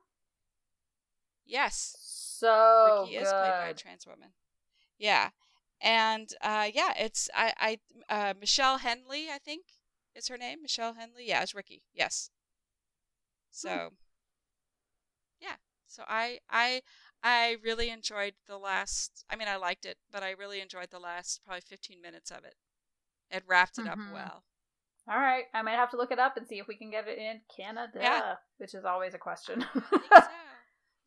Yes. 1.46 1.96
So 2.00 3.02
Ricky 3.02 3.16
good. 3.16 3.24
is 3.24 3.34
played 3.34 3.54
by 3.58 3.68
a 3.70 3.74
trans 3.74 4.08
woman. 4.08 4.30
Yeah, 4.98 5.30
and 5.82 6.30
uh, 6.42 6.68
yeah, 6.74 6.94
it's 6.98 7.30
I 7.36 7.78
I 8.10 8.14
uh, 8.14 8.34
Michelle 8.40 8.80
Hendley, 8.80 9.30
I 9.30 9.38
think 9.44 9.64
is 10.16 10.28
her 10.28 10.38
name. 10.38 10.62
Michelle 10.62 10.94
Hendley. 10.94 11.26
Yeah, 11.26 11.42
it's 11.42 11.56
Ricky. 11.56 11.84
Yes. 11.94 12.30
Hmm. 13.52 13.68
So 13.68 13.90
yeah. 15.42 15.56
So 15.88 16.04
I 16.08 16.40
I 16.50 16.82
I 17.24 17.58
really 17.64 17.90
enjoyed 17.90 18.34
the 18.48 18.58
last 18.58 19.24
I 19.30 19.36
mean 19.36 19.48
I 19.48 19.56
liked 19.56 19.86
it, 19.86 19.98
but 20.12 20.24
I 20.24 20.32
really 20.32 20.62
enjoyed 20.62 20.92
the 20.92 21.00
last 21.00 21.42
probably 21.46 21.62
15 21.62 22.02
minutes 22.02 22.32
of 22.32 22.44
it. 22.44 22.56
It 23.32 23.44
wrapped 23.48 23.78
it 23.78 23.86
mm-hmm. 23.86 24.08
up 24.08 24.14
well. 24.14 24.44
All 25.08 25.18
right, 25.20 25.46
I 25.56 25.64
might 25.64 25.76
have 25.76 25.90
to 25.92 25.98
look 25.98 26.12
it 26.12 26.20
up 26.20 26.38
and 26.38 26.48
see 26.48 26.60
if 26.60 26.68
we 26.68 26.76
can 26.76 26.92
get 26.92 27.08
it 27.08 27.18
in 27.18 27.42
Canada, 27.56 28.00
yeah. 28.00 28.36
which 28.58 28.76
is 28.76 28.86
always 28.86 29.16
a 29.16 29.18
question. 29.18 29.66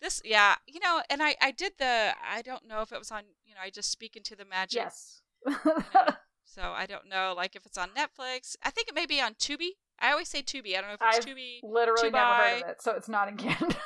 This, 0.03 0.20
yeah, 0.24 0.57
you 0.66 0.80
know, 0.80 1.00
and 1.09 1.22
I, 1.22 1.36
I 1.40 1.53
did 1.53 1.74
the, 1.78 2.12
I 2.28 2.42
don't 2.42 2.66
know 2.66 2.80
if 2.80 2.90
it 2.90 2.98
was 2.98 3.12
on, 3.12 3.22
you 3.46 3.55
know, 3.55 3.61
I 3.62 3.70
just 3.70 3.88
speak 3.88 4.16
into 4.16 4.34
the 4.34 4.44
magic. 4.44 4.82
Yes. 4.82 5.20
you 5.46 5.53
know, 5.64 6.09
so 6.44 6.62
I 6.74 6.86
don't 6.86 7.09
know, 7.09 7.34
like 7.36 7.55
if 7.55 7.64
it's 7.64 7.78
on 7.78 7.90
Netflix. 7.90 8.57
I 8.64 8.70
think 8.70 8.88
it 8.88 8.96
may 8.96 9.07
be 9.07 9.20
on 9.20 9.34
Tubi. 9.34 9.70
I 10.00 10.11
always 10.11 10.28
say 10.28 10.42
Tubi. 10.42 10.76
I 10.76 10.80
don't 10.80 10.88
know 10.88 10.94
if 10.94 11.00
it's 11.07 11.18
I've 11.18 11.24
Tubi. 11.24 11.61
Literally 11.62 12.11
Tubi, 12.11 12.12
never 12.12 12.34
heard 12.34 12.62
of 12.64 12.68
it, 12.70 12.82
so 12.82 12.92
it's 12.96 13.09
not 13.09 13.28
in 13.28 13.36
Canada. 13.36 13.76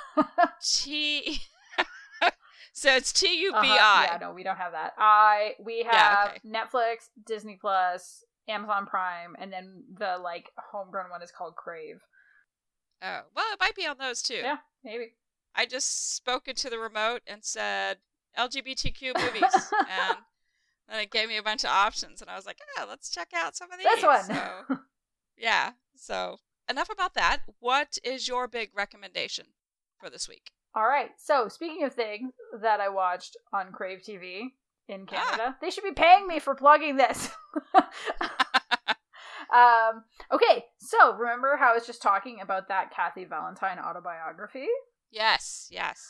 T. 0.64 1.42
so 2.72 2.96
it's 2.96 3.12
T 3.12 3.42
U 3.42 3.52
B 3.52 3.58
I. 3.58 3.62
Uh-huh. 3.62 4.08
Yeah, 4.12 4.18
no, 4.18 4.32
we 4.32 4.42
don't 4.42 4.56
have 4.56 4.72
that. 4.72 4.94
I 4.96 5.52
we 5.62 5.84
have 5.84 5.92
yeah, 5.92 6.30
okay. 6.30 6.40
Netflix, 6.48 7.10
Disney 7.26 7.58
Plus, 7.60 8.24
Amazon 8.48 8.86
Prime, 8.86 9.36
and 9.38 9.52
then 9.52 9.84
the 9.94 10.16
like 10.22 10.50
homegrown 10.72 11.10
one 11.10 11.20
is 11.20 11.30
called 11.30 11.56
Crave. 11.56 12.00
Oh 13.02 13.20
well, 13.34 13.46
it 13.52 13.60
might 13.60 13.76
be 13.76 13.86
on 13.86 13.98
those 13.98 14.22
too. 14.22 14.36
Yeah, 14.36 14.56
maybe. 14.82 15.12
I 15.56 15.66
just 15.66 16.14
spoke 16.14 16.46
into 16.48 16.68
the 16.68 16.78
remote 16.78 17.22
and 17.26 17.42
said 17.42 17.98
LGBTQ 18.38 19.18
movies, 19.18 19.72
and 19.72 20.18
then 20.88 21.00
it 21.00 21.10
gave 21.10 21.28
me 21.28 21.38
a 21.38 21.42
bunch 21.42 21.64
of 21.64 21.70
options, 21.70 22.20
and 22.20 22.30
I 22.30 22.36
was 22.36 22.46
like, 22.46 22.58
"Oh, 22.78 22.86
let's 22.88 23.08
check 23.08 23.28
out 23.34 23.56
some 23.56 23.72
of 23.72 23.78
these." 23.78 23.86
This 23.86 24.04
one. 24.04 24.24
So, 24.24 24.78
yeah. 25.36 25.72
So 25.96 26.36
enough 26.68 26.90
about 26.90 27.14
that. 27.14 27.38
What 27.58 27.98
is 28.04 28.28
your 28.28 28.46
big 28.46 28.70
recommendation 28.74 29.46
for 29.98 30.10
this 30.10 30.28
week? 30.28 30.52
All 30.74 30.86
right. 30.86 31.10
So 31.16 31.48
speaking 31.48 31.84
of 31.84 31.94
things 31.94 32.32
that 32.60 32.80
I 32.80 32.90
watched 32.90 33.36
on 33.52 33.72
Crave 33.72 34.02
TV 34.06 34.50
in. 34.88 35.06
Canada, 35.06 35.44
ah. 35.48 35.56
they 35.60 35.70
should 35.70 35.84
be 35.84 35.92
paying 35.92 36.26
me 36.26 36.38
for 36.38 36.54
plugging 36.54 36.96
this. 36.96 37.30
um, 39.52 40.04
okay. 40.32 40.64
So 40.78 41.14
remember 41.14 41.56
how 41.56 41.70
I 41.70 41.74
was 41.74 41.86
just 41.86 42.02
talking 42.02 42.40
about 42.42 42.68
that 42.68 42.94
Kathy 42.94 43.24
Valentine 43.24 43.78
autobiography? 43.78 44.68
Yes. 45.10 45.68
Yes. 45.70 46.00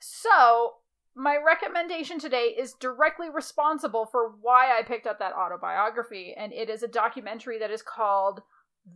So 0.00 0.74
my 1.14 1.36
recommendation 1.44 2.18
today 2.18 2.54
is 2.58 2.74
directly 2.74 3.28
responsible 3.28 4.06
for 4.06 4.32
why 4.40 4.78
I 4.78 4.82
picked 4.82 5.06
up 5.06 5.18
that 5.18 5.34
autobiography, 5.34 6.34
and 6.36 6.52
it 6.52 6.70
is 6.70 6.82
a 6.82 6.88
documentary 6.88 7.58
that 7.58 7.70
is 7.70 7.82
called 7.82 8.40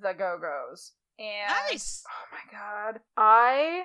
The 0.00 0.12
Go 0.12 0.38
Go's. 0.40 0.92
And 1.18 1.52
nice. 1.70 2.02
Oh 2.08 2.26
my 2.32 2.58
god, 2.58 3.00
I 3.16 3.82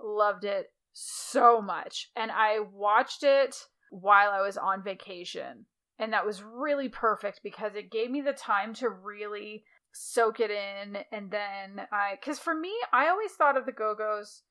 loved 0.00 0.44
it 0.44 0.66
so 0.92 1.60
much, 1.60 2.10
and 2.16 2.30
I 2.30 2.60
watched 2.60 3.22
it 3.22 3.56
while 3.90 4.30
I 4.30 4.40
was 4.40 4.56
on 4.56 4.82
vacation, 4.82 5.66
and 5.98 6.12
that 6.12 6.26
was 6.26 6.42
really 6.42 6.88
perfect 6.88 7.40
because 7.42 7.74
it 7.74 7.90
gave 7.90 8.10
me 8.10 8.20
the 8.20 8.32
time 8.32 8.74
to 8.74 8.88
really 8.88 9.64
soak 9.92 10.40
it 10.40 10.50
in, 10.50 10.98
and 11.12 11.30
then 11.30 11.86
I, 11.92 12.14
because 12.18 12.38
for 12.38 12.54
me, 12.54 12.72
I 12.92 13.08
always 13.08 13.32
thought 13.32 13.56
of 13.56 13.66
the 13.66 13.72
Go 13.72 13.94
Go's 13.96 14.42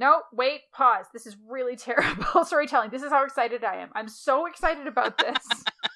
no, 0.00 0.22
wait, 0.32 0.62
pause. 0.72 1.04
This 1.12 1.26
is 1.26 1.36
really 1.46 1.76
terrible 1.76 2.44
storytelling. 2.44 2.90
This 2.90 3.02
is 3.02 3.10
how 3.10 3.22
excited 3.22 3.62
I 3.62 3.76
am. 3.76 3.90
I'm 3.94 4.08
so 4.08 4.46
excited 4.46 4.86
about 4.86 5.18
this. 5.18 5.46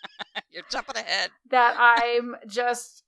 You're 0.53 0.63
jumping 0.71 0.97
ahead. 0.97 1.31
That 1.51 1.75
I'm 1.79 2.37
just 2.47 3.03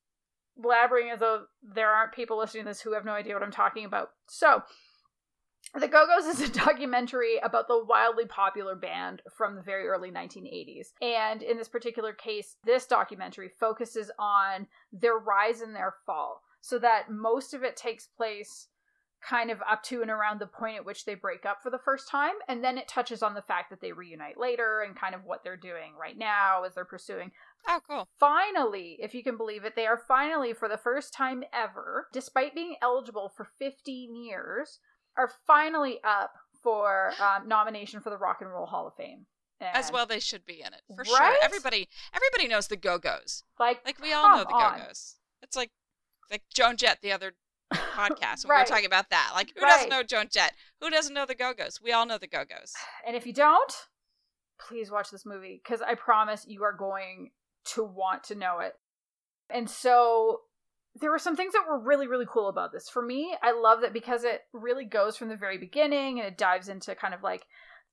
blabbering 0.58 1.12
as 1.12 1.20
though 1.20 1.44
there 1.62 1.90
aren't 1.90 2.14
people 2.14 2.38
listening 2.38 2.64
to 2.64 2.70
this 2.70 2.80
who 2.80 2.94
have 2.94 3.04
no 3.04 3.12
idea 3.12 3.34
what 3.34 3.42
I'm 3.42 3.52
talking 3.52 3.84
about. 3.84 4.08
So, 4.26 4.62
The 5.74 5.86
Go 5.86 6.06
Go's 6.06 6.24
is 6.24 6.48
a 6.48 6.52
documentary 6.64 7.36
about 7.42 7.68
the 7.68 7.84
wildly 7.84 8.24
popular 8.24 8.74
band 8.74 9.20
from 9.36 9.54
the 9.54 9.62
very 9.62 9.86
early 9.86 10.10
1980s. 10.10 10.88
And 11.02 11.42
in 11.42 11.58
this 11.58 11.68
particular 11.68 12.14
case, 12.14 12.56
this 12.64 12.86
documentary 12.86 13.50
focuses 13.60 14.10
on 14.18 14.66
their 14.92 15.18
rise 15.18 15.60
and 15.60 15.76
their 15.76 15.94
fall. 16.06 16.40
So 16.62 16.78
that 16.78 17.10
most 17.10 17.52
of 17.52 17.62
it 17.62 17.76
takes 17.76 18.06
place 18.06 18.68
kind 19.26 19.50
of 19.50 19.58
up 19.68 19.82
to 19.84 20.02
and 20.02 20.10
around 20.10 20.40
the 20.40 20.46
point 20.46 20.76
at 20.76 20.84
which 20.84 21.04
they 21.04 21.14
break 21.14 21.44
up 21.44 21.58
for 21.62 21.70
the 21.70 21.78
first 21.78 22.08
time. 22.08 22.34
And 22.48 22.62
then 22.62 22.78
it 22.78 22.88
touches 22.88 23.22
on 23.22 23.34
the 23.34 23.42
fact 23.42 23.70
that 23.70 23.80
they 23.80 23.92
reunite 23.92 24.38
later 24.38 24.82
and 24.86 24.98
kind 24.98 25.14
of 25.14 25.24
what 25.24 25.42
they're 25.42 25.56
doing 25.56 25.94
right 26.00 26.16
now 26.16 26.64
as 26.64 26.74
they're 26.74 26.84
pursuing. 26.84 27.32
Oh, 27.68 27.80
cool. 27.88 28.08
Finally, 28.18 28.98
if 29.00 29.14
you 29.14 29.22
can 29.22 29.36
believe 29.36 29.64
it, 29.64 29.74
they 29.74 29.86
are 29.86 30.00
finally, 30.08 30.52
for 30.52 30.68
the 30.68 30.78
first 30.78 31.12
time 31.12 31.44
ever, 31.52 32.06
despite 32.12 32.54
being 32.54 32.76
eligible 32.80 33.32
for 33.36 33.48
15 33.58 34.14
years, 34.14 34.78
are 35.16 35.30
finally 35.46 35.98
up 36.04 36.32
for 36.62 37.12
um, 37.20 37.48
nomination 37.48 38.00
for 38.00 38.10
the 38.10 38.18
Rock 38.18 38.38
and 38.40 38.50
Roll 38.50 38.66
Hall 38.66 38.86
of 38.86 38.94
Fame. 38.96 39.26
And 39.58 39.74
As 39.74 39.90
well, 39.90 40.04
they 40.04 40.20
should 40.20 40.44
be 40.44 40.60
in 40.60 40.74
it 40.74 40.82
for 40.86 40.96
right? 40.98 41.06
sure. 41.06 41.36
Everybody, 41.42 41.88
everybody 42.14 42.46
knows 42.46 42.68
the 42.68 42.76
Go 42.76 42.98
Go's. 42.98 43.42
Like, 43.58 43.80
like 43.86 44.00
we 44.00 44.12
all 44.12 44.36
know 44.36 44.44
the 44.44 44.50
Go 44.50 44.74
Go's. 44.86 45.16
It's 45.42 45.56
like, 45.56 45.70
like 46.30 46.42
Joan 46.52 46.76
Jett 46.76 46.98
the 47.00 47.12
other 47.12 47.32
podcast 47.72 48.44
when 48.44 48.50
right. 48.50 48.58
we 48.58 48.62
are 48.62 48.66
talking 48.66 48.86
about 48.86 49.10
that. 49.10 49.32
Like, 49.34 49.52
who 49.56 49.62
right. 49.62 49.70
doesn't 49.70 49.90
know 49.90 50.02
Joan 50.02 50.26
Jett? 50.30 50.52
Who 50.80 50.90
doesn't 50.90 51.14
know 51.14 51.26
the 51.26 51.34
Go 51.34 51.52
Go's? 51.54 51.80
We 51.82 51.92
all 51.92 52.06
know 52.06 52.18
the 52.18 52.26
Go 52.26 52.44
Go's. 52.44 52.72
And 53.06 53.16
if 53.16 53.26
you 53.26 53.32
don't, 53.32 53.72
please 54.58 54.90
watch 54.90 55.10
this 55.10 55.26
movie 55.26 55.60
because 55.62 55.82
I 55.82 55.94
promise 55.94 56.44
you 56.48 56.62
are 56.64 56.72
going 56.72 57.30
to 57.74 57.84
want 57.84 58.24
to 58.24 58.34
know 58.34 58.60
it. 58.60 58.74
And 59.50 59.68
so 59.68 60.40
there 61.00 61.10
were 61.10 61.18
some 61.18 61.36
things 61.36 61.52
that 61.52 61.66
were 61.68 61.78
really, 61.78 62.06
really 62.06 62.26
cool 62.28 62.48
about 62.48 62.72
this. 62.72 62.88
For 62.88 63.02
me, 63.02 63.36
I 63.42 63.52
love 63.52 63.82
that 63.82 63.92
because 63.92 64.24
it 64.24 64.42
really 64.52 64.84
goes 64.84 65.16
from 65.16 65.28
the 65.28 65.36
very 65.36 65.58
beginning 65.58 66.18
and 66.18 66.26
it 66.26 66.38
dives 66.38 66.68
into 66.68 66.94
kind 66.94 67.14
of 67.14 67.22
like 67.22 67.44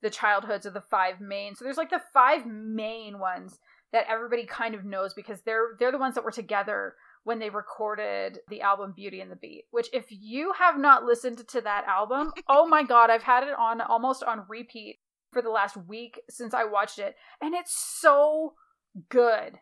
the 0.02 0.10
childhoods 0.10 0.66
of 0.66 0.74
the 0.74 0.82
five 0.82 1.20
main. 1.20 1.56
So 1.56 1.64
there's 1.64 1.78
like 1.78 1.90
the 1.90 2.02
five 2.14 2.46
main 2.46 3.20
ones 3.20 3.60
that 3.94 4.06
everybody 4.10 4.46
kind 4.46 4.76
of 4.76 4.84
knows 4.84 5.14
because 5.14 5.42
they're 5.44 5.78
they're 5.80 5.92
the 5.94 5.98
ones 5.98 6.16
that 6.16 6.24
were 6.26 6.32
together 6.32 6.96
when 7.24 7.40
they 7.40 7.50
recorded 7.50 8.40
the 8.50 8.60
album 8.62 8.92
Beauty 8.94 9.22
and 9.22 9.32
the 9.32 9.38
Beat, 9.38 9.64
which 9.72 9.88
if 9.94 10.08
you 10.10 10.52
have 10.60 10.78
not 10.78 11.06
listened 11.06 11.48
to 11.48 11.62
that 11.62 11.86
album, 11.86 12.34
oh 12.50 12.68
my 12.68 12.84
god, 12.84 13.10
I've 13.10 13.24
had 13.24 13.44
it 13.44 13.54
on 13.58 13.80
almost 13.80 14.24
on 14.24 14.44
repeat 14.50 15.00
for 15.32 15.42
the 15.42 15.50
last 15.50 15.78
week 15.78 16.20
since 16.30 16.54
I 16.54 16.66
watched 16.66 17.00
it, 17.00 17.16
and 17.40 17.54
it's 17.56 17.74
so 17.74 18.56
good. 19.10 19.54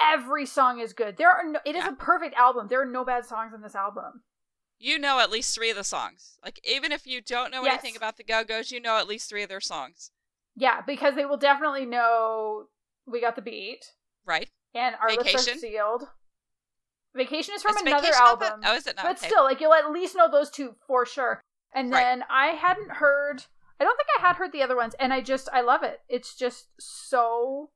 Every 0.00 0.46
song 0.46 0.80
is 0.80 0.92
good. 0.94 1.16
There 1.18 1.30
are 1.30 1.44
no, 1.44 1.58
it 1.66 1.76
is 1.76 1.84
Yeah. 1.84 1.90
a 1.90 1.96
perfect 1.96 2.34
album. 2.36 2.68
There 2.68 2.80
are 2.80 2.86
no 2.86 3.04
bad 3.04 3.26
songs 3.26 3.52
on 3.52 3.60
this 3.60 3.74
album. 3.74 4.22
You 4.78 4.98
know 4.98 5.18
at 5.20 5.30
least 5.30 5.54
three 5.54 5.68
of 5.68 5.76
the 5.76 5.84
songs. 5.84 6.38
Like 6.42 6.58
even 6.66 6.90
if 6.90 7.06
you 7.06 7.20
don't 7.20 7.50
know 7.50 7.64
anything 7.64 7.96
about 7.96 8.16
the 8.16 8.24
Go 8.24 8.44
Go's, 8.44 8.70
you 8.72 8.80
know 8.80 8.96
at 8.96 9.06
least 9.08 9.28
three 9.28 9.42
of 9.42 9.50
their 9.50 9.60
songs, 9.60 10.10
Yeah, 10.56 10.80
because 10.80 11.16
they 11.16 11.26
will 11.26 11.36
definitely 11.36 11.84
know 11.84 12.68
we 13.10 13.20
got 13.20 13.36
the 13.36 13.42
beat 13.42 13.84
right? 14.24 14.48
and 14.74 14.94
our 15.00 15.10
lips 15.10 15.24
Vacation? 15.24 15.54
are 15.54 15.58
sealed. 15.58 16.04
Vacation 17.14 17.54
is 17.54 17.62
from 17.62 17.74
Is 17.76 17.82
another 17.82 18.02
Vacation 18.06 18.24
not 18.24 18.40
that- 18.40 18.52
album. 18.52 18.60
Oh, 18.66 18.74
is 18.76 18.86
it 18.86 18.96
not? 18.96 19.04
but 19.04 19.16
Okay. 19.18 19.26
still, 19.26 19.42
like 19.44 19.60
you'll 19.60 19.74
at 19.74 19.90
least 19.90 20.14
know 20.16 20.30
those 20.30 20.50
two 20.50 20.76
for 20.86 21.04
sure. 21.04 21.40
And 21.72 21.90
Right. 21.90 22.00
then 22.00 22.24
I 22.30 22.48
hadn't 22.48 22.90
heard. 22.92 23.44
I 23.80 23.84
don't 23.84 23.96
think 23.96 24.08
I 24.18 24.26
had 24.26 24.36
heard 24.36 24.52
the 24.52 24.62
other 24.62 24.76
ones, 24.76 24.94
and 25.00 25.12
I 25.12 25.20
just 25.20 25.48
I 25.52 25.60
love 25.62 25.82
it. 25.82 26.00
It's 26.08 26.34
just 26.36 26.68
so 26.78 27.70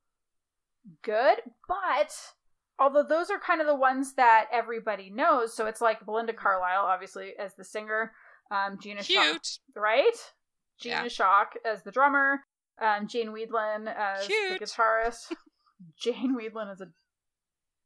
good. 1.02 1.38
But 1.66 2.34
although 2.78 3.02
those 3.02 3.30
are 3.30 3.38
kind 3.38 3.60
of 3.60 3.66
the 3.66 3.74
ones 3.74 4.14
that 4.14 4.48
everybody 4.52 5.10
knows, 5.10 5.54
so 5.54 5.66
it's 5.66 5.80
like 5.80 6.04
Belinda 6.04 6.32
Carlisle, 6.32 6.84
obviously 6.84 7.36
as 7.38 7.54
the 7.54 7.64
singer, 7.64 8.12
um, 8.50 8.78
Gina 8.80 9.02
Shock, 9.02 9.24
cute. 9.24 9.48
right? 9.74 10.32
Gina 10.78 11.02
Yeah. 11.02 11.08
Shock 11.08 11.54
as 11.64 11.82
the 11.82 11.90
drummer, 11.92 12.44
um, 12.80 13.06
Jane 13.08 13.28
Wiedlin 13.28 13.92
as 13.94 14.26
Cute. 14.26 14.58
the 14.60 14.64
guitarist. 14.66 15.32
Jane 16.00 16.36
Wiedlin 16.38 16.72
is 16.72 16.80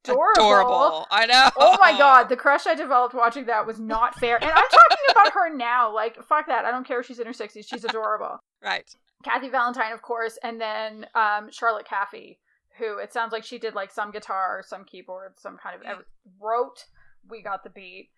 adorable. 0.05 0.32
Adorable. 0.36 1.07
I 1.11 1.26
know. 1.26 1.51
Oh 1.57 1.76
my 1.80 1.93
god, 1.99 2.28
the 2.28 2.36
crush 2.36 2.66
I 2.66 2.74
developed 2.74 3.14
watching 3.14 3.47
that 3.47 3.66
was 3.66 3.78
not 3.80 4.14
fair. 4.18 4.36
And 4.36 4.51
I'm 4.51 4.55
talking 4.55 5.05
about 5.11 5.32
her 5.32 5.55
now. 5.55 5.93
Like, 5.95 6.22
fuck 6.22 6.47
that. 6.47 6.64
I 6.64 6.70
don't 6.70 6.86
care 6.86 7.01
if 7.01 7.07
she's 7.07 7.18
in 7.18 7.26
her 7.26 7.32
60s. 7.32 7.64
She's 7.66 7.84
adorable. 7.84 8.39
Right. 8.62 8.89
Kathy 9.24 9.49
Valentine, 9.49 9.93
of 9.93 10.03
course, 10.03 10.39
and 10.45 10.61
then 10.61 11.07
um, 11.14 11.51
Charlotte 11.51 11.86
Caffey, 11.86 12.39
who 12.78 12.99
it 12.99 13.12
sounds 13.12 13.32
like 13.32 13.45
she 13.45 13.59
did 13.59 13.74
like 13.74 13.91
some 13.91 14.11
guitar, 14.12 14.62
some 14.66 14.84
keyboard, 14.84 15.32
some 15.39 15.57
kind 15.61 15.74
of 15.76 15.82
Mm. 15.82 15.91
ev- 15.91 16.05
wrote. 16.41 16.84
We 17.28 17.43
got 17.43 17.64
the 17.64 17.70
beat. 17.70 18.11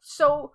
So 0.00 0.52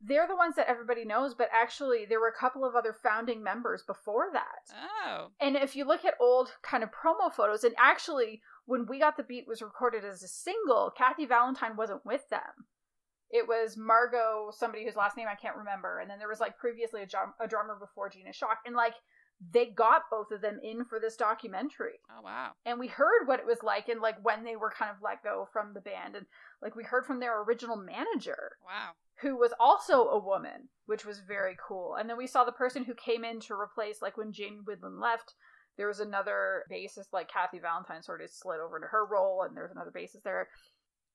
they're 0.00 0.28
the 0.28 0.36
ones 0.36 0.56
that 0.56 0.68
everybody 0.68 1.04
knows, 1.04 1.34
but 1.34 1.48
actually 1.52 2.06
there 2.08 2.20
were 2.20 2.28
a 2.28 2.40
couple 2.40 2.64
of 2.64 2.74
other 2.74 2.96
founding 3.02 3.42
members 3.42 3.82
before 3.82 4.28
that. 4.32 4.74
Oh. 5.04 5.28
And 5.40 5.56
if 5.56 5.74
you 5.74 5.84
look 5.84 6.04
at 6.04 6.14
old 6.20 6.52
kind 6.62 6.82
of 6.82 6.90
promo 6.90 7.32
photos, 7.32 7.64
and 7.64 7.74
actually, 7.78 8.40
when 8.66 8.86
We 8.86 8.98
Got 8.98 9.16
the 9.16 9.22
Beat 9.22 9.48
was 9.48 9.62
recorded 9.62 10.04
as 10.04 10.22
a 10.22 10.28
single, 10.28 10.92
Kathy 10.96 11.26
Valentine 11.26 11.76
wasn't 11.76 12.06
with 12.06 12.28
them. 12.28 12.66
It 13.30 13.46
was 13.46 13.76
Margot, 13.76 14.50
somebody 14.56 14.84
whose 14.84 14.96
last 14.96 15.16
name 15.16 15.26
I 15.30 15.34
can't 15.34 15.56
remember. 15.56 15.98
And 15.98 16.08
then 16.08 16.18
there 16.18 16.28
was 16.28 16.40
like 16.40 16.58
previously 16.58 17.02
a, 17.02 17.06
drum- 17.06 17.34
a 17.40 17.48
drummer 17.48 17.76
before 17.78 18.08
Gina 18.08 18.32
Shock. 18.32 18.60
And 18.64 18.74
like, 18.74 18.94
they 19.52 19.66
got 19.66 20.02
both 20.10 20.30
of 20.32 20.40
them 20.40 20.58
in 20.62 20.84
for 20.84 20.98
this 20.98 21.16
documentary. 21.16 22.00
Oh 22.10 22.22
wow. 22.22 22.52
And 22.66 22.78
we 22.78 22.88
heard 22.88 23.26
what 23.26 23.38
it 23.38 23.46
was 23.46 23.62
like 23.62 23.88
and 23.88 24.00
like 24.00 24.16
when 24.22 24.44
they 24.44 24.56
were 24.56 24.70
kind 24.76 24.90
of 24.90 24.96
let 25.02 25.22
go 25.22 25.48
from 25.52 25.74
the 25.74 25.80
band. 25.80 26.16
And 26.16 26.26
like, 26.60 26.74
we 26.74 26.82
heard 26.82 27.06
from 27.06 27.20
their 27.20 27.40
original 27.42 27.76
manager 27.76 28.52
Wow. 28.66 28.90
who 29.20 29.36
was 29.36 29.52
also 29.60 30.08
a 30.08 30.18
woman, 30.18 30.68
which 30.86 31.04
was 31.04 31.20
very 31.20 31.56
cool. 31.66 31.94
And 31.94 32.10
then 32.10 32.16
we 32.16 32.26
saw 32.26 32.44
the 32.44 32.52
person 32.52 32.84
who 32.84 32.94
came 32.94 33.24
in 33.24 33.38
to 33.42 33.54
replace, 33.54 34.02
like 34.02 34.16
when 34.16 34.32
Jane 34.32 34.64
Wiedlin 34.68 35.00
left, 35.00 35.34
there 35.76 35.86
was 35.86 36.00
another 36.00 36.64
bassist, 36.68 37.12
like 37.12 37.30
Kathy 37.30 37.60
Valentine 37.60 38.02
sort 38.02 38.20
of 38.20 38.30
slid 38.30 38.58
over 38.58 38.76
into 38.76 38.88
her 38.88 39.06
role, 39.06 39.42
and 39.46 39.56
there 39.56 39.62
was 39.62 39.70
another 39.70 39.92
bassist 39.96 40.24
there. 40.24 40.48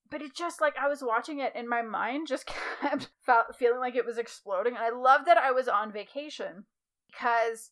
But 0.09 0.21
it 0.21 0.34
just 0.34 0.61
like 0.61 0.76
I 0.78 0.88
was 0.88 1.03
watching 1.03 1.39
it, 1.39 1.51
and 1.53 1.67
my 1.67 1.82
mind 1.82 2.28
just 2.28 2.45
kept 2.82 3.09
felt, 3.26 3.57
feeling 3.59 3.80
like 3.82 3.95
it 3.97 4.05
was 4.05 4.17
exploding. 4.17 4.76
And 4.78 4.84
I 4.86 4.91
love 4.91 5.26
that 5.26 5.38
I 5.38 5.51
was 5.51 5.67
on 5.67 5.91
vacation 5.91 6.63
because 7.07 7.71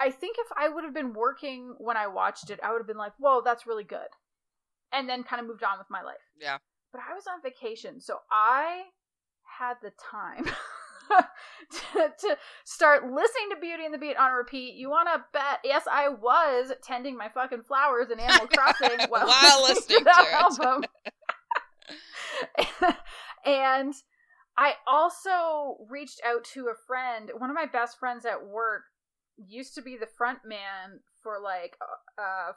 I 0.00 0.10
think 0.10 0.36
if 0.38 0.46
I 0.56 0.68
would 0.68 0.82
have 0.84 0.94
been 0.94 1.12
working 1.12 1.74
when 1.78 1.96
I 1.96 2.06
watched 2.06 2.50
it, 2.50 2.58
I 2.62 2.72
would 2.72 2.78
have 2.78 2.86
been 2.86 2.96
like, 2.96 3.12
"Whoa, 3.18 3.42
that's 3.44 3.66
really 3.66 3.84
good," 3.84 4.08
and 4.92 5.08
then 5.08 5.22
kind 5.24 5.40
of 5.40 5.46
moved 5.46 5.62
on 5.62 5.78
with 5.78 5.88
my 5.90 6.02
life 6.02 6.16
Yeah. 6.38 6.58
but 6.92 7.00
I 7.08 7.14
was 7.14 7.26
on 7.26 7.42
vacation, 7.42 8.00
so 8.00 8.18
I 8.30 8.84
had 9.58 9.74
the 9.82 9.92
time 10.10 10.44
to, 11.92 12.12
to 12.18 12.38
start 12.64 13.04
listening 13.04 13.50
to 13.50 13.56
Beauty 13.60 13.84
and 13.84 13.92
the 13.92 13.98
Beat 13.98 14.16
on 14.16 14.32
repeat. 14.32 14.74
You 14.74 14.88
want 14.90 15.08
to 15.12 15.24
bet? 15.32 15.58
Yes, 15.64 15.84
I 15.90 16.08
was 16.08 16.72
tending 16.82 17.16
my 17.16 17.28
fucking 17.28 17.62
flowers 17.64 18.10
in 18.10 18.20
Animal 18.20 18.46
Crossing 18.54 19.00
while, 19.08 19.26
While 19.26 19.62
listening 19.64 19.98
to 19.98 20.04
that 20.04 20.50
to 20.58 20.64
album. 20.64 20.84
and 23.44 23.94
I 24.56 24.74
also 24.86 25.78
reached 25.88 26.20
out 26.26 26.44
to 26.54 26.68
a 26.68 26.74
friend. 26.86 27.30
One 27.36 27.50
of 27.50 27.56
my 27.56 27.66
best 27.66 27.98
friends 27.98 28.24
at 28.24 28.46
work 28.46 28.84
used 29.48 29.74
to 29.74 29.82
be 29.82 29.96
the 29.96 30.08
front 30.18 30.40
man 30.44 31.00
for 31.22 31.38
like 31.42 31.76
a, 32.18 32.22
a 32.22 32.52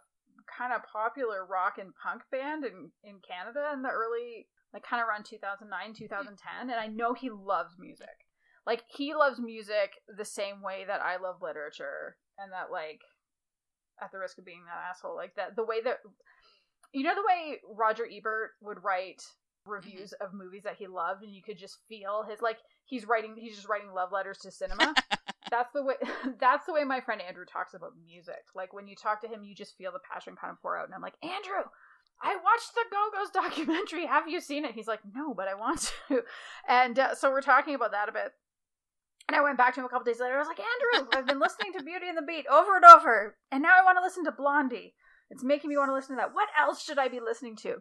kind 0.58 0.74
of 0.74 0.82
popular 0.92 1.46
rock 1.46 1.78
and 1.80 1.94
punk 2.02 2.24
band 2.32 2.66
in 2.66 2.92
in 3.04 3.20
Canada 3.28 3.72
in 3.74 3.82
the 3.82 3.90
early 3.90 4.48
like 4.74 4.84
kind 4.84 5.02
of 5.02 5.08
around 5.08 5.26
2009 5.26 5.70
mm-hmm. 5.70 5.94
2010 5.94 6.70
and 6.70 6.80
I 6.80 6.88
know 6.88 7.14
he 7.14 7.30
loves 7.30 7.76
music. 7.80 8.28
Like 8.66 8.84
he 8.88 9.14
loves 9.14 9.40
music 9.40 9.92
the 10.08 10.26
same 10.26 10.62
way 10.62 10.84
that 10.88 11.02
I 11.02 11.18
love 11.18 11.42
literature 11.42 12.18
and 12.38 12.52
that 12.52 12.72
like 12.72 13.02
at 14.02 14.12
the 14.12 14.20
risk 14.20 14.38
of 14.38 14.46
being 14.46 14.64
that 14.66 14.90
asshole 14.90 15.16
like 15.16 15.36
that 15.36 15.56
the 15.56 15.66
way 15.66 15.82
that 15.84 16.00
you 16.94 17.04
know 17.04 17.16
the 17.16 17.28
way 17.28 17.60
Roger 17.76 18.08
Ebert 18.12 18.52
would 18.62 18.84
write 18.84 19.22
reviews 19.66 20.14
mm-hmm. 20.14 20.26
of 20.26 20.34
movies 20.34 20.64
that 20.64 20.76
he 20.78 20.88
loved 20.88 21.24
and 21.24 21.34
you 21.34 21.42
could 21.44 21.58
just 21.58 21.78
feel 21.88 22.26
his 22.28 22.42
like 22.42 22.58
he's 22.86 23.08
writing 23.08 23.36
he's 23.38 23.56
just 23.56 23.70
writing 23.70 23.92
love 23.94 24.12
letters 24.12 24.40
to 24.40 24.52
cinema 24.52 24.94
that's 25.54 25.72
the 25.72 25.84
way 25.84 25.94
that's 26.40 26.66
the 26.66 26.74
way 26.74 26.84
my 26.84 27.00
friend 27.00 27.22
andrew 27.22 27.46
talks 27.46 27.76
about 27.76 27.92
music. 28.04 28.44
Like 28.56 28.74
when 28.74 28.88
you 28.88 28.96
talk 28.96 29.22
to 29.22 29.28
him 29.28 29.44
you 29.44 29.54
just 29.54 29.78
feel 29.78 29.92
the 29.92 30.00
passion 30.00 30.36
kind 30.36 30.52
of 30.52 30.60
pour 30.62 30.78
out 30.78 30.86
and 30.86 30.96
i'm 30.96 31.02
like 31.02 31.18
andrew 31.22 31.64
i 32.22 32.36
watched 32.36 32.74
the 32.74 32.86
go-go's 32.90 33.30
documentary. 33.34 34.08
Have 34.08 34.28
you 34.28 34.42
seen 34.42 34.66
it? 34.66 34.74
He's 34.74 34.88
like 34.88 35.02
no 35.14 35.34
but 35.34 35.48
i 35.48 35.54
want 35.54 35.94
to. 36.10 36.24
And 36.68 36.98
uh, 36.98 37.16
so 37.16 37.30
we're 37.30 37.42
talking 37.42 37.76
about 37.76 37.92
that 37.92 38.10
a 38.10 38.12
bit. 38.12 38.32
And 39.28 39.36
i 39.36 39.44
went 39.44 39.58
back 39.58 39.76
to 39.76 39.82
him 39.82 39.86
a 39.86 39.90
couple 39.90 40.06
days 40.06 40.20
later. 40.20 40.36
I 40.36 40.40
was 40.40 40.48
like 40.48 40.60
andrew 40.60 41.10
i've 41.14 41.28
been 41.28 41.40
listening 41.40 41.74
to 41.74 41.84
beauty 41.84 42.10
and 42.10 42.18
the 42.18 42.24
beat 42.24 42.48
over 42.48 42.76
and 42.76 42.86
over 42.86 43.38
and 43.52 43.62
now 43.62 43.74
i 43.80 43.86
want 43.86 43.98
to 43.98 44.04
listen 44.04 44.26
to 44.26 44.32
blondie. 44.32 44.96
It's 45.30 45.44
making 45.44 45.70
me 45.70 45.78
want 45.78 45.90
to 45.90 45.96
listen 45.96 46.16
to 46.16 46.22
that. 46.22 46.34
What 46.34 46.50
else 46.60 46.84
should 46.84 46.98
i 46.98 47.08
be 47.08 47.20
listening 47.20 47.56
to? 47.58 47.76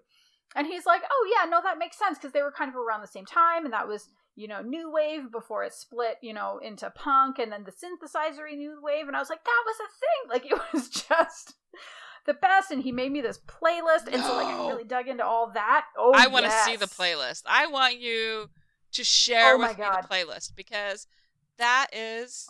And 0.54 0.66
he's 0.66 0.84
like 0.84 1.00
oh 1.10 1.32
yeah 1.34 1.48
no 1.48 1.60
that 1.62 1.78
makes 1.78 1.98
sense 1.98 2.18
because 2.18 2.32
they 2.32 2.42
were 2.42 2.52
kind 2.52 2.68
of 2.68 2.76
around 2.76 3.00
the 3.00 3.06
same 3.16 3.24
time 3.24 3.64
and 3.64 3.72
that 3.72 3.88
was 3.88 4.10
you 4.34 4.48
know, 4.48 4.62
new 4.62 4.90
wave 4.90 5.30
before 5.30 5.64
it 5.64 5.74
split, 5.74 6.16
you 6.22 6.32
know, 6.32 6.58
into 6.62 6.90
punk 6.90 7.38
and 7.38 7.52
then 7.52 7.64
the 7.64 7.70
synthesizer 7.72 8.50
new 8.56 8.80
wave. 8.82 9.06
And 9.06 9.16
I 9.16 9.18
was 9.18 9.28
like, 9.30 9.44
that 9.44 9.62
was 9.66 9.76
a 9.76 9.88
thing. 9.88 10.08
Like, 10.30 10.46
it 10.50 10.58
was 10.72 10.88
just 10.88 11.54
the 12.26 12.34
best. 12.34 12.70
And 12.70 12.82
he 12.82 12.92
made 12.92 13.12
me 13.12 13.20
this 13.20 13.38
playlist. 13.46 14.12
And 14.12 14.24
so, 14.24 14.34
like, 14.34 14.46
I 14.46 14.66
really 14.68 14.84
dug 14.84 15.08
into 15.08 15.24
all 15.24 15.50
that. 15.52 15.84
Oh, 15.98 16.12
I 16.14 16.26
want 16.28 16.46
to 16.46 16.50
see 16.50 16.76
the 16.76 16.86
playlist. 16.86 17.42
I 17.46 17.66
want 17.66 17.98
you 17.98 18.48
to 18.92 19.04
share 19.04 19.54
Oh 19.54 19.58
my 19.58 19.68
with 19.68 19.78
me 19.78 19.84
the 19.84 20.08
playlist 20.08 20.54
because 20.56 21.06
that 21.58 21.88
is 21.92 22.48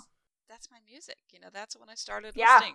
that's 0.48 0.70
my 0.70 0.78
music. 0.88 1.18
You 1.32 1.40
know, 1.40 1.48
that's 1.52 1.76
when 1.76 1.88
I 1.88 1.94
started 1.94 2.34
Yeah. 2.36 2.54
listening. 2.54 2.74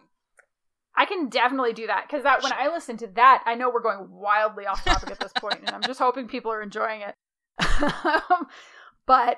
I 0.95 1.05
can 1.05 1.29
definitely 1.29 1.73
do 1.73 1.85
that 1.87 2.05
because 2.07 2.23
that 2.23 2.41
when 2.41 2.51
I 2.51 2.69
listen 2.69 2.97
to 2.97 3.07
that, 3.15 3.43
I 3.45 3.53
know 3.53 3.69
we're 3.69 3.81
going 3.83 4.09
wildly 4.09 4.65
off 4.65 4.83
topic 4.83 5.11
at 5.11 5.19
this 5.19 5.33
point, 5.33 5.59
and 5.63 5.69
I'm 5.69 5.83
just 5.83 5.99
hoping 5.99 6.27
people 6.27 6.51
are 6.51 6.61
enjoying 6.61 7.01
it. 7.01 7.13
Um, 7.79 8.47
but 9.07 9.37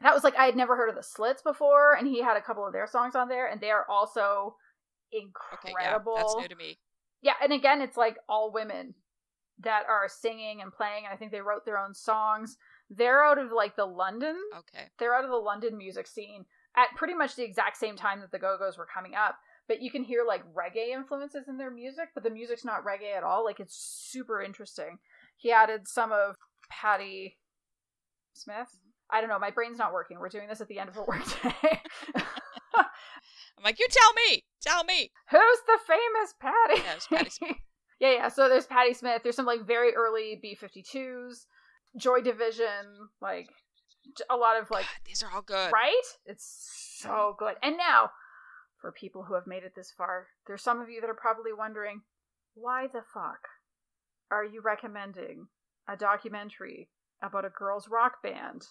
that 0.00 0.14
was 0.14 0.24
like 0.24 0.34
I 0.36 0.46
had 0.46 0.56
never 0.56 0.76
heard 0.76 0.88
of 0.88 0.96
the 0.96 1.02
Slits 1.02 1.42
before, 1.42 1.94
and 1.94 2.08
he 2.08 2.22
had 2.22 2.36
a 2.36 2.42
couple 2.42 2.66
of 2.66 2.72
their 2.72 2.86
songs 2.86 3.14
on 3.14 3.28
there, 3.28 3.46
and 3.46 3.60
they 3.60 3.70
are 3.70 3.86
also 3.88 4.56
Okay, 5.14 5.68
incredible. 5.68 6.14
yeah, 6.16 6.22
that's 6.22 6.36
new 6.36 6.48
to 6.48 6.56
me. 6.56 6.78
Yeah, 7.22 7.34
and 7.42 7.52
again, 7.52 7.80
it's 7.82 7.96
like 7.96 8.16
all 8.28 8.50
women 8.52 8.94
that 9.60 9.82
are 9.88 10.08
singing 10.08 10.62
and 10.62 10.72
playing, 10.72 11.04
and 11.04 11.12
I 11.12 11.16
think 11.16 11.32
they 11.32 11.42
wrote 11.42 11.64
their 11.66 11.78
own 11.78 11.94
songs. 11.94 12.56
They're 12.88 13.22
out 13.22 13.38
of 13.38 13.52
like 13.52 13.76
the 13.76 13.84
London, 13.86 14.36
Okay. 14.58 14.88
they're 14.98 15.14
out 15.14 15.24
of 15.24 15.30
the 15.30 15.36
London 15.36 15.76
music 15.76 16.06
scene 16.06 16.44
at 16.76 16.96
pretty 16.96 17.14
much 17.14 17.36
the 17.36 17.44
exact 17.44 17.76
same 17.76 17.96
time 17.96 18.20
that 18.20 18.30
the 18.32 18.38
Go 18.38 18.56
Go's 18.58 18.78
were 18.78 18.86
coming 18.92 19.14
up. 19.14 19.36
But 19.68 19.82
you 19.82 19.90
can 19.90 20.02
hear 20.02 20.24
like 20.26 20.42
reggae 20.54 20.88
influences 20.94 21.46
in 21.46 21.58
their 21.58 21.70
music, 21.70 22.08
but 22.14 22.24
the 22.24 22.30
music's 22.30 22.64
not 22.64 22.84
reggae 22.84 23.16
at 23.16 23.22
all. 23.22 23.44
Like 23.44 23.60
it's 23.60 23.76
super 23.76 24.40
interesting. 24.42 24.98
He 25.36 25.52
added 25.52 25.86
some 25.86 26.10
of 26.10 26.36
Patti 26.68 27.38
Smith. 28.32 28.68
I 29.12 29.20
don't 29.20 29.30
know. 29.30 29.38
My 29.38 29.50
brain's 29.50 29.78
not 29.78 29.92
working. 29.92 30.18
We're 30.18 30.28
doing 30.28 30.48
this 30.48 30.60
at 30.60 30.68
the 30.68 30.78
end 30.78 30.88
of 30.88 30.96
a 30.96 31.02
workday. 31.08 31.80
I'm 33.60 33.64
like, 33.64 33.78
you 33.78 33.86
tell 33.90 34.12
me. 34.14 34.44
Tell 34.62 34.84
me. 34.84 35.10
Who's 35.30 35.58
the 35.66 35.78
famous 35.86 36.34
Patty? 36.40 36.82
Yeah, 36.82 36.94
it's 36.94 37.06
Patti 37.06 37.30
Smith. 37.30 37.56
yeah, 38.00 38.12
yeah. 38.12 38.28
So 38.28 38.48
there's 38.48 38.66
Patti 38.66 38.94
Smith. 38.94 39.22
There's 39.22 39.36
some 39.36 39.46
like 39.46 39.66
very 39.66 39.94
early 39.94 40.40
B52s, 40.42 41.44
Joy 41.96 42.20
Division, 42.22 43.08
like 43.20 43.48
a 44.30 44.36
lot 44.36 44.58
of 44.60 44.70
like 44.70 44.84
God, 44.84 45.04
these 45.04 45.22
are 45.22 45.30
all 45.34 45.42
good. 45.42 45.70
right. 45.72 46.02
It's 46.24 46.96
so 46.98 47.36
good. 47.38 47.56
And 47.62 47.76
now, 47.76 48.10
for 48.80 48.92
people 48.92 49.24
who 49.24 49.34
have 49.34 49.46
made 49.46 49.62
it 49.62 49.74
this 49.76 49.92
far, 49.96 50.28
there's 50.46 50.62
some 50.62 50.80
of 50.80 50.88
you 50.88 51.00
that 51.02 51.10
are 51.10 51.14
probably 51.14 51.52
wondering, 51.52 52.00
why 52.54 52.86
the 52.86 53.02
fuck 53.12 53.40
are 54.30 54.44
you 54.44 54.62
recommending 54.62 55.48
a 55.86 55.96
documentary 55.96 56.88
about 57.22 57.44
a 57.44 57.50
girls' 57.50 57.88
rock 57.88 58.22
band 58.22 58.62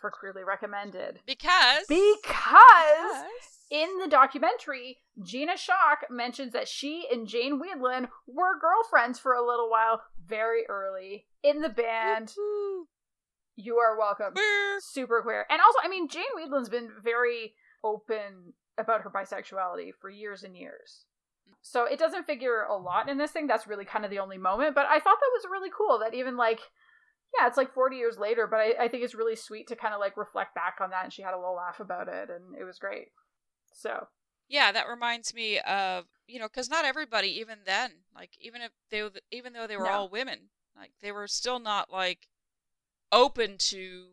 for 0.00 0.10
Queerly 0.10 0.44
Recommended. 0.44 1.20
Because. 1.26 1.86
Because 1.88 3.24
in 3.70 3.98
the 3.98 4.08
documentary, 4.08 4.98
Gina 5.22 5.56
Shock 5.56 6.06
mentions 6.10 6.52
that 6.52 6.68
she 6.68 7.06
and 7.12 7.26
Jane 7.26 7.60
Wiedlin 7.60 8.08
were 8.26 8.58
girlfriends 8.58 9.18
for 9.18 9.32
a 9.32 9.46
little 9.46 9.70
while 9.70 10.02
very 10.24 10.62
early 10.68 11.26
in 11.42 11.60
the 11.60 11.68
band. 11.68 12.32
Woo-hoo. 12.36 12.86
You 13.56 13.76
are 13.76 13.98
welcome. 13.98 14.32
Queer. 14.34 14.78
Super 14.80 15.20
queer. 15.22 15.44
And 15.50 15.60
also, 15.60 15.80
I 15.82 15.88
mean, 15.88 16.08
Jane 16.08 16.22
Wiedlin's 16.38 16.68
been 16.68 16.90
very 17.02 17.54
open 17.82 18.54
about 18.78 19.02
her 19.02 19.10
bisexuality 19.10 19.90
for 20.00 20.08
years 20.08 20.44
and 20.44 20.56
years. 20.56 21.04
So 21.60 21.84
it 21.84 21.98
doesn't 21.98 22.26
figure 22.26 22.62
a 22.62 22.76
lot 22.76 23.08
in 23.08 23.18
this 23.18 23.32
thing. 23.32 23.48
That's 23.48 23.66
really 23.66 23.84
kind 23.84 24.04
of 24.04 24.10
the 24.12 24.20
only 24.20 24.38
moment. 24.38 24.76
But 24.76 24.86
I 24.86 25.00
thought 25.00 25.18
that 25.18 25.34
was 25.34 25.50
really 25.50 25.70
cool 25.76 25.98
that 25.98 26.14
even 26.14 26.36
like, 26.36 26.60
yeah, 27.36 27.46
it's 27.46 27.56
like 27.56 27.72
40 27.74 27.96
years 27.96 28.18
later, 28.18 28.46
but 28.46 28.58
I, 28.60 28.74
I 28.84 28.88
think 28.88 29.02
it's 29.04 29.14
really 29.14 29.36
sweet 29.36 29.66
to 29.68 29.76
kind 29.76 29.94
of 29.94 30.00
like 30.00 30.16
reflect 30.16 30.54
back 30.54 30.76
on 30.80 30.90
that. 30.90 31.04
And 31.04 31.12
she 31.12 31.22
had 31.22 31.34
a 31.34 31.38
little 31.38 31.54
laugh 31.56 31.80
about 31.80 32.08
it, 32.08 32.30
and 32.30 32.54
it 32.58 32.64
was 32.64 32.78
great. 32.78 33.08
So, 33.74 34.08
Yeah, 34.48 34.72
that 34.72 34.88
reminds 34.88 35.34
me 35.34 35.58
of 35.60 36.06
you 36.26 36.38
know 36.38 36.46
because 36.48 36.68
not 36.70 36.84
everybody 36.84 37.28
even 37.38 37.58
then 37.64 37.90
like 38.14 38.30
even 38.40 38.62
if 38.62 38.72
they 38.90 39.08
even 39.30 39.52
though 39.52 39.66
they 39.66 39.76
were 39.76 39.84
No. 39.84 39.90
all 39.90 40.08
women 40.08 40.50
like 40.76 40.92
they 41.00 41.12
were 41.12 41.26
still 41.28 41.58
not 41.58 41.90
like 41.92 42.28
open 43.12 43.56
to 43.58 44.08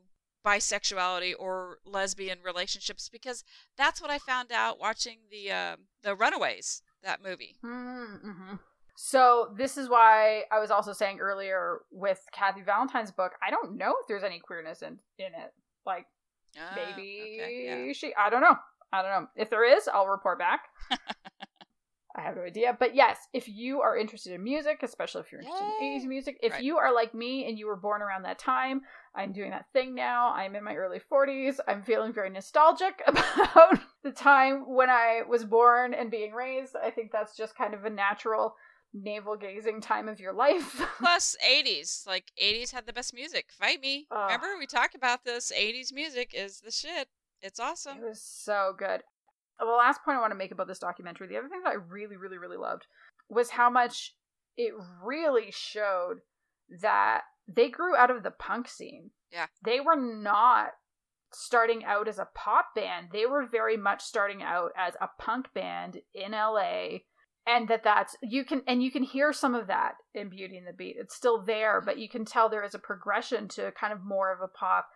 bisexuality 0.45 1.33
or 1.37 1.79
lesbian 1.85 2.39
relationships 2.43 3.09
because 3.09 3.43
that's 3.77 3.99
what 4.01 4.11
I 4.11 4.19
found 4.19 4.51
out 4.51 4.79
watching 4.79 5.19
the 5.31 5.51
um 5.51 5.87
the 6.03 6.15
Runaways 6.15 6.81
that 7.03 7.21
movie. 7.23 7.55
Mm-hmm. 7.63 8.55
So 8.95 9.53
this 9.57 9.77
is 9.77 9.89
why 9.89 10.43
I 10.51 10.59
was 10.59 10.71
also 10.71 10.93
saying 10.93 11.19
earlier 11.19 11.79
with 11.91 12.21
Kathy 12.31 12.61
Valentine's 12.61 13.11
book, 13.11 13.33
I 13.45 13.51
don't 13.51 13.77
know 13.77 13.95
if 14.01 14.07
there's 14.07 14.23
any 14.23 14.39
queerness 14.39 14.81
in 14.81 14.99
in 15.19 15.27
it. 15.27 15.53
Like 15.85 16.05
Ah, 16.57 16.73
maybe 16.75 17.39
okay, 17.43 17.85
yeah. 17.87 17.93
she. 17.93 18.13
I 18.15 18.29
don't 18.29 18.41
know. 18.41 18.55
I 18.93 19.01
don't 19.01 19.11
know. 19.11 19.27
If 19.35 19.49
there 19.49 19.65
is, 19.65 19.89
I'll 19.89 20.07
report 20.07 20.39
back. 20.39 20.61
I 22.17 22.21
have 22.21 22.37
no 22.37 22.43
idea. 22.43 22.77
But 22.79 22.95
yes, 22.95 23.17
if 23.33 23.49
you 23.49 23.81
are 23.81 23.97
interested 23.97 24.31
in 24.31 24.41
music, 24.41 24.79
especially 24.83 25.19
if 25.21 25.33
you're 25.33 25.41
interested 25.41 25.65
in 25.81 25.99
80s 25.99 26.05
music, 26.05 26.37
if 26.41 26.53
Right. 26.53 26.63
you 26.63 26.77
are 26.77 26.93
like 26.93 27.13
me 27.13 27.45
and 27.45 27.59
you 27.59 27.67
were 27.67 27.75
born 27.75 28.01
around 28.01 28.23
that 28.23 28.39
time, 28.39 28.83
I'm 29.13 29.33
doing 29.33 29.49
that 29.51 29.65
thing 29.73 29.93
now. 29.93 30.29
I'm 30.31 30.55
in 30.55 30.63
my 30.63 30.75
early 30.75 31.01
40s. 31.11 31.59
I'm 31.67 31.83
feeling 31.83 32.13
very 32.13 32.29
nostalgic 32.29 33.01
about 33.07 33.79
the 34.03 34.13
time 34.13 34.63
when 34.73 34.89
I 34.89 35.23
was 35.27 35.43
born 35.43 35.93
and 35.93 36.09
being 36.09 36.31
raised. 36.31 36.77
I 36.81 36.89
think 36.89 37.11
that's 37.11 37.35
just 37.35 37.57
kind 37.57 37.73
of 37.73 37.83
a 37.83 37.89
natural 37.89 38.55
navel 38.95 39.35
gazing 39.35 39.81
time 39.81 40.07
of 40.07 40.19
your 40.19 40.33
life. 40.33 40.81
Plus 40.97 41.35
80s, 41.45 42.07
like 42.07 42.31
80s 42.41 42.71
had 42.71 42.85
the 42.85 42.93
best 42.93 43.13
music. 43.13 43.47
Fight 43.51 43.81
me. 43.81 44.07
Ugh. 44.11 44.31
Remember 44.31 44.57
we 44.57 44.65
talked 44.65 44.95
about 44.95 45.25
this 45.25 45.51
80s 45.55 45.93
music 45.93 46.31
is 46.33 46.61
the 46.61 46.71
shit. 46.71 47.09
It's 47.41 47.59
awesome. 47.59 47.97
It 47.97 48.07
was 48.07 48.21
so 48.21 48.73
good. 48.77 49.01
The 49.59 49.65
last 49.65 50.03
point 50.03 50.17
I 50.17 50.21
want 50.21 50.31
to 50.31 50.37
make 50.37 50.51
about 50.51 50.67
this 50.67 50.79
documentary, 50.79 51.27
the 51.27 51.37
other 51.37 51.47
thing 51.47 51.61
that 51.63 51.71
I 51.71 51.75
really, 51.75 52.17
really, 52.17 52.37
really 52.37 52.57
loved 52.57 52.87
was 53.29 53.51
how 53.51 53.69
much 53.69 54.15
it 54.57 54.73
really 55.03 55.51
showed 55.51 56.19
that 56.81 57.21
they 57.47 57.69
grew 57.69 57.95
out 57.95 58.11
of 58.11 58.23
the 58.23 58.31
punk 58.31 58.67
scene. 58.67 59.11
Yeah. 59.31 59.47
They 59.63 59.79
were 59.79 59.95
not 59.95 60.71
starting 61.31 61.83
out 61.85 62.07
as 62.07 62.19
a 62.19 62.27
pop 62.33 62.67
band. 62.75 63.09
They 63.11 63.25
were 63.25 63.45
very 63.45 63.77
much 63.77 64.01
starting 64.01 64.41
out 64.41 64.71
as 64.77 64.95
a 64.99 65.09
punk 65.19 65.47
band 65.53 65.99
in 66.13 66.31
LA. 66.31 66.99
And 67.47 67.67
that 67.67 67.83
that's 67.83 68.15
you 68.23 68.43
can 68.43 68.63
and 68.67 68.81
you 68.81 68.91
can 68.91 69.03
hear 69.03 69.31
some 69.31 69.53
of 69.53 69.67
that 69.67 69.93
in 70.15 70.29
Beauty 70.29 70.57
and 70.57 70.65
the 70.65 70.73
Beat. 70.73 70.95
It's 70.99 71.15
still 71.15 71.43
there, 71.43 71.79
but 71.79 71.99
you 71.99 72.09
can 72.09 72.25
tell 72.25 72.49
there 72.49 72.63
is 72.63 72.73
a 72.73 72.79
progression 72.79 73.47
to 73.49 73.71
kind 73.79 73.93
of 73.93 74.03
more 74.03 74.33
of 74.33 74.41
a 74.41 74.47
pop 74.47 74.87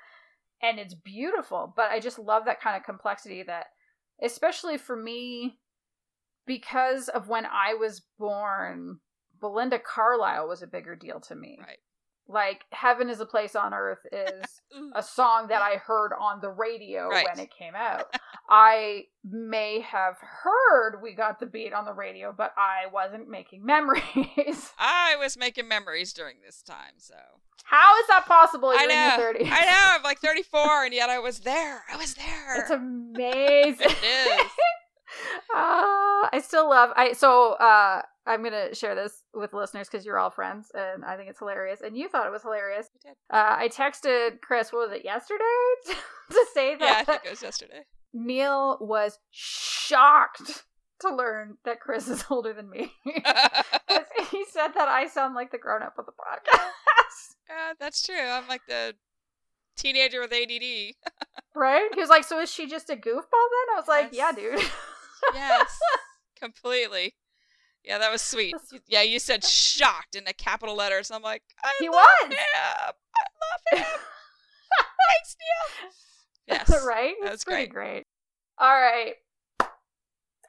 and 0.61 0.79
it's 0.79 0.93
beautiful 0.93 1.73
but 1.75 1.89
i 1.91 1.99
just 1.99 2.19
love 2.19 2.45
that 2.45 2.61
kind 2.61 2.75
of 2.75 2.83
complexity 2.83 3.43
that 3.43 3.67
especially 4.21 4.77
for 4.77 4.95
me 4.95 5.57
because 6.45 7.09
of 7.09 7.27
when 7.27 7.45
i 7.45 7.73
was 7.73 8.01
born 8.17 8.99
belinda 9.39 9.79
carlisle 9.79 10.47
was 10.47 10.61
a 10.61 10.67
bigger 10.67 10.95
deal 10.95 11.19
to 11.19 11.35
me 11.35 11.57
Right. 11.59 11.77
Like 12.31 12.63
heaven 12.71 13.09
is 13.09 13.19
a 13.19 13.25
place 13.25 13.55
on 13.55 13.73
earth 13.73 13.99
is 14.11 14.61
a 14.95 15.01
song 15.03 15.47
that 15.47 15.61
i 15.63 15.75
heard 15.77 16.11
on 16.19 16.39
the 16.41 16.49
radio 16.49 17.07
Right. 17.09 17.25
when 17.27 17.39
it 17.43 17.49
came 17.51 17.73
out 17.75 18.05
i 18.49 19.05
may 19.29 19.79
have 19.81 20.15
heard 20.21 20.99
we 21.01 21.13
got 21.15 21.39
the 21.39 21.45
beat 21.47 21.73
on 21.73 21.85
the 21.85 21.93
radio 21.93 22.31
but 22.35 22.53
i 22.55 22.83
wasn't 22.93 23.27
making 23.29 23.65
memories 23.65 24.71
I 24.79 25.15
was 25.19 25.37
making 25.37 25.67
memories 25.67 26.13
during 26.13 26.35
this 26.45 26.61
time, 26.61 26.93
so 26.97 27.15
how 27.63 27.99
is 27.99 28.07
that 28.07 28.25
possible 28.27 28.69
I 28.69 28.73
you're 28.83 28.87
know. 28.89 29.13
in 29.35 29.45
your 29.45 29.49
30s 29.49 29.51
I 29.51 29.65
know. 29.65 29.95
I'm 29.97 30.03
like 30.03 30.19
34, 30.19 30.85
and 30.85 30.93
yet 30.93 31.09
I 31.09 31.17
was 31.19 31.39
there. 31.39 31.81
I 31.91 31.97
was 31.97 32.13
there. 32.13 32.59
it's 32.61 32.69
amazing 32.83 33.87
It 33.89 34.43
is. 34.43 34.51
Ah, 35.53 36.29
I 36.31 36.39
still 36.43 36.69
love 36.69 36.91
I 36.95 37.13
so 37.13 37.53
uh 37.53 38.01
I'm 38.29 38.43
gonna 38.43 38.75
share 38.75 38.93
this 38.95 39.23
with 39.33 39.53
listeners 39.53 39.87
because 39.89 40.05
you're 40.05 40.19
all 40.19 40.29
friends 40.29 40.71
and 40.75 41.03
I 41.03 41.17
think 41.17 41.29
it's 41.29 41.39
hilarious 41.39 41.81
and 41.81 41.97
you 41.97 42.07
thought 42.07 42.27
it 42.27 42.31
was 42.31 42.43
hilarious. 42.43 42.87
I 42.93 43.07
did. 43.09 43.15
Uh, 43.29 43.55
I 43.57 43.67
texted 43.69 44.41
Chris, 44.41 44.71
what 44.71 44.89
was 44.89 44.97
it, 44.99 45.03
yesterday? 45.03 45.43
to 46.31 46.45
say 46.53 46.71
Yeah, 46.79 46.85
I 46.85 46.93
that 47.03 47.05
think 47.07 47.21
it 47.25 47.29
was 47.31 47.41
yesterday. 47.41 47.81
Neil 48.13 48.77
was 48.81 49.17
shocked 49.31 50.63
to 51.01 51.15
learn 51.15 51.57
that 51.65 51.79
Chris 51.79 52.07
is 52.07 52.23
older 52.29 52.53
than 52.53 52.69
me. 52.69 52.91
he 53.03 54.45
said 54.51 54.69
that 54.75 54.87
I 54.87 55.07
sound 55.07 55.33
like 55.35 55.51
the 55.51 55.57
grown 55.57 55.81
up 55.81 55.95
of 55.97 56.05
the 56.05 56.11
podcast. 56.11 57.35
yeah, 57.49 57.73
that's 57.79 58.01
true. 58.03 58.15
I'm 58.19 58.47
like 58.47 58.61
the 58.67 58.93
teenager 59.77 60.19
with 60.21 60.33
ADD. 60.33 60.93
right? 61.55 61.89
He 61.93 61.99
was 62.01 62.09
like, 62.09 62.23
So 62.25 62.39
is 62.39 62.51
she 62.51 62.67
just 62.67 62.89
a 62.89 62.95
goofball 62.95 63.01
then? 63.31 63.67
I 63.73 63.75
was 63.77 63.87
like, 63.87 64.09
Yeah, 64.11 64.31
dude. 64.33 64.61
yes, 65.33 65.67
completely. 66.39 67.15
Yeah, 67.83 67.97
that 67.97 68.11
was 68.11 68.21
sweet. 68.21 68.55
Yeah, 68.87 69.01
you 69.01 69.19
said 69.19 69.43
shocked 69.43 70.15
in 70.15 70.27
a 70.27 70.33
capital 70.33 70.75
letters. 70.75 71.11
I'm 71.11 71.21
like, 71.21 71.43
I 71.63 71.71
He 71.79 71.87
love 71.89 72.05
was. 72.23 72.31
him. 72.31 72.37
I 72.53 72.91
love 72.91 73.61
him. 73.79 73.85
Thanks, 75.09 75.35
Neil. 75.39 75.89
Yes. 76.47 76.83
right? 76.83 77.13
That 77.21 77.31
was 77.31 77.43
pretty 77.43 77.67
great. 77.67 77.91
great. 77.91 78.07
All 78.57 78.73
right. 78.73 79.13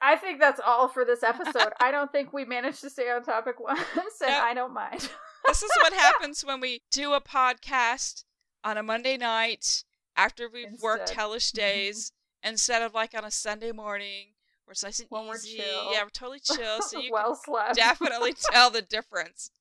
I 0.01 0.15
think 0.15 0.39
that's 0.39 0.59
all 0.65 0.87
for 0.87 1.05
this 1.05 1.21
episode. 1.21 1.73
I 1.79 1.91
don't 1.91 2.11
think 2.11 2.33
we 2.33 2.43
managed 2.43 2.81
to 2.81 2.89
stay 2.89 3.11
on 3.11 3.23
topic 3.23 3.59
once, 3.59 3.79
and. 4.25 4.33
I 4.33 4.55
don't 4.55 4.73
mind. 4.73 5.09
this 5.45 5.61
is 5.61 5.69
what 5.83 5.93
happens 5.93 6.43
when 6.43 6.59
we 6.59 6.81
do 6.91 7.13
a 7.13 7.21
podcast 7.21 8.23
on 8.63 8.77
a 8.77 8.83
Monday 8.83 9.15
night 9.15 9.83
after 10.17 10.49
we've 10.49 10.81
worked 10.81 11.11
hellish 11.11 11.51
mm-hmm. 11.51 11.59
days 11.59 12.11
instead 12.43 12.81
of 12.81 12.95
like 12.95 13.13
on 13.15 13.23
a 13.23 13.31
Sunday 13.31 13.71
morning 13.71 14.29
where 14.71 14.73
it's 14.73 14.83
nice 14.85 14.99
and 15.01 15.09
When 15.09 15.27
we're 15.27 15.37
chill. 15.37 15.91
Yeah, 15.91 16.03
we're 16.03 16.09
totally 16.09 16.39
chill. 16.39 16.81
So 16.81 16.97
you 17.01 17.11
well 17.11 17.35
slept. 17.35 17.75
definitely 17.75 18.33
tell 18.51 18.69
the 18.69 18.81
difference. 18.81 19.51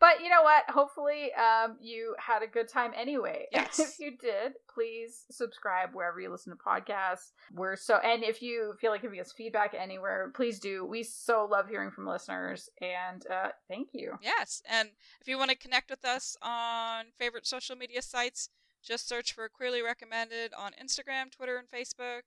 but 0.00 0.22
you 0.22 0.28
know 0.28 0.42
what? 0.44 0.62
Hopefully, 0.68 1.30
um, 1.34 1.76
you 1.80 2.14
had 2.24 2.44
a 2.44 2.46
good 2.46 2.68
time 2.68 2.92
anyway. 2.96 3.46
Yes. 3.52 3.80
if 3.80 3.98
you 3.98 4.16
did, 4.16 4.52
please 4.72 5.24
subscribe 5.28 5.90
wherever 5.92 6.20
you 6.20 6.30
listen 6.30 6.56
to 6.56 6.58
podcasts. 6.62 7.32
We're 7.52 7.74
so, 7.74 7.96
and 7.96 8.22
if 8.22 8.40
you 8.42 8.74
feel 8.80 8.92
like 8.92 9.02
giving 9.02 9.18
us 9.18 9.32
feedback 9.32 9.74
anywhere, 9.76 10.30
please 10.36 10.60
do. 10.60 10.84
We 10.84 11.02
so 11.02 11.48
love 11.50 11.68
hearing 11.68 11.90
from 11.90 12.06
listeners, 12.06 12.68
and 12.80 13.26
uh, 13.28 13.48
thank 13.66 13.88
you. 13.92 14.12
Yes. 14.22 14.62
And 14.70 14.90
if 15.20 15.26
you 15.26 15.36
want 15.36 15.50
to 15.50 15.56
connect 15.56 15.90
with 15.90 16.04
us 16.04 16.36
on 16.42 17.06
favorite 17.18 17.46
social 17.46 17.74
media 17.74 18.02
sites, 18.02 18.50
just 18.84 19.08
search 19.08 19.32
for 19.32 19.48
Queerly 19.48 19.82
Recommended 19.82 20.52
on 20.56 20.72
Instagram, 20.80 21.32
Twitter, 21.32 21.56
and 21.56 21.68
Facebook, 21.68 22.22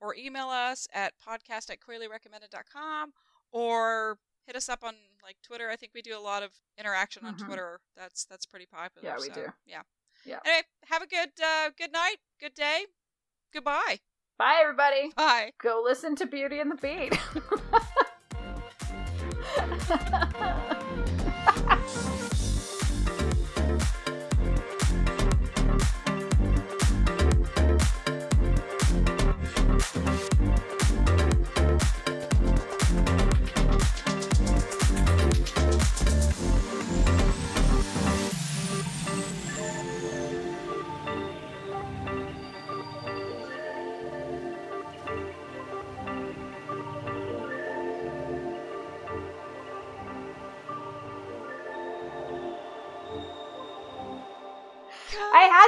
or 0.00 0.14
email 0.14 0.48
us 0.48 0.86
at 0.92 1.14
podcast 1.26 1.70
at 1.70 1.78
queerlyrecommended.com, 1.80 3.12
or 3.52 4.18
hit 4.46 4.56
us 4.56 4.68
up 4.68 4.84
on 4.84 4.94
like 5.22 5.36
Twitter. 5.42 5.68
I 5.70 5.76
think 5.76 5.92
we 5.94 6.02
do 6.02 6.16
a 6.16 6.20
lot 6.20 6.42
of 6.42 6.50
interaction 6.78 7.24
on 7.26 7.34
Mhm. 7.36 7.46
Twitter. 7.46 7.80
That's 7.96 8.24
that's 8.24 8.46
pretty 8.46 8.66
popular. 8.66 9.08
Yeah, 9.08 9.16
we 9.18 9.28
so, 9.28 9.34
do. 9.34 9.46
Yeah. 9.66 9.82
Yeah. 10.24 10.40
Anyway, 10.44 10.62
have 10.86 11.02
a 11.02 11.06
good 11.06 11.30
uh, 11.42 11.70
good 11.76 11.92
night, 11.92 12.16
good 12.40 12.54
day, 12.54 12.86
goodbye, 13.52 14.00
Bye, 14.38 14.58
everybody. 14.60 15.12
bye. 15.16 15.52
Go 15.62 15.80
listen 15.84 16.14
to 16.16 16.26
Beauty 16.26 16.58
and 16.60 16.70
the 16.70 16.76
Beat. 16.76 17.18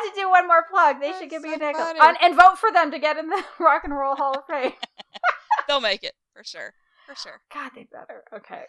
had 0.04 0.10
to 0.14 0.20
do 0.20 0.30
one 0.30 0.46
more 0.46 0.64
plug. 0.70 1.00
They 1.00 1.08
That's 1.08 1.20
should 1.20 1.30
give 1.30 1.42
me 1.42 1.50
so 1.50 1.56
a 1.56 1.58
nickel. 1.58 1.80
funny. 1.82 2.00
And, 2.02 2.16
and 2.22 2.34
vote 2.34 2.58
for 2.58 2.70
them 2.72 2.90
to 2.90 2.98
get 2.98 3.16
in 3.16 3.28
the 3.28 3.44
Rock 3.60 3.82
and 3.84 3.94
Roll 3.96 4.16
Hall 4.16 4.34
of 4.36 4.44
Fame. 4.48 4.72
They'll 5.68 5.80
make 5.80 6.02
it 6.04 6.14
for 6.34 6.44
sure. 6.44 6.74
For 7.06 7.14
sure. 7.14 7.40
God, 7.52 7.70
they 7.74 7.86
better. 7.90 8.22
Okay. 8.34 8.62